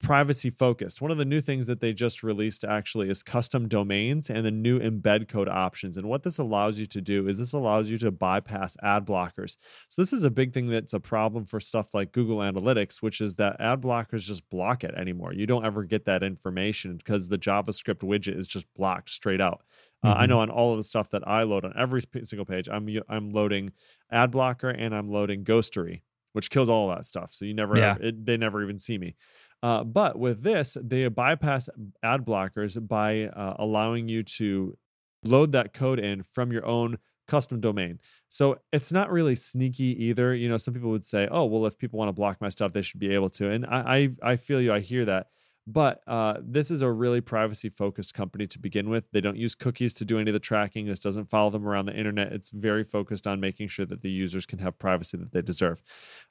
privacy 0.02 0.50
focused. 0.50 1.00
One 1.00 1.10
of 1.10 1.16
the 1.16 1.24
new 1.24 1.40
things 1.40 1.66
that 1.66 1.80
they 1.80 1.92
just 1.92 2.22
released 2.22 2.64
actually 2.64 3.08
is 3.08 3.22
custom 3.22 3.66
domains 3.66 4.28
and 4.30 4.44
the 4.44 4.50
new 4.50 4.78
embed 4.78 5.26
code 5.26 5.48
options. 5.48 5.96
And 5.96 6.06
what 6.06 6.22
this 6.22 6.38
allows 6.38 6.78
you 6.78 6.86
to 6.86 7.00
do 7.00 7.26
is 7.28 7.38
this 7.38 7.54
allows 7.54 7.88
you 7.90 7.96
to 7.98 8.10
bypass 8.10 8.76
ad 8.82 9.06
blockers. 9.06 9.56
So 9.88 10.02
this 10.02 10.12
is 10.12 10.22
a 10.22 10.30
big 10.30 10.52
thing 10.52 10.68
that's 10.68 10.92
a 10.92 11.00
problem 11.00 11.46
for 11.46 11.60
stuff 11.60 11.94
like 11.94 12.12
Google 12.12 12.38
Analytics, 12.38 13.00
which 13.02 13.20
is 13.20 13.36
that 13.36 13.60
ad 13.60 13.80
blockers 13.80 14.20
just 14.20 14.48
block 14.50 14.84
it 14.84 14.94
anymore. 14.94 15.32
You 15.32 15.46
don't 15.46 15.64
ever 15.64 15.82
get 15.82 16.04
that 16.04 16.22
information 16.22 16.96
because 16.98 17.28
the 17.28 17.38
JavaScript 17.38 18.00
widget 18.02 18.38
is 18.38 18.46
just 18.46 18.66
blocked 18.74 19.10
straight 19.10 19.40
out. 19.40 19.62
Uh, 20.04 20.14
I 20.18 20.26
Mhm. 20.26 20.28
know 20.28 20.40
on 20.40 20.50
all 20.50 20.72
of 20.72 20.78
the 20.78 20.84
stuff 20.84 21.08
that 21.10 21.26
I 21.26 21.42
load 21.44 21.64
on 21.64 21.72
every 21.76 22.02
single 22.22 22.44
page, 22.44 22.68
I'm 22.68 22.86
I'm 23.08 23.30
loading 23.30 23.72
ad 24.12 24.30
blocker 24.30 24.68
and 24.68 24.94
I'm 24.94 25.08
loading 25.08 25.42
ghostery, 25.42 26.02
which 26.32 26.50
kills 26.50 26.68
all 26.68 26.90
that 26.90 27.06
stuff. 27.06 27.32
So 27.32 27.46
you 27.46 27.54
never, 27.54 27.76
Yeah. 27.78 27.96
it, 27.98 28.24
they 28.26 28.36
never 28.36 28.62
even 28.62 28.78
see 28.78 28.98
me. 28.98 29.16
Uh, 29.62 29.82
but 29.84 30.18
with 30.18 30.42
this, 30.42 30.76
they 30.80 31.08
bypass 31.08 31.68
ad 32.02 32.24
blockers 32.24 32.86
by 32.86 33.24
uh, 33.24 33.54
allowing 33.58 34.08
you 34.08 34.22
to 34.22 34.76
load 35.24 35.52
that 35.52 35.72
code 35.72 35.98
in 35.98 36.22
from 36.22 36.52
your 36.52 36.64
own 36.66 36.98
custom 37.26 37.60
domain. 37.60 37.98
So 38.28 38.58
it's 38.72 38.92
not 38.92 39.10
really 39.10 39.34
sneaky 39.34 40.04
either. 40.04 40.34
You 40.34 40.48
know, 40.48 40.56
some 40.56 40.74
people 40.74 40.90
would 40.90 41.04
say, 41.04 41.28
"Oh, 41.30 41.44
well, 41.44 41.66
if 41.66 41.78
people 41.78 41.98
want 41.98 42.08
to 42.08 42.12
block 42.12 42.40
my 42.40 42.48
stuff, 42.48 42.72
they 42.72 42.82
should 42.82 43.00
be 43.00 43.12
able 43.14 43.30
to." 43.30 43.50
And 43.50 43.66
I, 43.66 44.08
I, 44.22 44.32
I 44.32 44.36
feel 44.36 44.60
you. 44.60 44.72
I 44.72 44.80
hear 44.80 45.04
that. 45.06 45.28
But 45.68 46.00
uh, 46.06 46.34
this 46.40 46.70
is 46.70 46.80
a 46.80 46.90
really 46.90 47.20
privacy 47.20 47.68
focused 47.68 48.14
company 48.14 48.46
to 48.46 48.58
begin 48.58 48.88
with. 48.88 49.10
They 49.10 49.20
don't 49.20 49.36
use 49.36 49.56
cookies 49.56 49.92
to 49.94 50.04
do 50.04 50.18
any 50.20 50.30
of 50.30 50.32
the 50.32 50.38
tracking. 50.38 50.86
This 50.86 51.00
doesn't 51.00 51.28
follow 51.28 51.50
them 51.50 51.66
around 51.66 51.86
the 51.86 51.96
internet. 51.96 52.32
It's 52.32 52.50
very 52.50 52.84
focused 52.84 53.26
on 53.26 53.40
making 53.40 53.68
sure 53.68 53.84
that 53.86 54.00
the 54.02 54.10
users 54.10 54.46
can 54.46 54.60
have 54.60 54.78
privacy 54.78 55.16
that 55.18 55.32
they 55.32 55.42
deserve. 55.42 55.82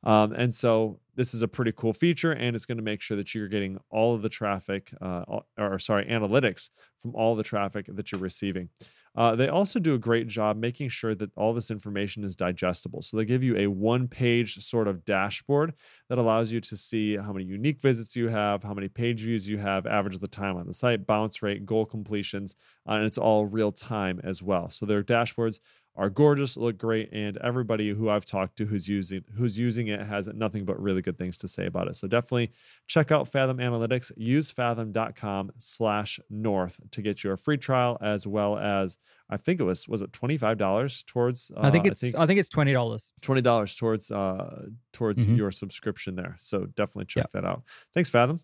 Um, 0.04 0.32
and 0.32 0.56
so 0.56 1.02
this 1.16 1.34
is 1.34 1.42
a 1.42 1.50
pretty 1.50 1.74
cool 1.74 1.92
feature, 1.92 2.32
and 2.32 2.56
it's 2.56 2.66
going 2.66 2.78
to 2.78 2.84
make 2.84 3.02
sure 3.02 3.18
that 3.18 3.36
you're 3.36 3.50
getting 3.50 3.78
all 3.90 4.16
of 4.16 4.22
the 4.22 4.30
traffic, 4.30 4.94
uh, 5.02 5.24
all- 5.28 5.48
or 5.58 5.80
sorry, 5.80 6.06
analytics 6.06 6.70
from 7.00 7.14
all 7.14 7.36
the 7.36 7.44
traffic 7.44 7.88
that 7.90 8.12
you're 8.14 8.22
receiving. 8.22 8.70
Uh, 9.16 9.36
they 9.36 9.48
also 9.48 9.80
do 9.80 9.94
a 9.94 10.00
great 10.00 10.28
job 10.28 10.58
making 10.58 10.90
sure 10.90 11.16
that 11.16 11.32
all 11.36 11.54
this 11.54 11.72
information 11.72 12.24
is 12.24 12.36
digestible. 12.36 13.02
So 13.02 13.18
they 13.18 13.26
give 13.26 13.44
you 13.44 13.56
a 13.58 13.68
one 13.68 14.08
page 14.08 14.64
sort 14.64 14.88
of 14.88 15.06
dashboard 15.06 15.74
that 16.10 16.18
allows 16.18 16.52
you 16.52 16.60
to 16.62 16.78
see 16.78 17.16
how 17.16 17.32
many 17.32 17.46
unique 17.46 17.82
visits 17.82 18.16
you 18.16 18.28
have, 18.28 18.64
how 18.64 18.74
many 18.74 18.88
page 18.90 19.22
views 19.22 19.48
you 19.48 19.58
have, 19.58 19.88
average 19.88 20.16
of 20.16 20.22
the 20.22 20.28
time 20.28 20.58
on 20.58 20.68
the 20.68 20.74
site, 20.74 21.08
bounce 21.08 21.42
rate, 21.42 21.66
goal 21.66 21.86
completions, 21.86 22.56
uh, 22.88 22.94
and 22.94 23.06
it's 23.06 23.18
all 23.18 23.46
real 23.46 23.72
time 23.72 24.20
as 24.24 24.44
well. 24.44 24.70
So 24.70 24.86
their 24.86 25.04
dashboards 25.04 25.60
are 25.98 26.10
gorgeous, 26.10 26.58
look 26.58 26.78
great, 26.78 27.10
and 27.14 27.38
everybody 27.38 27.90
who 27.92 28.10
I've 28.10 28.26
talked 28.26 28.58
to 28.58 28.66
who's 28.66 28.90
using 28.90 29.24
who's 29.38 29.58
using 29.58 29.88
it 29.88 30.02
has 30.02 30.28
nothing 30.28 30.66
but 30.66 30.78
really 30.82 31.02
good 31.02 31.18
things 31.18 31.38
to 31.38 31.48
say 31.48 31.66
about 31.68 31.88
it. 31.88 31.96
So 31.96 32.08
definitely 32.08 32.52
check 32.86 33.12
out 33.14 33.28
Fathom 33.30 33.58
Analytics. 33.60 34.12
Use 34.18 34.52
fathom.com 34.52 35.52
slash 35.58 36.20
north 36.30 36.80
to 36.92 37.02
get 37.02 37.24
your 37.24 37.38
free 37.38 37.58
trial 37.58 37.98
as 38.02 38.28
well 38.28 38.58
as 38.58 38.98
I 39.30 39.38
think 39.38 39.62
it 39.62 39.64
was 39.64 39.88
was 39.88 40.02
it 40.02 40.12
twenty 40.12 40.36
five 40.36 40.58
dollars 40.58 41.02
towards 41.08 41.50
uh, 41.56 41.62
I 41.62 41.72
think 41.72 41.86
it's 41.86 42.04
I 42.14 42.26
think, 42.26 42.40
it's 42.40 42.50
twenty 42.50 42.74
dollars. 42.74 43.14
twenty 43.22 43.42
dollars 43.42 43.76
towards 43.76 44.12
uh 44.12 44.66
towards 44.92 45.26
Mhm. 45.28 45.38
your 45.38 45.52
subscription 45.52 46.16
there. 46.16 46.36
So 46.40 46.66
definitely 46.66 47.06
check 47.06 47.30
that 47.32 47.46
out. 47.46 47.64
Thanks, 47.94 48.10
Fathom. 48.10 48.42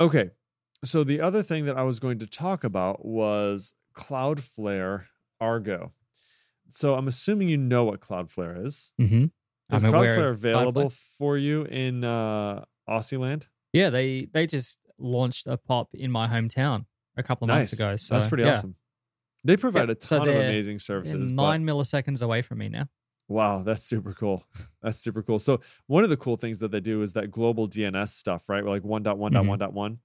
Okay. 0.00 0.30
So 0.84 1.04
the 1.04 1.20
other 1.20 1.44
thing 1.44 1.66
that 1.66 1.76
I 1.78 1.84
was 1.84 2.00
going 2.00 2.18
to 2.18 2.26
talk 2.26 2.64
about 2.64 3.04
was 3.04 3.74
Cloudflare 3.94 5.04
Argo. 5.40 5.92
So 6.72 6.94
I'm 6.94 7.08
assuming 7.08 7.48
you 7.48 7.56
know 7.58 7.84
what 7.84 8.00
Cloudflare 8.00 8.64
is. 8.64 8.92
Mm-hmm. 9.00 9.24
Is 9.74 9.84
I'm 9.84 9.90
Cloudflare 9.92 10.30
available 10.30 10.84
Cloudflare. 10.84 11.16
for 11.18 11.36
you 11.36 11.64
in 11.64 12.04
uh 12.04 12.64
Aussie 12.88 13.18
land? 13.18 13.48
Yeah, 13.72 13.90
they 13.90 14.26
they 14.32 14.46
just 14.46 14.78
launched 14.98 15.46
a 15.46 15.56
pop 15.56 15.88
in 15.94 16.10
my 16.10 16.28
hometown 16.28 16.86
a 17.16 17.22
couple 17.22 17.46
of 17.46 17.48
months 17.48 17.72
ago. 17.72 17.96
So 17.96 18.14
That's 18.14 18.26
pretty 18.26 18.44
yeah. 18.44 18.52
awesome. 18.56 18.76
They 19.44 19.56
provide 19.56 19.90
a 19.90 19.96
so 19.98 20.18
ton 20.18 20.28
of 20.28 20.34
amazing 20.36 20.78
services. 20.78 21.32
but- 21.32 21.42
nine 21.42 21.64
milliseconds 21.64 22.22
away 22.22 22.42
from 22.42 22.58
me 22.58 22.68
now. 22.68 22.88
Wow, 23.28 23.62
that's 23.62 23.82
super 23.82 24.12
cool. 24.12 24.44
That's 24.82 24.98
super 24.98 25.22
cool. 25.22 25.38
So 25.38 25.60
one 25.86 26.04
of 26.04 26.10
the 26.10 26.16
cool 26.18 26.36
things 26.36 26.58
that 26.58 26.70
they 26.70 26.80
do 26.80 27.00
is 27.02 27.14
that 27.14 27.30
global 27.30 27.66
DNS 27.66 28.08
stuff, 28.10 28.48
right? 28.50 28.62
Like 28.64 28.82
1.1.1.1. 28.82 29.98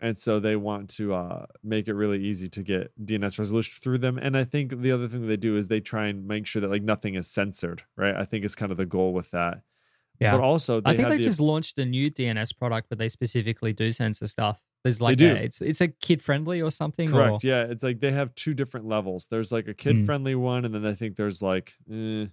And 0.00 0.16
so 0.18 0.40
they 0.40 0.56
want 0.56 0.90
to 0.90 1.14
uh, 1.14 1.46
make 1.64 1.88
it 1.88 1.94
really 1.94 2.22
easy 2.22 2.48
to 2.50 2.62
get 2.62 2.92
DNS 3.02 3.38
resolution 3.38 3.78
through 3.80 3.98
them. 3.98 4.18
And 4.18 4.36
I 4.36 4.44
think 4.44 4.82
the 4.82 4.92
other 4.92 5.08
thing 5.08 5.26
they 5.26 5.36
do 5.38 5.56
is 5.56 5.68
they 5.68 5.80
try 5.80 6.08
and 6.08 6.26
make 6.28 6.46
sure 6.46 6.60
that 6.60 6.70
like 6.70 6.82
nothing 6.82 7.14
is 7.14 7.26
censored, 7.26 7.82
right? 7.96 8.14
I 8.14 8.24
think 8.24 8.44
is 8.44 8.54
kind 8.54 8.70
of 8.70 8.76
the 8.76 8.84
goal 8.86 9.14
with 9.14 9.30
that. 9.30 9.62
Yeah. 10.20 10.32
But 10.32 10.42
also, 10.42 10.80
they 10.80 10.90
I 10.90 10.96
think 10.96 11.08
they 11.08 11.16
the- 11.18 11.22
just 11.22 11.40
launched 11.40 11.78
a 11.78 11.84
new 11.84 12.10
DNS 12.10 12.56
product, 12.58 12.88
but 12.88 12.98
they 12.98 13.08
specifically 13.08 13.72
do 13.72 13.90
censor 13.92 14.26
stuff. 14.26 14.60
There's 14.84 15.00
like. 15.00 15.20
A, 15.20 15.42
it's 15.42 15.60
it's 15.60 15.80
a 15.80 15.88
kid 15.88 16.22
friendly 16.22 16.62
or 16.62 16.70
something. 16.70 17.10
correct. 17.10 17.44
Or, 17.44 17.46
Yeah, 17.48 17.62
it's 17.64 17.82
like 17.82 18.00
they 18.00 18.12
have 18.12 18.34
two 18.34 18.54
different 18.54 18.86
levels. 18.86 19.26
There's 19.28 19.50
like 19.50 19.66
a 19.66 19.74
kid 19.74 20.04
friendly 20.06 20.34
one, 20.34 20.64
and 20.64 20.74
then 20.74 20.86
I 20.86 20.94
think 20.94 21.16
there's 21.16 21.42
like 21.42 21.74
eh, 21.90 22.26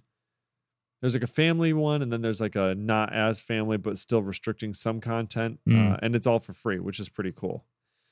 there's 1.04 1.14
like 1.14 1.22
a 1.22 1.26
family 1.26 1.74
one, 1.74 2.00
and 2.00 2.10
then 2.10 2.22
there's 2.22 2.40
like 2.40 2.56
a 2.56 2.74
not 2.74 3.12
as 3.12 3.42
family 3.42 3.76
but 3.76 3.98
still 3.98 4.22
restricting 4.22 4.72
some 4.72 5.00
content, 5.02 5.60
Mm. 5.68 5.92
uh, 5.92 5.96
and 6.00 6.16
it's 6.16 6.26
all 6.26 6.38
for 6.38 6.54
free, 6.54 6.78
which 6.78 6.98
is 6.98 7.08
pretty 7.10 7.32
cool. 7.32 7.66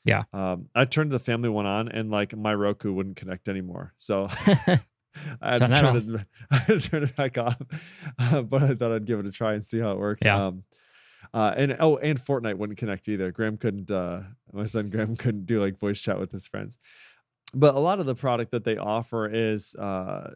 Yeah. 0.05 0.25
Um, 0.35 0.69
I 0.75 0.85
turned 0.85 1.11
the 1.11 1.19
family 1.19 1.49
one 1.49 1.65
on, 1.65 1.89
and 1.89 2.11
like 2.11 2.37
my 2.37 2.55
Roku 2.55 2.93
wouldn't 2.93 3.17
connect 3.17 3.49
anymore, 3.49 3.95
so. 3.97 4.29
I 5.43 5.53
had, 5.53 5.59
Turn 5.59 5.71
to 5.71 5.81
turn 5.81 6.15
it, 6.15 6.27
I 6.51 6.57
had 6.57 6.81
to 6.81 6.89
turn 6.91 7.03
it 7.03 7.17
back 7.17 7.37
off, 7.39 7.61
uh, 8.19 8.43
but 8.43 8.63
I 8.63 8.75
thought 8.75 8.93
I'd 8.93 9.05
give 9.05 9.21
it 9.21 9.27
a 9.27 9.33
try 9.33 9.53
and 9.55 9.65
see 9.65 9.79
how 9.79 9.93
it 9.93 9.99
worked. 9.99 10.25
Yeah. 10.25 10.47
Um, 10.47 10.65
uh, 11.35 11.53
and 11.57 11.77
oh, 11.81 11.97
and 11.99 12.19
Fortnite 12.19 12.57
wouldn't 12.57 12.79
connect 12.79 13.09
either. 13.09 13.31
Graham 13.31 13.57
couldn't. 13.57 13.91
Uh, 13.91 14.21
my 14.53 14.67
son 14.67 14.89
Graham 14.89 15.17
couldn't 15.17 15.47
do 15.47 15.61
like 15.63 15.79
voice 15.79 16.01
chat 16.01 16.19
with 16.19 16.33
his 16.33 16.47
friends. 16.47 16.79
But 17.55 17.75
a 17.75 17.79
lot 17.79 18.01
of 18.01 18.07
the 18.07 18.15
product 18.15 18.51
that 18.53 18.65
they 18.65 18.79
offer 18.79 19.29
is 19.29 19.75
uh, 19.77 20.31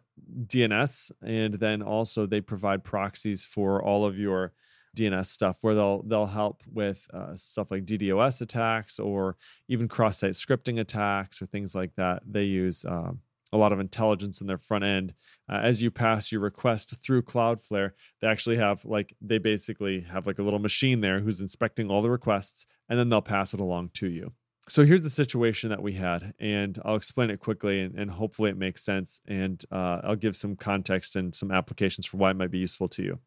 DNS, 0.45 1.11
and 1.23 1.55
then 1.55 1.81
also 1.81 2.25
they 2.27 2.41
provide 2.41 2.83
proxies 2.83 3.43
for 3.43 3.81
all 3.81 4.05
of 4.05 4.19
your 4.19 4.53
DNS 4.95 5.25
stuff, 5.25 5.57
where 5.61 5.73
they'll 5.73 6.03
they'll 6.03 6.27
help 6.27 6.61
with 6.71 7.07
uh, 7.13 7.35
stuff 7.35 7.71
like 7.71 7.85
DDoS 7.85 8.41
attacks 8.41 8.99
or 8.99 9.35
even 9.67 9.87
cross-site 9.87 10.33
scripting 10.33 10.79
attacks 10.79 11.41
or 11.41 11.47
things 11.47 11.73
like 11.73 11.95
that. 11.95 12.21
They 12.25 12.43
use 12.43 12.85
um, 12.85 13.21
a 13.51 13.57
lot 13.57 13.71
of 13.71 13.79
intelligence 13.79 14.41
in 14.41 14.47
their 14.47 14.57
front 14.57 14.83
end. 14.83 15.13
Uh, 15.49 15.59
as 15.63 15.81
you 15.81 15.89
pass 15.89 16.31
your 16.31 16.41
request 16.41 16.95
through 17.01 17.23
Cloudflare, 17.23 17.91
they 18.21 18.27
actually 18.27 18.57
have 18.57 18.85
like 18.85 19.15
they 19.21 19.39
basically 19.39 20.01
have 20.01 20.27
like 20.27 20.39
a 20.39 20.43
little 20.43 20.59
machine 20.59 21.01
there 21.01 21.19
who's 21.19 21.41
inspecting 21.41 21.89
all 21.89 22.01
the 22.01 22.11
requests, 22.11 22.67
and 22.89 22.99
then 22.99 23.09
they'll 23.09 23.21
pass 23.21 23.55
it 23.55 23.59
along 23.59 23.89
to 23.95 24.07
you. 24.07 24.33
So 24.69 24.85
here's 24.85 25.03
the 25.03 25.09
situation 25.09 25.69
that 25.69 25.81
we 25.81 25.93
had, 25.93 26.33
and 26.39 26.77
I'll 26.83 26.97
explain 26.97 27.29
it 27.29 27.39
quickly, 27.39 27.79
and, 27.81 27.97
and 27.97 28.11
hopefully 28.11 28.49
it 28.49 28.57
makes 28.57 28.83
sense, 28.83 29.21
and 29.25 29.63
uh, 29.71 30.01
I'll 30.03 30.17
give 30.17 30.35
some 30.35 30.57
context 30.57 31.15
and 31.15 31.33
some 31.33 31.51
applications 31.51 32.05
for 32.05 32.17
why 32.17 32.31
it 32.31 32.35
might 32.35 32.51
be 32.51 32.57
useful 32.57 32.89
to 32.89 33.03
you. 33.03 33.19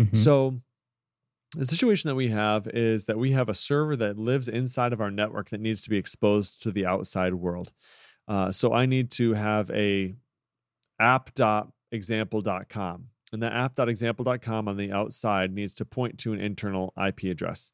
Mhm. 0.00 0.16
So 0.16 0.62
the 1.54 1.66
situation 1.66 2.08
that 2.08 2.14
we 2.14 2.28
have 2.28 2.66
is 2.68 3.04
that 3.06 3.18
we 3.18 3.32
have 3.32 3.48
a 3.50 3.54
server 3.54 3.96
that 3.96 4.16
lives 4.16 4.48
inside 4.48 4.92
of 4.94 5.00
our 5.00 5.10
network 5.10 5.50
that 5.50 5.60
needs 5.60 5.82
to 5.82 5.90
be 5.90 5.96
exposed 5.98 6.62
to 6.62 6.70
the 6.70 6.86
outside 6.86 7.34
world. 7.34 7.72
Uh, 8.26 8.50
so 8.52 8.72
I 8.72 8.86
need 8.86 9.10
to 9.12 9.34
have 9.34 9.70
a 9.72 10.14
app.example.com. 10.98 13.04
And 13.32 13.42
that 13.42 13.52
app.example.com 13.52 14.68
on 14.68 14.76
the 14.76 14.92
outside 14.92 15.52
needs 15.52 15.74
to 15.74 15.84
point 15.84 16.18
to 16.20 16.32
an 16.32 16.40
internal 16.40 16.94
IP 16.96 17.24
address. 17.24 17.72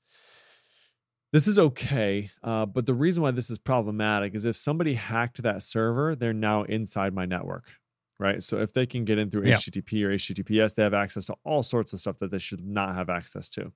This 1.32 1.46
is 1.46 1.58
okay, 1.58 2.30
uh, 2.42 2.66
but 2.66 2.86
the 2.86 2.94
reason 2.94 3.22
why 3.22 3.30
this 3.32 3.50
is 3.50 3.58
problematic 3.58 4.34
is 4.34 4.44
if 4.44 4.56
somebody 4.56 4.94
hacked 4.94 5.42
that 5.42 5.62
server, 5.62 6.14
they're 6.14 6.32
now 6.32 6.62
inside 6.62 7.12
my 7.14 7.26
network, 7.26 7.72
right? 8.18 8.42
So 8.42 8.58
if 8.58 8.72
they 8.72 8.86
can 8.86 9.04
get 9.04 9.18
in 9.18 9.30
through 9.30 9.46
Yeah. 9.46 9.56
HTTP 9.56 10.04
or 10.04 10.10
HTTPS, 10.10 10.74
they 10.74 10.82
have 10.84 10.94
access 10.94 11.26
to 11.26 11.34
all 11.44 11.62
sorts 11.62 11.92
of 11.92 12.00
stuff 12.00 12.18
that 12.18 12.30
they 12.30 12.38
should 12.38 12.64
not 12.64 12.94
have 12.94 13.10
access 13.10 13.48
to. 13.50 13.72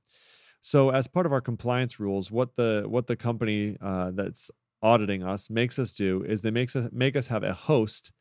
So 0.60 0.90
as 0.90 1.08
part 1.08 1.26
of 1.26 1.32
our 1.32 1.40
compliance 1.40 1.98
rules, 1.98 2.30
what 2.30 2.54
the 2.54 2.84
what 2.86 3.06
the 3.08 3.16
company 3.16 3.76
uh, 3.80 4.12
that's 4.12 4.50
auditing 4.82 5.22
us 5.22 5.50
makes 5.50 5.78
us 5.78 5.92
do 5.92 6.22
is 6.22 6.42
they 6.42 6.50
makes 6.50 6.76
us 6.76 6.88
make 6.92 7.16
us 7.16 7.26
have 7.26 7.42
a 7.42 7.52
host 7.52 8.12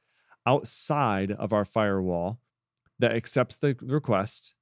outside 0.46 1.32
of 1.32 1.54
our 1.54 1.66
firewall 1.66 2.40
that 2.98 3.12
accepts 3.14 3.58
the 3.58 3.76
request 3.82 4.56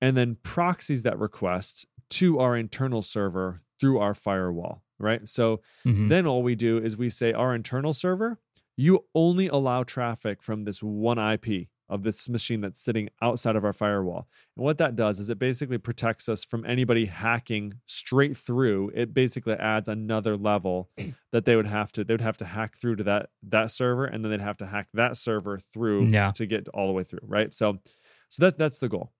and 0.00 0.16
then 0.16 0.36
proxies 0.42 1.02
that 1.02 1.18
request 1.18 1.86
to 2.10 2.38
our 2.38 2.56
internal 2.56 3.02
server 3.02 3.62
through 3.82 3.98
our 3.98 4.14
firewall, 4.14 4.84
right? 5.00 5.28
So 5.28 5.60
Mhm. 5.84 6.08
then 6.08 6.24
all 6.24 6.44
we 6.44 6.54
do 6.54 6.78
is 6.78 6.96
we 6.96 7.10
say 7.10 7.32
our 7.32 7.52
internal 7.52 7.92
server, 7.92 8.38
you 8.76 9.04
only 9.12 9.48
allow 9.48 9.82
traffic 9.82 10.40
from 10.40 10.62
this 10.62 10.84
one 10.84 11.18
IP 11.18 11.68
of 11.88 12.04
this 12.04 12.28
machine 12.28 12.60
that's 12.60 12.80
sitting 12.80 13.08
outside 13.20 13.56
of 13.56 13.64
our 13.64 13.72
firewall. 13.72 14.28
And 14.56 14.64
what 14.64 14.78
that 14.78 14.94
does 14.94 15.18
is 15.18 15.28
it 15.30 15.38
basically 15.40 15.78
protects 15.78 16.28
us 16.28 16.44
from 16.44 16.64
anybody 16.64 17.06
hacking 17.06 17.74
straight 17.86 18.36
through. 18.36 18.92
It 18.94 19.12
basically 19.12 19.54
adds 19.54 19.88
another 19.88 20.36
level 20.36 20.88
that 21.32 21.44
they 21.44 21.56
would 21.56 21.66
have 21.66 21.90
to 21.92 22.04
they 22.04 22.14
would 22.14 22.20
have 22.20 22.36
to 22.38 22.44
hack 22.44 22.76
through 22.76 22.96
to 22.96 23.04
that 23.04 23.30
that 23.42 23.72
server 23.72 24.04
and 24.04 24.24
then 24.24 24.30
they'd 24.30 24.40
have 24.40 24.58
to 24.58 24.66
hack 24.66 24.88
that 24.94 25.16
server 25.16 25.58
through 25.58 26.06
Yeah. 26.06 26.30
to 26.36 26.46
get 26.46 26.68
all 26.68 26.86
the 26.86 26.92
way 26.94 27.02
through, 27.02 27.24
right? 27.24 27.52
So 27.52 27.80
so 28.28 28.44
that's 28.44 28.56
that's 28.56 28.78
the 28.78 28.88
goal. 28.88 29.12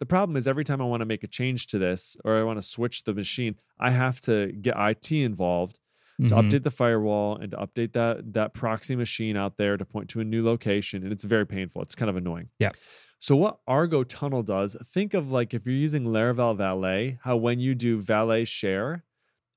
The 0.00 0.06
problem 0.06 0.36
is 0.36 0.48
every 0.48 0.64
time 0.64 0.80
I 0.80 0.84
want 0.84 1.02
to 1.02 1.06
make 1.06 1.22
a 1.22 1.28
change 1.28 1.66
to 1.68 1.78
this 1.78 2.16
or 2.24 2.36
I 2.38 2.42
want 2.42 2.58
to 2.58 2.66
switch 2.66 3.04
the 3.04 3.14
machine, 3.14 3.56
I 3.78 3.90
have 3.90 4.20
to 4.22 4.50
get 4.52 4.74
IT 4.76 5.12
involved 5.12 5.78
to 6.18 6.34
Mhm. 6.34 6.50
update 6.50 6.62
the 6.64 6.70
firewall 6.70 7.36
and 7.36 7.50
to 7.52 7.56
update 7.58 7.92
that 7.94 8.32
that 8.34 8.52
proxy 8.52 8.94
machine 8.96 9.36
out 9.38 9.56
there 9.56 9.76
to 9.78 9.84
point 9.86 10.10
to 10.10 10.20
a 10.20 10.24
new 10.24 10.44
location 10.44 11.02
and 11.02 11.12
it's 11.14 11.24
very 11.24 11.46
painful 11.46 11.80
it's 11.80 11.94
kind 11.94 12.10
of 12.10 12.16
annoying 12.16 12.50
Yeah. 12.58 12.72
so 13.18 13.36
what 13.36 13.60
argo 13.66 14.04
tunnel 14.04 14.42
does 14.42 14.76
think 14.84 15.14
of 15.14 15.32
like 15.32 15.54
if 15.54 15.64
you're 15.64 15.74
using 15.74 16.04
laravel 16.04 16.54
valet 16.58 17.18
how 17.22 17.38
when 17.38 17.58
you 17.58 17.74
do 17.74 17.96
valet 17.96 18.44
share 18.44 19.04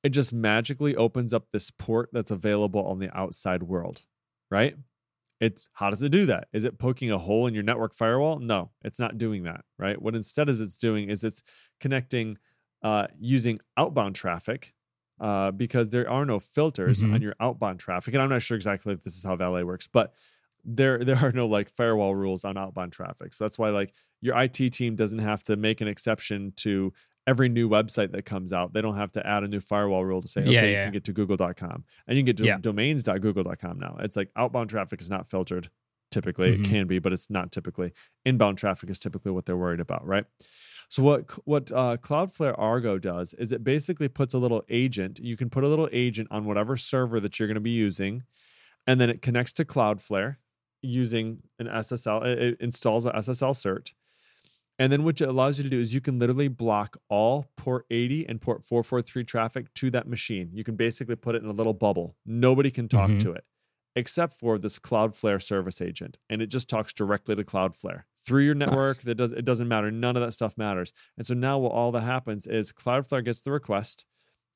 it 0.03 0.09
just 0.11 0.31
magically 0.31 0.95
opens 0.95 1.33
up 1.33 1.49
this 1.51 1.69
port 1.69 2.07
that's 2.13 2.31
available 2.31 2.85
on 2.85 2.99
the 2.99 3.09
outside 3.17 3.63
world 3.63 4.03
right 4.49 4.77
it's 5.43 5.67
how 5.73 5.89
does 5.89 6.01
it 6.03 6.11
do 6.19 6.25
that 6.25 6.47
is 6.53 6.63
it 6.65 6.77
poking 6.79 7.11
a 7.11 7.17
hole 7.17 7.47
in 7.47 7.53
your 7.53 7.63
network 7.63 7.93
firewall 7.93 8.39
no 8.39 8.71
it's 8.87 8.99
not 8.99 9.17
doing 9.17 9.43
that 9.43 9.61
right 9.77 10.01
what 10.01 10.15
instead 10.15 10.47
is 10.49 10.61
it's 10.61 10.77
doing 10.77 11.09
is 11.09 11.23
it's 11.23 11.41
connecting 11.79 12.37
uh, 12.83 13.07
using 13.19 13.59
outbound 13.77 14.15
traffic 14.15 14.73
uh, 15.19 15.51
because 15.51 15.89
there 15.89 16.09
are 16.09 16.25
no 16.25 16.39
filters 16.39 17.03
Mhm. 17.03 17.13
on 17.13 17.21
your 17.21 17.35
outbound 17.39 17.79
traffic. 17.79 18.13
And 18.13 18.21
I'm 18.23 18.29
not 18.29 18.41
sure 18.41 18.57
exactly 18.57 18.93
if 18.93 19.03
this 19.03 19.15
is 19.15 19.23
how 19.23 19.35
Valet 19.37 19.63
works, 19.63 19.87
but 19.87 20.13
there 20.65 20.97
there 21.07 21.17
are 21.17 21.31
no 21.31 21.45
like 21.47 21.69
firewall 21.69 22.13
rules 22.15 22.43
on 22.43 22.57
outbound 22.57 22.91
traffic. 22.91 23.33
So 23.33 23.45
that's 23.45 23.57
why 23.59 23.69
like 23.69 23.93
your 24.21 24.35
IT 24.35 24.69
team 24.71 24.95
doesn't 24.95 25.19
have 25.19 25.43
to 25.43 25.55
make 25.55 25.79
an 25.81 25.87
exception 25.87 26.51
to 26.57 26.91
every 27.25 27.47
new 27.49 27.69
website 27.69 28.11
that 28.11 28.25
comes 28.25 28.51
out. 28.51 28.73
They 28.73 28.81
don't 28.81 28.97
have 28.97 29.11
to 29.13 29.25
add 29.25 29.43
a 29.43 29.47
new 29.47 29.59
firewall 29.61 30.03
rule 30.03 30.21
to 30.21 30.27
say, 30.27 30.41
okay, 30.41 30.51
Yeah, 30.51 30.61
you 30.65 30.75
can 30.85 30.91
get 30.91 31.03
to 31.05 31.13
google.com 31.13 31.85
and 32.07 32.17
you 32.17 32.21
can 32.21 32.25
get 32.25 32.37
to 32.37 32.45
Yeah. 32.45 32.57
domains.google.com 32.57 33.79
now. 33.79 33.97
It's 33.99 34.15
like 34.17 34.29
outbound 34.35 34.69
traffic 34.69 34.99
is 35.01 35.09
not 35.09 35.27
filtered 35.29 35.69
typically. 36.11 36.55
Mhm. 36.55 36.59
It 36.59 36.69
can 36.69 36.87
be, 36.87 36.99
but 36.99 37.11
it's 37.13 37.29
not 37.29 37.51
typically. 37.51 37.91
Inbound 38.25 38.57
traffic 38.57 38.89
is 38.89 38.99
typically 38.99 39.31
what 39.31 39.45
they're 39.45 39.57
worried 39.57 39.79
about, 39.79 40.05
right? 40.05 40.25
So 40.89 41.01
what 41.01 41.31
what 41.47 41.71
uh, 41.71 41.97
Cloudflare 41.97 42.53
Argo 42.59 42.99
does 42.99 43.33
is 43.35 43.51
it 43.51 43.63
basically 43.63 44.07
puts 44.09 44.33
a 44.33 44.37
little 44.37 44.63
agent. 44.69 45.19
You 45.19 45.35
can 45.37 45.49
put 45.49 45.63
a 45.63 45.67
little 45.67 45.89
agent 45.91 46.27
on 46.29 46.45
whatever 46.45 46.77
server 46.77 47.19
that 47.21 47.39
you're 47.39 47.47
going 47.47 47.55
to 47.55 47.61
be 47.61 47.71
using, 47.71 48.23
and 48.85 49.01
then 49.01 49.09
it 49.09 49.21
connects 49.23 49.53
to 49.53 49.65
Cloudflare 49.65 50.35
using 50.83 51.41
an 51.57 51.67
SSL. 51.67 52.23
It, 52.25 52.37
it 52.39 52.57
installs 52.59 53.05
a 53.07 53.11
SSL 53.15 53.53
cert, 53.53 53.93
and 54.79 54.91
then 54.91 55.03
what 55.03 55.19
it 55.21 55.29
allows 55.29 55.57
you 55.57 55.63
to 55.63 55.69
do 55.69 55.79
is 55.79 55.93
you 55.93 56.01
can 56.01 56.19
literally 56.19 56.47
block 56.47 56.97
all 57.09 57.45
port 57.57 57.85
80 57.91 58.25
and 58.27 58.41
port 58.41 58.63
443 58.63 59.23
traffic 59.23 59.73
to 59.75 59.91
that 59.91 60.07
machine. 60.07 60.49
You 60.53 60.63
can 60.63 60.75
basically 60.75 61.15
put 61.15 61.35
it 61.35 61.43
in 61.43 61.49
a 61.49 61.53
little 61.53 61.73
bubble. 61.73 62.15
Nobody 62.25 62.71
can 62.71 62.87
talk 62.87 63.09
Mhm. 63.11 63.19
to 63.21 63.31
it 63.33 63.45
except 63.95 64.33
for 64.39 64.57
this 64.57 64.79
Cloudflare 64.79 65.39
service 65.41 65.79
agent, 65.79 66.17
and 66.27 66.41
it 66.41 66.47
just 66.47 66.67
talks 66.67 66.91
directly 66.93 67.35
to 67.35 67.43
Cloudflare 67.43 68.03
through 68.25 68.43
your 68.43 68.55
network. 68.55 69.01
That 69.03 69.15
does 69.15 69.31
it 69.31 69.45
doesn't 69.45 69.67
matter. 69.67 69.91
None 69.91 70.15
of 70.17 70.21
that 70.23 70.31
stuff 70.31 70.57
matters. 70.57 70.91
And 71.17 71.27
so 71.27 71.33
now 71.35 71.59
what 71.59 71.71
all 71.73 71.91
that 71.91 72.01
happens 72.01 72.47
is 72.47 72.71
Cloudflare 72.73 73.23
gets 73.23 73.41
the 73.43 73.51
request 73.51 74.05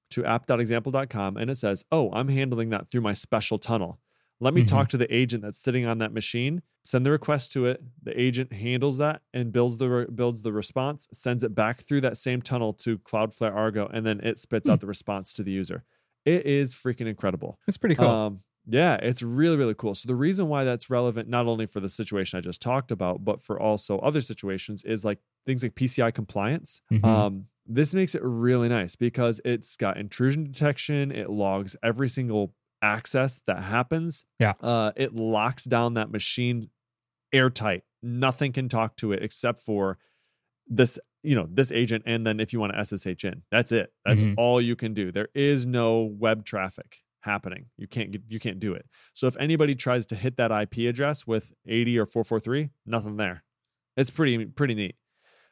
to 0.09 0.25
app.example.com 0.25 1.37
and 1.37 1.49
it 1.51 1.55
says, 1.55 1.83
"Oh, 1.91 2.09
I'm 2.13 2.29
handling 2.29 2.69
that 2.69 2.87
through 2.89 3.01
my 3.01 3.13
special 3.13 3.59
tunnel. 3.59 3.99
Let 4.39 4.53
me 4.53 4.61
Mhm. 4.63 4.67
talk 4.67 4.89
to 4.89 4.97
the 4.97 5.13
agent 5.13 5.43
that's 5.43 5.59
sitting 5.59 5.85
on 5.85 5.97
that 5.97 6.13
machine. 6.13 6.61
Send 6.83 7.05
the 7.05 7.11
request 7.11 7.51
to 7.53 7.65
it. 7.65 7.81
The 8.03 8.19
agent 8.19 8.53
handles 8.53 8.97
that 8.97 9.21
and 9.33 9.51
builds 9.51 9.77
the 9.77 9.89
re- 9.89 10.05
builds 10.13 10.43
the 10.43 10.53
response, 10.53 11.07
sends 11.11 11.43
it 11.43 11.53
back 11.55 11.81
through 11.81 12.01
that 12.01 12.17
same 12.17 12.41
tunnel 12.41 12.73
to 12.75 12.99
Cloudflare 12.99 13.53
Argo, 13.53 13.87
and 13.87 14.05
then 14.05 14.19
it 14.21 14.39
spits 14.39 14.69
out 14.69 14.79
the 14.79 14.87
response 14.87 15.33
to 15.33 15.43
the 15.43 15.51
user. 15.51 15.83
It 16.25 16.45
is 16.45 16.75
freaking 16.75 17.07
incredible. 17.07 17.59
It's 17.67 17.77
pretty 17.77 17.95
cool. 17.95 18.07
Um, 18.07 18.43
yeah, 18.69 18.95
it's 18.95 19.21
really, 19.21 19.55
really 19.57 19.73
cool. 19.73 19.95
So 19.95 20.07
the 20.07 20.15
reason 20.15 20.49
why 20.49 20.63
that's 20.65 20.89
relevant, 20.89 21.29
not 21.29 21.47
only 21.47 21.65
for 21.65 21.79
the 21.79 21.89
situation 21.89 22.37
I 22.37 22.41
just 22.41 22.61
talked 22.61 22.91
about, 22.91 23.23
but 23.23 23.41
for 23.41 23.59
also 23.59 23.97
other 23.99 24.21
situations, 24.21 24.83
is 24.83 25.03
like 25.05 25.19
things 25.45 25.63
like 25.63 25.73
PCI 25.75 26.11
compliance. 26.11 26.81
Mhm. 26.91 27.03
Um, 27.03 27.47
this 27.65 27.93
makes 27.93 28.13
it 28.13 28.21
really 28.23 28.69
nice 28.69 28.95
because 28.95 29.39
it's 29.45 29.75
got 29.77 29.97
intrusion 29.97 30.43
detection. 30.45 31.11
It 31.11 31.29
logs 31.29 31.75
every 31.81 32.07
single 32.09 32.53
access 32.81 33.39
that 33.47 33.61
happens. 33.63 34.25
Yeah. 34.39 34.53
Uh, 34.61 34.91
it 34.95 35.15
locks 35.15 35.63
down 35.65 35.95
that 35.95 36.11
machine 36.11 36.69
airtight. 37.33 37.83
Nothing 38.03 38.53
can 38.53 38.69
talk 38.69 38.95
to 38.97 39.11
it 39.11 39.23
except 39.23 39.61
for 39.61 39.97
this 40.67 40.99
you 41.23 41.33
know 41.35 41.47
this 41.51 41.71
agent 41.71 42.03
and 42.05 42.25
then 42.27 42.39
if 42.39 42.53
you 42.53 42.59
want 42.59 42.73
to 42.73 42.79
ssh 42.97 43.23
in 43.25 43.41
that's 43.51 43.71
it 43.71 43.91
that's 44.05 44.21
Mhm. 44.21 44.35
all 44.37 44.61
you 44.61 44.75
can 44.75 44.93
do 44.93 45.11
there 45.11 45.29
is 45.33 45.65
no 45.65 46.01
web 46.03 46.45
traffic 46.45 46.97
happening 47.21 47.67
you 47.77 47.87
can't 47.87 48.11
get 48.11 48.21
you 48.27 48.39
can't 48.39 48.59
do 48.59 48.73
it 48.73 48.85
so 49.13 49.27
if 49.27 49.35
anybody 49.37 49.73
tries 49.75 50.05
to 50.05 50.15
hit 50.15 50.35
that 50.37 50.51
ip 50.51 50.77
address 50.77 51.25
with 51.25 51.53
80 51.65 51.97
or 51.97 52.05
443 52.05 52.69
nothing 52.85 53.15
there 53.17 53.43
it's 53.95 54.09
pretty 54.11 54.45
pretty 54.45 54.75
neat 54.75 54.95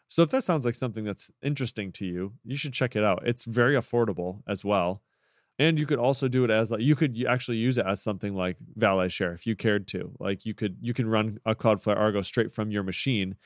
So 0.08 0.22
if 0.22 0.30
that 0.30 0.44
sounds 0.44 0.66
like 0.66 0.76
something 0.76 1.04
that's 1.04 1.32
interesting 1.42 1.92
to 1.94 2.06
you, 2.06 2.34
you 2.44 2.56
should 2.58 2.74
check 2.74 2.96
it 2.96 3.04
out. 3.04 3.24
It's 3.26 3.44
very 3.46 3.74
affordable 3.76 4.44
as 4.48 4.64
well. 4.64 5.02
And 5.58 5.80
you 5.80 5.86
could 5.86 6.00
also 6.00 6.28
do 6.28 6.44
it 6.44 6.52
as 6.52 6.72
like 6.72 6.82
you 6.82 6.96
could 6.96 7.24
actually 7.28 7.58
use 7.58 7.78
it 7.78 7.86
as 7.86 8.02
something 8.02 8.36
like 8.36 8.58
Valet 8.76 9.08
Share 9.08 9.34
if 9.34 9.48
you 9.48 9.56
cared 9.56 9.88
to. 9.90 10.14
Like 10.20 10.46
you 10.46 10.54
could 10.54 10.78
you 10.82 10.94
can 10.94 11.08
run 11.08 11.40
a 11.46 11.56
Cloudflare 11.56 11.98
Argo 11.98 12.22
straight 12.22 12.52
from 12.52 12.72
your 12.72 12.84
machine, 12.84 13.38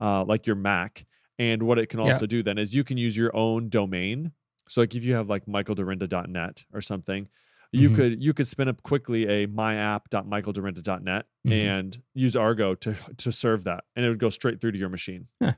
uh, 0.00 0.24
like 0.24 0.46
your 0.46 0.56
Mac. 0.56 1.06
And 1.38 1.64
what 1.64 1.78
it 1.78 1.88
can 1.88 2.00
also 2.00 2.22
yeah. 2.22 2.28
do 2.28 2.42
then 2.42 2.56
is 2.56 2.74
you 2.74 2.84
can 2.84 2.96
use 2.96 3.16
your 3.16 3.34
own 3.36 3.68
domain. 3.68 4.32
So 4.68 4.80
like 4.80 4.94
if 4.94 5.04
you 5.04 5.14
have 5.14 5.28
like 5.28 5.46
michaeldyrynda.net 5.46 6.64
or 6.72 6.80
something, 6.80 7.28
you 7.72 7.88
mm-hmm. 7.88 7.96
could 7.96 8.22
you 8.22 8.32
could 8.32 8.46
spin 8.46 8.68
up 8.68 8.82
quickly 8.82 9.26
a 9.26 9.46
myapp.michaeldyrynda.net 9.46 11.26
mm-hmm. 11.46 11.52
and 11.52 12.02
use 12.14 12.36
Argo 12.36 12.74
to 12.76 12.94
to 13.18 13.32
serve 13.32 13.64
that, 13.64 13.84
and 13.94 14.04
it 14.04 14.08
would 14.08 14.20
go 14.20 14.30
straight 14.30 14.60
through 14.60 14.72
to 14.72 14.78
your 14.78 14.88
machine. 14.88 15.26
Huh. 15.42 15.54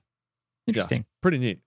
Interesting. 0.67 0.99
Yeah, 0.99 1.21
pretty 1.23 1.39
neat. 1.39 1.61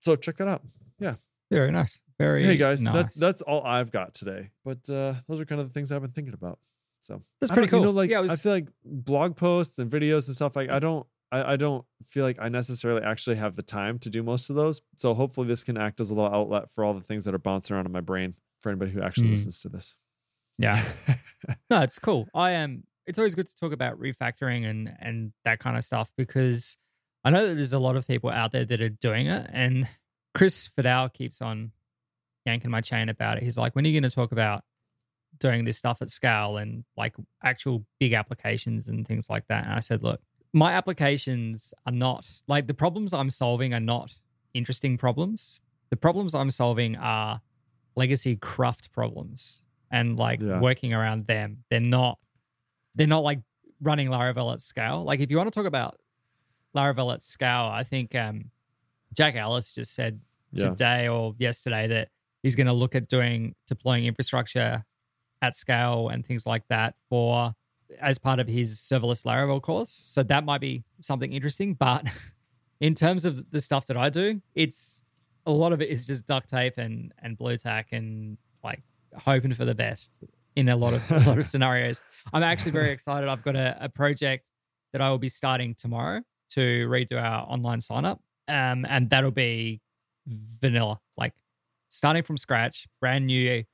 So 0.00 0.16
check 0.16 0.36
that 0.36 0.48
out. 0.48 0.62
Yeah. 0.98 1.16
Very 1.50 1.70
nice. 1.70 2.00
Very 2.18 2.42
Hey 2.42 2.56
guys, 2.56 2.82
nice. 2.82 2.94
that's 2.94 3.14
that's 3.14 3.42
all 3.42 3.64
I've 3.64 3.90
got 3.90 4.14
today. 4.14 4.50
But 4.64 4.88
uh 4.88 5.14
those 5.28 5.40
are 5.40 5.44
kind 5.44 5.60
of 5.60 5.68
the 5.68 5.72
things 5.72 5.90
I've 5.90 6.02
been 6.02 6.12
thinking 6.12 6.34
about. 6.34 6.58
So 7.00 7.22
that's 7.40 7.50
pretty 7.50 7.68
cool. 7.68 7.80
You 7.80 7.86
know, 7.86 7.90
like 7.92 8.10
yeah, 8.10 8.20
was... 8.20 8.30
I 8.30 8.36
feel 8.36 8.52
like 8.52 8.68
blog 8.84 9.36
posts 9.36 9.78
and 9.78 9.90
videos 9.90 10.26
and 10.28 10.36
stuff 10.36 10.54
like 10.54 10.70
I 10.70 10.78
don't 10.78 11.06
I, 11.32 11.52
I 11.52 11.56
don't 11.56 11.84
feel 12.04 12.24
like 12.24 12.38
I 12.40 12.48
necessarily 12.48 13.02
actually 13.02 13.36
have 13.36 13.56
the 13.56 13.62
time 13.62 13.98
to 14.00 14.10
do 14.10 14.22
most 14.22 14.50
of 14.50 14.56
those. 14.56 14.82
So 14.96 15.14
hopefully 15.14 15.46
this 15.46 15.64
can 15.64 15.76
act 15.76 16.00
as 16.00 16.10
a 16.10 16.14
little 16.14 16.32
outlet 16.32 16.70
for 16.70 16.84
all 16.84 16.94
the 16.94 17.00
things 17.00 17.24
that 17.24 17.34
are 17.34 17.38
bouncing 17.38 17.74
around 17.74 17.86
in 17.86 17.92
my 17.92 18.00
brain 18.00 18.34
for 18.60 18.70
anybody 18.70 18.90
who 18.90 19.02
actually 19.02 19.28
mm. 19.28 19.32
listens 19.32 19.60
to 19.60 19.68
this. 19.68 19.94
Yeah. 20.58 20.84
no, 21.70 21.80
it's 21.80 21.98
cool. 21.98 22.28
I 22.34 22.50
am 22.50 22.84
it's 23.06 23.18
always 23.18 23.34
good 23.34 23.46
to 23.46 23.56
talk 23.56 23.72
about 23.72 23.98
refactoring 23.98 24.68
and 24.68 24.92
and 25.00 25.32
that 25.44 25.58
kind 25.58 25.76
of 25.76 25.84
stuff 25.84 26.12
because 26.16 26.76
I 27.24 27.30
know 27.30 27.48
that 27.48 27.54
there's 27.54 27.72
a 27.72 27.78
lot 27.78 27.96
of 27.96 28.06
people 28.06 28.30
out 28.30 28.52
there 28.52 28.64
that 28.64 28.80
are 28.80 28.88
doing 28.88 29.26
it 29.26 29.48
and 29.52 29.88
Chris 30.34 30.68
Fidao 30.68 31.12
keeps 31.12 31.42
on 31.42 31.72
yanking 32.46 32.70
my 32.70 32.80
chain 32.80 33.08
about 33.08 33.36
it. 33.36 33.42
He's 33.42 33.58
like, 33.58 33.74
when 33.74 33.84
are 33.84 33.88
you 33.88 34.00
going 34.00 34.08
to 34.08 34.14
talk 34.14 34.32
about 34.32 34.64
doing 35.38 35.64
this 35.64 35.76
stuff 35.76 36.02
at 36.02 36.10
scale 36.10 36.56
and 36.56 36.84
like 36.96 37.14
actual 37.42 37.84
big 37.98 38.12
applications 38.12 38.88
and 38.88 39.06
things 39.06 39.28
like 39.28 39.46
that? 39.48 39.64
And 39.64 39.74
I 39.74 39.80
said, 39.80 40.02
look, 40.02 40.20
my 40.52 40.72
applications 40.72 41.72
are 41.86 41.92
not 41.92 42.28
like 42.48 42.66
the 42.66 42.74
problems 42.74 43.12
I'm 43.12 43.30
solving 43.30 43.74
are 43.74 43.80
not 43.80 44.14
interesting 44.54 44.98
problems. 44.98 45.60
The 45.90 45.96
problems 45.96 46.34
I'm 46.34 46.50
solving 46.50 46.96
are 46.96 47.40
legacy 47.96 48.36
craft 48.36 48.92
problems 48.92 49.64
and 49.90 50.16
like 50.16 50.40
yeah. 50.40 50.60
working 50.60 50.94
around 50.94 51.26
them. 51.26 51.64
They're 51.70 51.80
not 51.80 52.18
they're 52.94 53.06
not 53.06 53.22
like 53.22 53.40
running 53.80 54.08
Laravel 54.08 54.52
at 54.52 54.60
scale. 54.60 55.04
Like 55.04 55.20
if 55.20 55.30
you 55.30 55.36
want 55.36 55.52
to 55.52 55.56
talk 55.56 55.66
about 55.66 55.98
Laravel 56.74 57.12
at 57.14 57.22
scale, 57.22 57.70
I 57.72 57.84
think 57.84 58.14
um, 58.14 58.50
Jack 59.14 59.36
Ellis 59.36 59.72
just 59.72 59.94
said 59.94 60.20
yeah. 60.52 60.70
today 60.70 61.08
or 61.08 61.34
yesterday 61.38 61.86
that 61.88 62.08
he's 62.42 62.56
going 62.56 62.66
to 62.66 62.72
look 62.72 62.94
at 62.94 63.08
doing 63.08 63.54
deploying 63.66 64.04
infrastructure 64.06 64.84
at 65.42 65.56
scale 65.56 66.08
and 66.08 66.24
things 66.24 66.46
like 66.46 66.64
that 66.68 66.94
for 67.08 67.54
as 68.00 68.18
part 68.18 68.38
of 68.38 68.46
his 68.46 68.78
serverless 68.78 69.24
Laravel 69.24 69.60
course. 69.60 69.90
So 69.90 70.22
that 70.24 70.44
might 70.44 70.60
be 70.60 70.84
something 71.00 71.32
interesting. 71.32 71.74
But 71.74 72.06
in 72.80 72.94
terms 72.94 73.24
of 73.24 73.50
the 73.50 73.60
stuff 73.60 73.86
that 73.86 73.96
I 73.96 74.10
do, 74.10 74.40
it's 74.54 75.02
a 75.46 75.52
lot 75.52 75.72
of 75.72 75.80
it 75.80 75.88
is 75.88 76.06
just 76.06 76.26
duct 76.26 76.48
tape 76.48 76.74
and 76.78 77.12
and 77.20 77.36
Blu 77.36 77.56
Tack 77.56 77.88
and 77.92 78.38
like 78.62 78.82
hoping 79.16 79.54
for 79.54 79.64
the 79.64 79.74
best 79.74 80.12
in 80.56 80.68
a 80.68 80.76
lot 80.76 80.94
of 80.94 81.02
a 81.10 81.20
lot 81.20 81.38
of 81.38 81.46
scenarios. 81.48 82.00
I'm 82.32 82.42
actually 82.42 82.72
very 82.72 82.90
excited. 82.90 83.28
I've 83.28 83.42
got 83.42 83.56
a, 83.56 83.76
a 83.80 83.88
project 83.88 84.44
that 84.92 85.00
I 85.00 85.10
will 85.10 85.18
be 85.18 85.28
starting 85.28 85.74
tomorrow 85.74 86.20
to 86.50 86.88
redo 86.88 87.20
our 87.20 87.46
online 87.48 87.80
sign 87.80 88.04
up. 88.04 88.20
Um, 88.50 88.84
and 88.88 89.08
that'll 89.10 89.30
be 89.30 89.80
vanilla, 90.26 91.00
like 91.16 91.34
starting 91.88 92.22
from 92.22 92.36
scratch, 92.36 92.86
brand 93.00 93.26
new, 93.26 93.64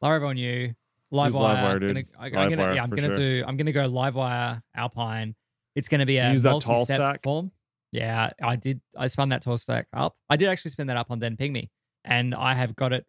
live 0.00 0.22
Laravel 0.22 0.34
new, 0.34 0.74
Livewire, 1.12 1.78
dude. 1.78 1.94
Gonna, 1.94 2.06
I, 2.18 2.44
am 2.44 2.50
gonna, 2.50 2.74
yeah, 2.74 2.82
I'm 2.82 2.90
gonna 2.90 3.02
sure. 3.02 3.14
do. 3.14 3.44
I'm 3.46 3.56
gonna 3.56 3.72
go 3.72 3.88
Livewire 3.88 4.62
Alpine. 4.74 5.34
It's 5.76 5.88
gonna 5.88 6.06
be 6.06 6.16
a 6.16 6.30
use 6.32 6.42
that 6.42 6.60
tall 6.62 6.86
stack 6.86 7.22
form. 7.22 7.52
Yeah, 7.92 8.30
I 8.42 8.56
did. 8.56 8.80
I 8.96 9.06
spun 9.08 9.28
that 9.28 9.42
tall 9.42 9.58
stack 9.58 9.88
up. 9.92 10.16
I 10.30 10.36
did 10.36 10.48
actually 10.48 10.70
spin 10.70 10.86
that 10.86 10.96
up 10.96 11.10
on 11.10 11.18
then 11.18 11.36
ping 11.36 11.52
me, 11.52 11.70
and 12.04 12.34
I 12.34 12.54
have 12.54 12.74
got 12.74 12.92
it 12.92 13.04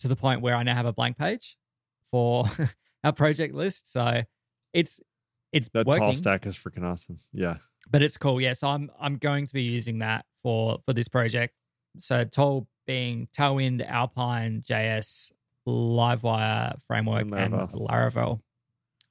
to 0.00 0.08
the 0.08 0.16
point 0.16 0.40
where 0.40 0.54
I 0.54 0.62
now 0.62 0.74
have 0.74 0.86
a 0.86 0.92
blank 0.92 1.18
page 1.18 1.56
for 2.10 2.48
our 3.04 3.12
project 3.12 3.54
list. 3.54 3.92
So 3.92 4.22
it's 4.72 5.00
it's 5.52 5.68
that 5.70 5.86
working. 5.86 6.02
tall 6.02 6.14
stack 6.14 6.46
is 6.46 6.56
freaking 6.56 6.84
awesome. 6.84 7.18
Yeah, 7.32 7.56
but 7.90 8.02
it's 8.02 8.16
cool. 8.16 8.40
Yeah, 8.40 8.52
so 8.52 8.68
I'm 8.68 8.90
I'm 9.00 9.16
going 9.16 9.46
to 9.46 9.52
be 9.52 9.62
using 9.62 9.98
that 10.00 10.24
for 10.42 10.78
for 10.84 10.92
this 10.92 11.08
project. 11.08 11.54
So 11.98 12.24
tall 12.24 12.68
being 12.86 13.28
Tailwind, 13.36 13.86
Alpine, 13.86 14.62
JS, 14.62 15.32
Livewire 15.66 16.80
framework, 16.86 17.22
and 17.22 17.30
Laravel. 17.32 17.72
and 17.72 17.88
Laravel. 17.88 18.40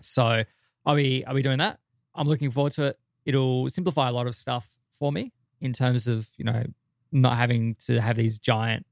So 0.01 0.43
I'll 0.85 0.95
be 0.95 1.25
I'll 1.25 1.35
be 1.35 1.41
doing 1.41 1.59
that. 1.59 1.79
I'm 2.15 2.27
looking 2.27 2.51
forward 2.51 2.73
to 2.73 2.83
it. 2.87 2.99
It'll 3.25 3.69
simplify 3.69 4.09
a 4.09 4.11
lot 4.11 4.27
of 4.27 4.35
stuff 4.35 4.69
for 4.91 5.11
me 5.11 5.31
in 5.61 5.73
terms 5.73 6.07
of 6.07 6.29
you 6.37 6.45
know 6.45 6.63
not 7.11 7.37
having 7.37 7.75
to 7.85 8.01
have 8.01 8.15
these 8.17 8.39
giant 8.39 8.85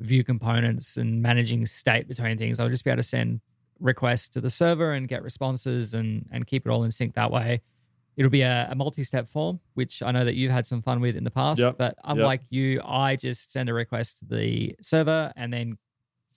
Vue 0.00 0.24
components 0.24 0.96
and 0.96 1.22
managing 1.22 1.64
state 1.66 2.08
between 2.08 2.36
things. 2.36 2.58
I'll 2.58 2.68
just 2.68 2.84
be 2.84 2.90
able 2.90 2.98
to 2.98 3.02
send 3.04 3.40
requests 3.78 4.28
to 4.30 4.40
the 4.40 4.50
server 4.50 4.92
and 4.92 5.06
get 5.08 5.22
responses 5.22 5.94
and 5.94 6.26
and 6.32 6.46
keep 6.46 6.66
it 6.66 6.70
all 6.70 6.82
in 6.82 6.90
sync 6.90 7.14
that 7.14 7.30
way. 7.30 7.62
It'll 8.16 8.30
be 8.30 8.42
a, 8.42 8.68
a 8.70 8.74
multi-step 8.74 9.28
form, 9.28 9.60
which 9.74 10.02
I 10.02 10.12
know 10.12 10.24
that 10.24 10.34
you've 10.34 10.52
had 10.52 10.66
some 10.66 10.82
fun 10.82 11.00
with 11.00 11.16
in 11.16 11.24
the 11.24 11.30
past. 11.30 11.60
Yep. 11.60 11.78
But 11.78 11.96
unlike 12.04 12.42
yep. 12.42 12.48
you, 12.50 12.82
I 12.84 13.16
just 13.16 13.52
send 13.52 13.68
a 13.68 13.74
request 13.74 14.18
to 14.18 14.24
the 14.26 14.74
server 14.80 15.32
and 15.36 15.52
then 15.52 15.78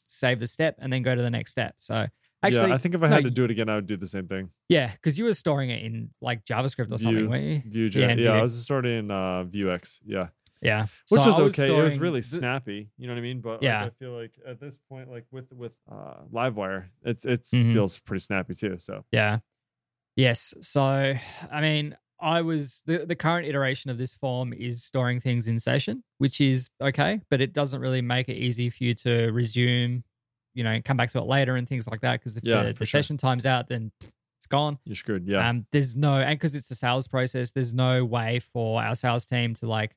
save 0.07 0.39
the 0.39 0.47
step 0.47 0.77
and 0.79 0.91
then 0.91 1.03
go 1.03 1.13
to 1.13 1.21
the 1.21 1.29
next 1.29 1.51
step. 1.51 1.75
So 1.79 2.07
actually, 2.41 2.69
yeah, 2.69 2.75
I 2.75 2.77
think 2.77 2.95
if 2.95 3.03
I 3.03 3.07
had 3.07 3.23
no, 3.23 3.29
to 3.29 3.35
do 3.35 3.43
it 3.43 3.51
again, 3.51 3.69
I 3.69 3.75
would 3.75 3.87
do 3.87 3.97
the 3.97 4.07
same 4.07 4.27
thing. 4.27 4.49
Yeah, 4.69 4.91
because 4.91 5.17
you 5.17 5.25
were 5.25 5.33
storing 5.33 5.69
it 5.69 5.83
in 5.83 6.09
like 6.21 6.45
JavaScript 6.45 6.91
or 6.91 6.97
something, 6.97 7.29
weren't 7.29 7.43
you? 7.43 7.61
Vue.js. 7.65 7.95
Yeah, 7.95 8.13
yeah 8.15 8.31
I 8.33 8.41
was 8.41 8.59
storing 8.61 8.97
in 8.97 9.11
uh, 9.11 9.43
Vuex. 9.43 9.99
Yeah. 10.05 10.27
Yeah, 10.59 10.87
which 11.09 11.21
so 11.21 11.27
was 11.27 11.39
okay. 11.59 11.69
Was 11.69 11.79
it 11.79 11.83
was 11.83 11.99
really 11.99 12.23
snappy. 12.23 12.89
You 12.97 13.05
know 13.05 13.13
what 13.13 13.19
I 13.19 13.21
mean? 13.21 13.41
But 13.41 13.61
yeah, 13.61 13.83
like, 13.83 13.91
I 13.91 13.95
feel 13.99 14.11
like 14.11 14.31
at 14.43 14.59
this 14.59 14.79
point, 14.89 15.07
like 15.07 15.27
with 15.29 15.53
with 15.53 15.73
uh, 15.87 16.15
Livewire, 16.33 16.85
it's 17.03 17.25
it's 17.25 17.53
mm-hmm. 17.53 17.73
feels 17.73 17.99
pretty 17.99 18.21
snappy 18.21 18.55
too. 18.55 18.77
So 18.79 19.05
yeah, 19.11 19.37
yes. 20.17 20.53
So 20.59 20.83
I 20.83 21.61
mean, 21.61 21.95
I 22.19 22.41
was 22.41 22.83
the, 22.85 23.05
the 23.05 23.15
current 23.15 23.47
iteration 23.47 23.89
of 23.89 23.97
this 23.97 24.13
form 24.13 24.51
is 24.51 24.83
storing 24.83 25.19
things 25.19 25.47
in 25.47 25.59
session, 25.59 26.03
which 26.17 26.41
is 26.41 26.69
okay, 26.81 27.21
but 27.29 27.39
it 27.39 27.53
doesn't 27.53 27.79
really 27.79 28.01
make 28.01 28.27
it 28.27 28.35
easy 28.35 28.69
for 28.69 28.83
you 28.83 28.93
to 28.95 29.31
resume, 29.31 30.03
you 30.53 30.63
know, 30.63 30.81
come 30.83 30.97
back 30.97 31.11
to 31.11 31.19
it 31.19 31.25
later 31.25 31.55
and 31.55 31.69
things 31.69 31.87
like 31.87 32.01
that. 32.01 32.19
Because 32.19 32.35
if 32.35 32.43
yeah, 32.43 32.63
the, 32.63 32.73
the 32.73 32.85
sure. 32.85 32.99
session 32.99 33.17
times 33.17 33.45
out, 33.45 33.69
then 33.69 33.91
it's 34.37 34.47
gone. 34.47 34.79
You're 34.85 34.95
screwed. 34.95 35.27
Yeah. 35.27 35.47
Um, 35.47 35.67
there's 35.71 35.95
no, 35.95 36.15
and 36.15 36.37
because 36.37 36.55
it's 36.55 36.69
a 36.71 36.75
sales 36.75 37.07
process, 37.07 37.51
there's 37.51 37.73
no 37.73 38.03
way 38.03 38.39
for 38.39 38.81
our 38.81 38.95
sales 38.95 39.25
team 39.25 39.53
to 39.55 39.67
like, 39.67 39.95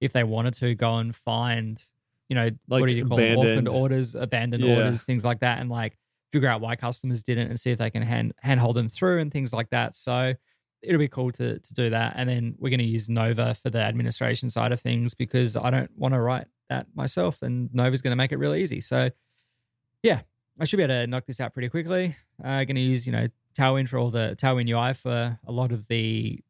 if 0.00 0.12
they 0.12 0.24
wanted 0.24 0.54
to 0.54 0.74
go 0.74 0.96
and 0.96 1.14
find, 1.16 1.82
you 2.28 2.34
know, 2.34 2.50
like 2.68 2.80
what 2.80 2.88
do 2.88 2.94
you 2.94 3.06
call 3.06 3.18
them? 3.18 3.38
Orphaned 3.38 3.68
orders, 3.68 4.14
abandoned 4.14 4.64
yeah. 4.64 4.76
orders, 4.76 5.04
things 5.04 5.24
like 5.24 5.40
that, 5.40 5.58
and 5.58 5.70
like 5.70 5.96
figure 6.32 6.48
out 6.48 6.60
why 6.60 6.74
customers 6.76 7.22
didn't 7.22 7.48
and 7.48 7.60
see 7.60 7.70
if 7.70 7.78
they 7.78 7.90
can 7.90 8.02
hand 8.02 8.32
handhold 8.40 8.76
them 8.76 8.88
through 8.88 9.20
and 9.20 9.30
things 9.30 9.52
like 9.52 9.70
that. 9.70 9.94
So 9.94 10.34
it'll 10.82 10.98
be 10.98 11.08
cool 11.08 11.30
to 11.32 11.58
to 11.58 11.74
do 11.74 11.90
that. 11.90 12.14
And 12.16 12.28
then 12.28 12.54
we're 12.58 12.70
going 12.70 12.80
to 12.80 12.84
use 12.84 13.08
Nova 13.08 13.54
for 13.54 13.70
the 13.70 13.80
administration 13.80 14.50
side 14.50 14.72
of 14.72 14.80
things 14.80 15.14
because 15.14 15.56
I 15.56 15.70
don't 15.70 15.90
want 15.96 16.14
to 16.14 16.20
write 16.20 16.46
that 16.68 16.86
myself, 16.94 17.42
and 17.42 17.72
Nova's 17.74 18.02
going 18.02 18.12
to 18.12 18.16
make 18.16 18.32
it 18.32 18.38
really 18.38 18.62
easy. 18.62 18.80
So 18.80 19.10
yeah, 20.02 20.22
I 20.58 20.64
should 20.64 20.78
be 20.78 20.82
able 20.82 20.94
to 20.94 21.06
knock 21.06 21.26
this 21.26 21.40
out 21.40 21.52
pretty 21.52 21.68
quickly. 21.68 22.16
Uh, 22.42 22.64
going 22.64 22.74
to 22.76 22.80
use 22.80 23.06
you 23.06 23.12
know 23.12 23.28
Tailwind 23.56 23.88
for 23.88 23.98
all 23.98 24.10
the 24.10 24.36
Tailwind 24.40 24.68
UI 24.68 24.94
for 24.94 25.38
a 25.46 25.52
lot 25.52 25.70
of 25.70 25.86
the 25.88 26.40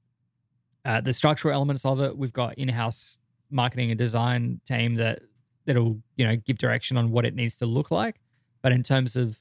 uh, 0.84 1.00
the 1.00 1.12
structural 1.12 1.54
elements 1.54 1.84
of 1.84 2.00
it. 2.00 2.16
We've 2.16 2.32
got 2.32 2.58
in-house 2.58 3.18
marketing 3.50 3.90
and 3.90 3.98
design 3.98 4.60
team 4.66 4.94
that 4.96 5.20
that'll 5.66 6.00
you 6.16 6.26
know 6.26 6.36
give 6.36 6.58
direction 6.58 6.96
on 6.96 7.10
what 7.10 7.24
it 7.24 7.34
needs 7.34 7.56
to 7.56 7.66
look 7.66 7.90
like. 7.90 8.20
But 8.62 8.72
in 8.72 8.82
terms 8.82 9.16
of 9.16 9.38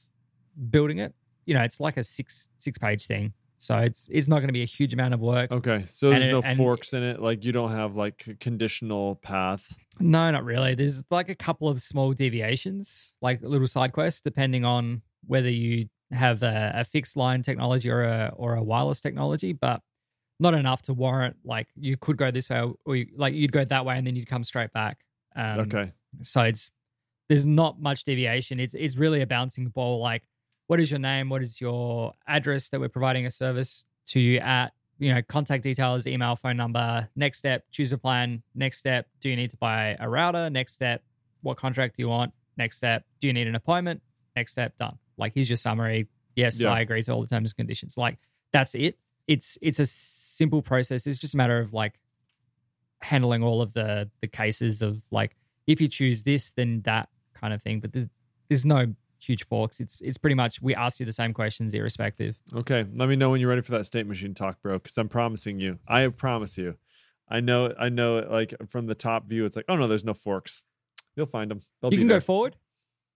building 0.70 0.98
it, 0.98 1.14
you 1.46 1.54
know, 1.54 1.62
it's 1.62 1.80
like 1.80 1.96
a 1.96 2.04
six 2.04 2.48
six 2.58 2.78
page 2.78 3.06
thing. 3.06 3.32
So 3.56 3.78
it's 3.78 4.08
it's 4.10 4.26
not 4.26 4.36
going 4.36 4.48
to 4.48 4.52
be 4.52 4.62
a 4.62 4.66
huge 4.66 4.92
amount 4.92 5.14
of 5.14 5.20
work. 5.20 5.52
Okay, 5.52 5.84
so 5.86 6.10
there's 6.10 6.22
and 6.22 6.32
no 6.32 6.38
it, 6.40 6.56
forks 6.56 6.92
in 6.92 7.02
it. 7.04 7.20
Like 7.20 7.44
you 7.44 7.52
don't 7.52 7.70
have 7.70 7.94
like 7.94 8.36
conditional 8.40 9.16
path. 9.16 9.76
No, 10.00 10.30
not 10.30 10.44
really. 10.44 10.74
There's 10.74 11.04
like 11.10 11.28
a 11.28 11.34
couple 11.34 11.68
of 11.68 11.80
small 11.80 12.12
deviations, 12.12 13.14
like 13.22 13.40
little 13.40 13.68
side 13.68 13.92
quests, 13.92 14.20
depending 14.20 14.64
on 14.64 15.02
whether 15.26 15.48
you 15.48 15.88
have 16.10 16.42
a, 16.42 16.72
a 16.74 16.84
fixed 16.84 17.16
line 17.16 17.42
technology 17.42 17.88
or 17.88 18.02
a 18.02 18.32
or 18.36 18.56
a 18.56 18.62
wireless 18.62 19.00
technology, 19.00 19.52
but 19.52 19.80
not 20.40 20.54
enough 20.54 20.82
to 20.82 20.92
warrant 20.92 21.36
like 21.44 21.68
you 21.76 21.96
could 21.96 22.16
go 22.16 22.32
this 22.32 22.50
way 22.50 22.68
or 22.84 22.96
you, 22.96 23.06
like 23.16 23.32
you'd 23.32 23.52
go 23.52 23.64
that 23.64 23.86
way 23.86 23.96
and 23.96 24.06
then 24.06 24.16
you'd 24.16 24.28
come 24.28 24.42
straight 24.42 24.72
back. 24.72 24.98
Um, 25.36 25.60
okay. 25.60 25.92
So 26.22 26.42
it's 26.42 26.72
there's 27.28 27.46
not 27.46 27.80
much 27.80 28.04
deviation. 28.04 28.58
It's 28.58 28.74
it's 28.74 28.96
really 28.96 29.20
a 29.20 29.26
bouncing 29.26 29.68
ball. 29.68 30.00
Like 30.00 30.24
what 30.72 30.80
is 30.80 30.90
your 30.90 31.00
name? 31.00 31.28
What 31.28 31.42
is 31.42 31.60
your 31.60 32.14
address 32.26 32.70
that 32.70 32.80
we're 32.80 32.88
providing 32.88 33.26
a 33.26 33.30
service 33.30 33.84
to 34.06 34.18
you 34.18 34.38
at? 34.38 34.72
you 34.98 35.12
know, 35.12 35.20
contact 35.20 35.64
details, 35.64 36.06
email, 36.06 36.34
phone 36.34 36.56
number. 36.56 37.10
Next 37.14 37.40
step, 37.40 37.64
choose 37.70 37.92
a 37.92 37.98
plan. 37.98 38.42
Next 38.54 38.78
step, 38.78 39.06
do 39.20 39.28
you 39.28 39.36
need 39.36 39.50
to 39.50 39.58
buy 39.58 39.98
a 40.00 40.08
router? 40.08 40.48
Next 40.48 40.72
step, 40.72 41.02
what 41.42 41.58
contract 41.58 41.96
do 41.96 42.02
you 42.02 42.08
want? 42.08 42.32
Next 42.56 42.78
step, 42.78 43.04
do 43.20 43.26
you 43.26 43.34
need 43.34 43.48
an 43.48 43.54
appointment? 43.54 44.00
Next 44.34 44.52
step, 44.52 44.78
done. 44.78 44.96
Like 45.18 45.34
here's 45.34 45.50
your 45.50 45.58
summary. 45.58 46.08
Yes, 46.36 46.58
Yeah. 46.58 46.70
I 46.70 46.80
agree 46.80 47.02
to 47.02 47.12
all 47.12 47.20
the 47.20 47.26
terms 47.26 47.50
and 47.50 47.56
conditions. 47.56 47.98
Like 47.98 48.16
that's 48.50 48.74
it. 48.74 48.96
It's 49.28 49.58
it's 49.60 49.78
a 49.78 49.84
simple 49.84 50.62
process. 50.62 51.06
It's 51.06 51.18
just 51.18 51.34
a 51.34 51.36
matter 51.36 51.58
of 51.58 51.74
like 51.74 52.00
handling 53.02 53.42
all 53.42 53.60
of 53.60 53.74
the 53.74 54.08
the 54.22 54.28
cases 54.28 54.80
of 54.80 55.02
like 55.10 55.36
if 55.66 55.82
you 55.82 55.88
choose 55.88 56.22
this, 56.22 56.52
then 56.52 56.80
that 56.86 57.10
kind 57.34 57.52
of 57.52 57.60
thing. 57.60 57.80
But 57.80 57.92
the, 57.92 58.08
there's 58.48 58.64
no 58.64 58.94
huge 59.22 59.44
forks. 59.46 59.80
It's 59.80 59.96
it's 60.00 60.18
pretty 60.18 60.34
much 60.34 60.60
we 60.60 60.74
ask 60.74 61.00
you 61.00 61.06
the 61.06 61.12
same 61.12 61.32
questions 61.32 61.74
irrespective. 61.74 62.38
Okay, 62.54 62.84
let 62.94 63.08
me 63.08 63.16
know 63.16 63.30
when 63.30 63.40
you're 63.40 63.48
ready 63.48 63.62
for 63.62 63.72
that 63.72 63.86
state 63.86 64.06
machine 64.06 64.34
talk, 64.34 64.60
bro. 64.62 64.78
Because 64.78 64.98
I'm 64.98 65.08
promising 65.08 65.60
you, 65.60 65.78
I 65.86 66.08
promise 66.08 66.58
you, 66.58 66.76
I 67.28 67.40
know, 67.40 67.72
I 67.78 67.88
know. 67.88 68.18
it, 68.18 68.30
Like 68.30 68.54
from 68.68 68.86
the 68.86 68.94
top 68.94 69.26
view, 69.26 69.44
it's 69.44 69.56
like, 69.56 69.66
oh 69.68 69.76
no, 69.76 69.86
there's 69.86 70.04
no 70.04 70.14
forks. 70.14 70.62
You'll 71.16 71.26
find 71.26 71.50
them. 71.50 71.60
They'll 71.80 71.92
you 71.92 71.98
can 71.98 72.08
there. 72.08 72.18
go 72.18 72.24
forward. 72.24 72.56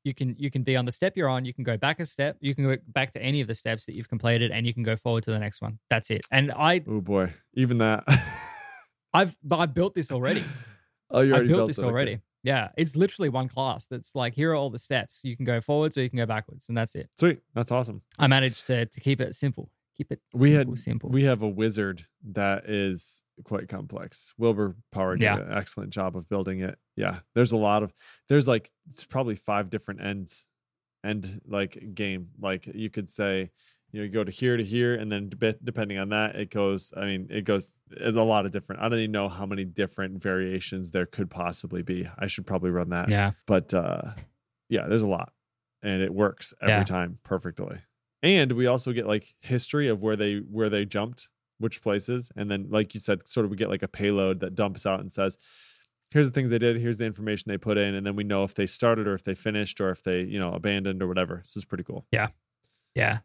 You 0.05 0.15
can 0.15 0.37
you 0.39 0.51
can 0.51 0.63
be 0.63 0.77
on 0.77 0.85
the 0.85 0.93
step 0.93 1.17
you're 1.17 1.29
on. 1.29 1.45
You 1.45 1.53
can 1.53 1.65
go 1.65 1.77
back 1.77 1.99
a 1.99 2.07
step. 2.07 2.37
You 2.41 2.55
can 2.55 2.65
go 2.65 2.77
back 2.89 3.13
to 3.15 3.23
any 3.23 3.41
of 3.41 3.49
the 3.49 3.55
steps 3.55 3.87
that 3.87 3.95
you've 3.95 4.09
completed, 4.09 4.53
and 4.53 4.67
you 4.67 4.73
can 4.73 4.85
go 4.85 4.95
forward 4.95 5.25
to 5.25 5.33
the 5.33 5.39
next 5.39 5.61
one. 5.61 5.79
That's 5.91 6.11
it. 6.11 6.25
And 6.31 6.53
I 6.53 6.83
Oh 6.89 7.01
boy, 7.01 7.33
even 7.55 7.79
that. 7.79 8.05
I've 9.15 9.37
but 9.43 9.59
I 9.59 9.67
built 9.67 9.95
this 9.95 10.13
already. 10.13 10.45
oh, 11.11 11.23
you 11.23 11.33
I 11.33 11.37
already 11.37 11.49
built, 11.49 11.59
built 11.59 11.69
this 11.69 11.79
it, 11.79 11.85
okay. 11.85 12.21
Yeah, 12.47 12.68
it's 12.76 12.94
literally 12.94 13.28
one 13.28 13.49
class. 13.49 13.86
That's 13.86 14.14
like 14.14 14.34
here 14.34 14.53
are 14.53 14.55
all 14.55 14.70
the 14.70 14.78
steps. 14.78 15.22
You 15.24 15.36
can 15.36 15.44
go 15.44 15.61
forwards 15.61 15.99
or 15.99 16.03
you 16.05 16.09
can 16.09 16.16
go 16.18 16.26
backwards, 16.26 16.68
and 16.68 16.78
that's 16.78 16.94
it. 16.94 17.11
Sweet, 17.18 17.40
that's 17.55 17.72
awesome. 17.72 18.03
I 18.20 18.28
managed 18.28 18.66
to 18.68 18.86
to 18.86 19.01
keep 19.01 19.20
it 19.20 19.34
simple. 19.34 19.70
Keep 19.97 20.12
it 20.12 20.20
We 20.32 20.51
simple, 20.51 20.72
had- 20.74 20.78
simple. 20.78 21.11
We 21.11 21.24
have 21.24 21.42
a 21.42 21.49
wizard 21.49 22.07
that 22.22 22.68
is 22.70 23.24
quite 23.44 23.68
complex. 23.68 24.32
Wilbur 24.38 24.76
Powery 24.92 25.18
did 25.18 25.24
Yeah. 25.26 25.38
an 25.40 25.53
excellent 25.59 25.90
job 25.90 26.16
of 26.16 26.28
building 26.28 26.61
it. 26.61 26.78
Yeah, 26.94 27.20
there's 27.34 27.51
a 27.51 27.57
lot 27.57 27.82
of 27.82 27.92
there's 28.28 28.47
like 28.47 28.70
it's 28.88 29.05
probably 29.05 29.34
five 29.34 29.68
different 29.68 30.01
ends, 30.03 30.47
end 31.03 31.40
like 31.49 31.94
game. 31.94 32.28
Like 32.38 32.66
you 32.66 32.90
could 32.90 33.11
say, 33.11 33.51
you 33.97 34.03
know, 34.03 34.05
you 34.05 34.11
go 34.12 34.24
to 34.24 34.30
here 34.30 34.57
to 34.57 34.62
here, 34.64 34.94
and 34.94 35.11
then 35.11 35.30
dep- 35.30 35.61
depending 35.64 35.97
on 35.99 36.11
that, 36.11 36.36
it 36.36 36.51
goes. 36.51 36.92
I 36.97 37.07
mean, 37.07 37.28
it 37.30 37.44
goes. 37.44 37.74
It's 37.90 38.16
a 38.16 38.22
lot 38.22 38.44
of 38.47 38.53
different. 38.53 38.82
I 38.82 38.88
don't 38.88 38.99
even 38.99 39.12
know 39.12 39.28
how 39.28 39.47
many 39.47 39.64
different 39.64 40.20
variations 40.22 40.90
there 40.90 41.07
could 41.07 41.30
possibly 41.30 41.82
be. 41.82 42.07
I 42.18 42.26
should 42.26 42.47
probably 42.47 42.70
run 42.70 42.90
that. 42.90 43.09
yeah, 43.09 43.32
but 43.47 43.72
uh 43.72 44.03
yeah 44.68 44.86
there's 44.88 45.03
a 45.03 45.07
lot 45.07 45.32
and 45.82 46.03
it 46.03 46.12
works 46.12 46.53
every 46.61 46.74
Yeah. 46.74 46.82
time 46.82 47.18
perfectly 47.22 47.78
and 48.20 48.51
we 48.53 48.66
also 48.66 48.92
get 48.92 49.07
like 49.07 49.36
history 49.40 49.86
of 49.86 50.03
where 50.03 50.16
they 50.16 50.38
where 50.38 50.68
they 50.68 50.84
jumped 50.84 51.28
which 51.59 51.80
places 51.80 52.32
and 52.36 52.51
then 52.51 52.66
like 52.68 52.92
you 52.92 52.99
said 52.99 53.28
sort 53.28 53.44
of 53.44 53.51
we 53.53 53.57
get 53.57 53.68
like 53.70 53.84
a 53.84 53.88
payload 53.88 54.40
that 54.40 54.57
dumps 54.57 54.84
out 54.84 54.99
and 54.99 55.12
says 55.12 55.38
here's 56.11 56.26
the 56.26 56.32
things 56.34 56.51
they 56.51 56.59
did 56.59 56.76
here's 56.80 56.99
the 56.99 57.05
information 57.05 57.44
they 57.49 57.57
put 57.57 57.78
in 57.78 57.94
and 57.94 58.05
then 58.05 58.16
we 58.16 58.24
know 58.24 58.42
if 58.42 58.55
they 58.57 58.66
started 58.66 59.07
or 59.07 59.14
if 59.14 59.22
they 59.22 59.34
finished 59.36 59.80
or 59.80 59.90
if 59.90 60.03
they 60.03 60.22
you 60.22 60.38
know 60.40 60.53
abandoned 60.53 61.01
or 61.01 61.07
whatever 61.07 61.36
this 61.44 61.57
is 61.57 61.64
pretty 61.64 61.84
cool 61.84 62.05
yeah. 62.11 62.26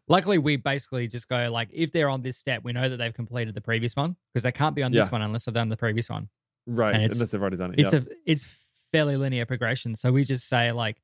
Luckily, 0.08 0.38
we 0.38 0.56
basically 0.56 1.08
just 1.08 1.28
go 1.28 1.50
like 1.50 1.68
if 1.72 1.92
they're 1.92 2.08
on 2.10 2.22
this 2.22 2.36
step, 2.36 2.62
we 2.64 2.72
know 2.72 2.88
that 2.88 2.96
they've 2.98 3.14
completed 3.14 3.54
the 3.54 3.60
previous 3.60 3.96
one 3.96 4.16
because 4.32 4.42
they 4.42 4.52
can't 4.52 4.74
be 4.74 4.82
on 4.82 4.92
this 4.92 5.06
Yeah. 5.06 5.10
one 5.10 5.22
unless 5.22 5.44
they've 5.46 5.54
done 5.54 5.68
the 5.68 5.76
previous 5.76 6.08
one. 6.10 6.28
right 6.66 6.94
And 6.94 7.02
unless 7.10 7.30
they've 7.32 7.40
already 7.40 7.56
done 7.56 7.72
it 7.74 7.80
It's 7.80 7.92
yeah. 7.92 8.00
a 8.00 8.04
it's 8.26 8.44
fairly 8.92 9.16
linear 9.16 9.46
progression. 9.46 9.94
So 9.94 10.12
we 10.12 10.24
just 10.24 10.46
say 10.48 10.70
like 10.72 11.00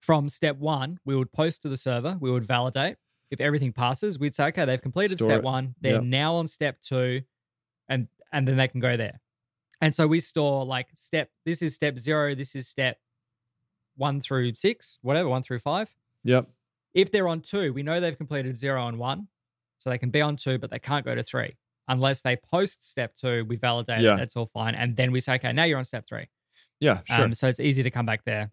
from 0.00 0.28
step 0.28 0.56
one, 0.58 0.98
we 1.04 1.14
would 1.16 1.32
post 1.32 1.62
to 1.62 1.68
the 1.68 1.76
server, 1.76 2.16
we 2.20 2.30
would 2.30 2.44
validate. 2.44 2.96
If 3.30 3.40
everything 3.40 3.72
passes, 3.72 4.18
we'd 4.18 4.34
say, 4.34 4.46
okay, 4.46 4.64
they've 4.64 4.80
completed 4.80 5.18
Store 5.18 5.28
step 5.30 5.38
it. 5.40 5.44
one. 5.44 5.74
They're 5.80 5.94
Yep. 5.94 6.02
now 6.04 6.34
on 6.36 6.46
step 6.48 6.80
two, 6.80 7.22
and 7.88 8.08
and 8.32 8.46
then 8.48 8.56
they 8.56 8.68
can 8.68 8.80
go 8.80 8.96
there. 8.96 9.20
And 9.80 9.94
so 9.94 10.06
we 10.06 10.18
store 10.20 10.64
like 10.64 10.88
step. 10.96 11.30
This 11.44 11.62
is 11.62 11.74
step 11.74 11.98
zero. 11.98 12.34
This 12.34 12.56
is 12.56 12.66
step 12.68 12.98
one 13.96 14.20
through 14.20 14.54
six, 14.54 14.98
whatever, 15.02 15.28
one 15.28 15.42
through 15.42 15.58
five. 15.60 15.94
yep 16.24 16.48
If 16.98 17.12
they're 17.12 17.28
on 17.28 17.42
two, 17.42 17.72
we 17.72 17.84
know 17.84 18.00
they've 18.00 18.16
completed 18.16 18.56
zero 18.56 18.88
and 18.88 18.98
one, 18.98 19.28
so 19.78 19.88
they 19.88 19.98
can 19.98 20.10
be 20.10 20.20
on 20.20 20.34
two, 20.34 20.58
but 20.58 20.68
they 20.70 20.80
can't 20.80 21.04
go 21.04 21.14
to 21.14 21.22
three 21.22 21.56
unless 21.86 22.22
they 22.22 22.34
post 22.36 22.88
step 22.88 23.14
two. 23.14 23.44
We 23.44 23.54
validate 23.54 24.00
Yeah. 24.00 24.16
That's 24.16 24.34
all 24.36 24.46
fine, 24.46 24.74
and 24.74 24.96
then 24.96 25.12
we 25.12 25.20
say, 25.20 25.36
okay, 25.36 25.52
now 25.52 25.62
you're 25.62 25.78
on 25.78 25.84
step 25.84 26.06
three. 26.08 26.26
yeah 26.80 27.00
sure 27.04 27.26
Um, 27.26 27.34
so 27.34 27.46
it's 27.48 27.60
easy 27.60 27.84
to 27.84 27.90
come 27.90 28.04
back 28.04 28.24
there. 28.24 28.50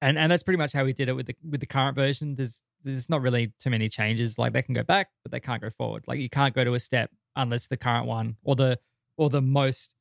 And 0.00 0.16
and 0.16 0.30
that's 0.30 0.44
pretty 0.44 0.58
much 0.58 0.72
how 0.72 0.84
we 0.84 0.92
did 0.92 1.08
it 1.08 1.14
with 1.14 1.26
the 1.26 1.36
with 1.48 1.58
the 1.60 1.66
current 1.66 1.96
version. 1.96 2.36
There's 2.36 2.62
there's 2.84 3.10
not 3.10 3.20
really 3.20 3.52
too 3.58 3.70
many 3.70 3.88
changes. 3.88 4.38
Like 4.38 4.52
they 4.52 4.62
can 4.62 4.74
go 4.74 4.84
back, 4.84 5.08
but 5.24 5.32
they 5.32 5.40
can't 5.40 5.60
go 5.60 5.70
forward. 5.70 6.04
Like 6.06 6.20
you 6.20 6.30
can't 6.30 6.54
go 6.54 6.62
to 6.62 6.74
a 6.74 6.80
step 6.80 7.10
unless 7.34 7.66
the 7.66 7.76
current 7.76 8.06
one 8.06 8.36
or 8.44 8.54
the 8.54 8.78
or 9.16 9.28
the 9.28 9.42
most 9.42 9.94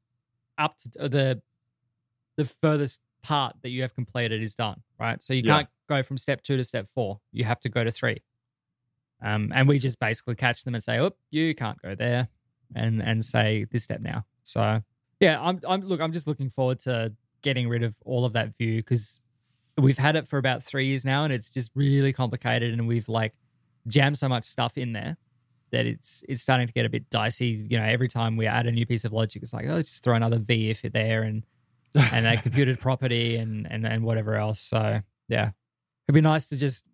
up 0.60 0.78
to 0.78 1.10
the 1.10 1.42
the 2.38 2.46
furthest 2.46 3.02
part 3.30 3.56
that 3.62 3.70
you 3.70 3.82
have 3.84 3.94
completed 3.94 4.42
is 4.42 4.56
done. 4.56 4.82
Right. 5.00 5.22
So 5.22 5.34
you 5.34 5.44
Yeah. 5.46 5.58
can't 5.58 5.70
go 5.88 6.02
from 6.04 6.18
step 6.18 6.42
two 6.42 6.58
to 6.58 6.64
step 6.64 6.88
four. 6.88 7.20
You 7.32 7.44
have 7.46 7.60
to 7.62 7.70
go 7.70 7.84
to 7.84 7.92
three. 7.92 8.24
Um, 9.22 9.52
and 9.54 9.68
we 9.68 9.80
just 9.80 10.00
basically 10.00 10.36
catch 10.36 10.64
them 10.64 10.74
and 10.76 10.84
say, 10.84 11.00
"Oh, 11.00 11.12
you 11.30 11.54
can't 11.54 11.80
go 11.82 11.94
there," 11.96 12.30
and 12.74 13.02
and 13.02 13.24
say 13.24 13.66
this 13.72 13.84
step 13.84 14.02
now. 14.02 14.26
So 14.44 14.82
yeah, 15.20 15.40
I'm 15.42 15.60
I'm 15.68 15.82
look, 15.82 16.00
I'm 16.02 16.14
just 16.14 16.28
looking 16.28 16.50
forward 16.50 16.80
to 16.82 17.14
getting 17.42 17.68
rid 17.70 17.84
of 17.84 17.96
all 18.06 18.24
of 18.26 18.34
that 18.34 18.56
Vue 18.58 18.78
because 18.78 19.22
we've 19.78 19.98
had 19.98 20.16
it 20.16 20.28
for 20.28 20.38
about 20.38 20.64
three 20.64 20.88
years 20.88 21.04
now, 21.06 21.24
and 21.26 21.34
it's 21.34 21.50
just 21.50 21.72
really 21.76 22.14
complicated, 22.14 22.72
and 22.74 22.88
we've 22.88 23.10
like 23.10 23.34
jammed 23.88 24.18
so 24.18 24.28
much 24.30 24.46
stuff 24.46 24.78
in 24.78 24.94
there 24.94 25.18
that 25.72 25.86
it's 25.86 26.24
it's 26.30 26.42
starting 26.42 26.68
to 26.68 26.74
get 26.74 26.86
a 26.86 26.90
bit 26.90 27.10
dicey. 27.10 27.48
You 27.70 27.78
know, 27.78 27.84
every 27.86 28.08
time 28.08 28.38
we 28.38 28.48
add 28.48 28.66
a 28.68 28.72
new 28.72 28.86
piece 28.86 29.04
of 29.06 29.12
logic, 29.12 29.44
it's 29.44 29.54
like, 29.54 29.66
oh, 29.68 29.76
let's 29.76 29.90
just 29.90 30.04
throw 30.04 30.16
another 30.16 30.40
v-if 30.40 30.86
it 30.86 30.94
there, 30.94 31.24
and 31.24 31.46
and 31.96 32.28
a 32.28 32.38
computed 32.42 32.80
property 32.80 33.36
and 33.36 33.68
and 33.70 33.86
and 33.86 34.04
whatever 34.04 34.36
else. 34.36 34.60
So 34.60 35.02
yeah, 35.28 35.52
it'd 36.08 36.16
be 36.16 36.22
nice 36.22 36.48
to 36.48 36.58
just 36.58 36.86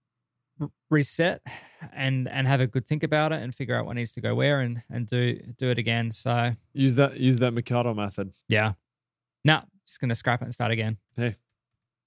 reset 0.90 1.42
and 1.94 2.28
and 2.30 2.48
have 2.48 2.62
a 2.62 2.68
good 2.68 2.88
think 2.88 3.04
about 3.04 3.32
it 3.32 3.42
and 3.42 3.54
figure 3.54 3.76
out 3.76 3.86
what 3.86 3.96
needs 3.96 4.14
to 4.14 4.22
go 4.22 4.34
where 4.36 4.62
and 4.62 4.84
and 4.90 5.08
do 5.08 5.40
do 5.58 5.70
it 5.70 5.78
again. 5.78 6.12
So 6.12 6.56
use 6.74 6.96
that 6.96 7.20
use 7.20 7.40
that 7.40 7.52
mikado 7.52 7.94
method 7.94 8.34
yeah, 8.48 8.74
no, 9.44 9.62
just 9.86 10.00
gonna 10.00 10.16
scrap 10.16 10.42
it 10.42 10.46
and 10.46 10.54
start 10.54 10.72
again. 10.72 10.98
Hey, 11.16 11.36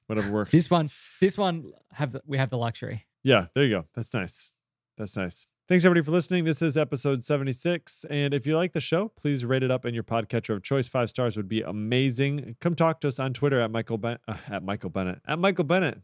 whatever 0.07 0.31
works 0.31 0.51
This 0.51 0.71
one, 0.71 0.91
this 1.21 1.37
one 1.37 1.73
have 1.93 2.13
the, 2.13 2.23
we 2.27 2.39
have 2.39 2.51
the 2.51 2.59
luxury. 2.59 3.07
Yeah, 3.23 3.47
there 3.55 3.65
you 3.65 3.77
go. 3.77 3.87
That's 3.95 4.15
nice. 4.15 4.51
That's 4.97 5.17
nice. 5.17 5.47
Thanks 5.69 5.85
everybody 5.85 6.03
for 6.03 6.13
listening. 6.13 6.45
This 6.45 6.63
is 6.63 6.79
episode 6.79 7.23
76. 7.23 8.07
And 8.09 8.33
if 8.33 8.47
you 8.47 8.57
like 8.57 8.73
the 8.73 8.81
show, 8.81 9.09
please 9.09 9.45
rate 9.45 9.63
it 9.63 9.71
up 9.71 9.85
in 9.85 9.93
your 9.93 10.03
podcatcher 10.03 10.57
of 10.57 10.63
choice. 10.63 10.89
Five 10.89 11.11
stars 11.11 11.37
would 11.37 11.47
be 11.47 11.61
amazing. 11.61 12.57
Come 12.59 12.75
talk 12.75 13.03
to 13.03 13.09
us 13.09 13.19
on 13.19 13.35
Twitter 13.35 13.61
at 13.61 13.71
Michael 13.71 13.99
Ben- 13.99 14.19
uh, 14.27 14.39
at 14.51 14.63
Michael 14.63 14.89
Bennett. 14.89 15.21
At 15.29 15.39
Michael 15.39 15.65
Bennett. 15.65 16.01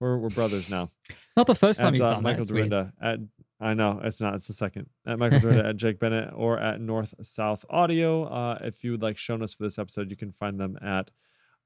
We're 0.00 0.16
we're 0.16 0.30
brothers 0.30 0.70
now. 0.70 0.90
Not 1.36 1.46
the 1.46 1.54
first 1.54 1.78
time 1.78 1.88
At 1.88 1.98
you've 1.98 2.06
uh, 2.06 2.14
done 2.14 2.22
Michael 2.22 2.44
that. 2.46 2.52
Dorinda. 2.54 2.92
At 2.98 3.18
I 3.60 3.74
know 3.74 4.00
it's 4.02 4.22
not. 4.22 4.34
It's 4.34 4.46
the 4.46 4.54
second. 4.54 4.88
At 5.06 5.18
Michael 5.18 5.40
Dyrynda 5.40 5.68
at 5.68 5.76
Jake 5.76 5.98
Bennett 5.98 6.32
or 6.34 6.58
at 6.58 6.80
North 6.80 7.14
South 7.20 7.66
Audio. 7.68 8.24
Uh, 8.24 8.58
if 8.62 8.82
you 8.82 8.92
would 8.92 9.02
like 9.02 9.18
show 9.18 9.36
notes 9.36 9.52
for 9.52 9.64
this 9.64 9.78
episode, 9.78 10.10
you 10.10 10.16
can 10.16 10.32
find 10.32 10.58
them 10.58 10.78
at 10.80 11.10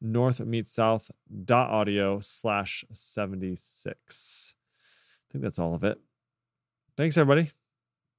north 0.01 0.41
meets 0.41 0.73
south 0.73 1.13
dot 1.45 1.71
audio 1.71 2.19
slash 2.21 2.85
76. 2.93 4.55
I 5.29 5.33
think 5.33 5.45
that's 5.45 5.59
all 5.61 5.75
of 5.75 5.85
it. 5.85 6.01
Thanks, 7.01 7.17
everybody. 7.17 7.51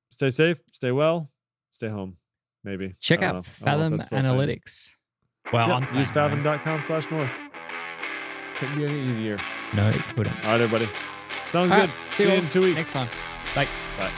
Stay 0.09 0.31
safe, 0.31 0.59
stay 0.71 0.91
well, 0.91 1.29
stay 1.69 1.87
home. 1.87 2.17
Maybe. 2.63 2.95
Check 2.99 3.21
out 3.21 3.35
know. 3.35 3.61
I 3.61 3.77
don't 3.77 3.91
know 3.91 3.97
if 3.97 3.97
Fathom 3.97 3.97
that's 3.97 4.09
thing. 4.09 4.23
Analytics. 4.23 4.89
Well, 5.53 5.67
Yep, 5.67 5.75
I'm 5.75 5.99
use 5.99 6.09
staying 6.09 6.29
home. 6.31 6.43
fathom.com 6.43 6.81
slash 6.81 7.11
north. 7.11 7.31
Couldn't 8.57 8.77
be 8.79 8.85
any 8.85 9.07
easier. 9.07 9.37
No, 9.75 9.89
it 9.89 10.01
couldn't. 10.15 10.33
All 10.43 10.53
right, 10.53 10.61
everybody. 10.61 10.89
Sounds 11.49 11.69
All 11.71 11.77
good. 11.77 11.89
right, 11.89 12.11
see 12.13 12.23
you 12.23 12.29
you 12.31 12.35
in 12.37 12.49
two 12.49 12.61
weeks. 12.61 12.77
next 12.77 12.91
time. 12.93 13.09
Bye. 13.53 13.67
Bye. 13.99 14.11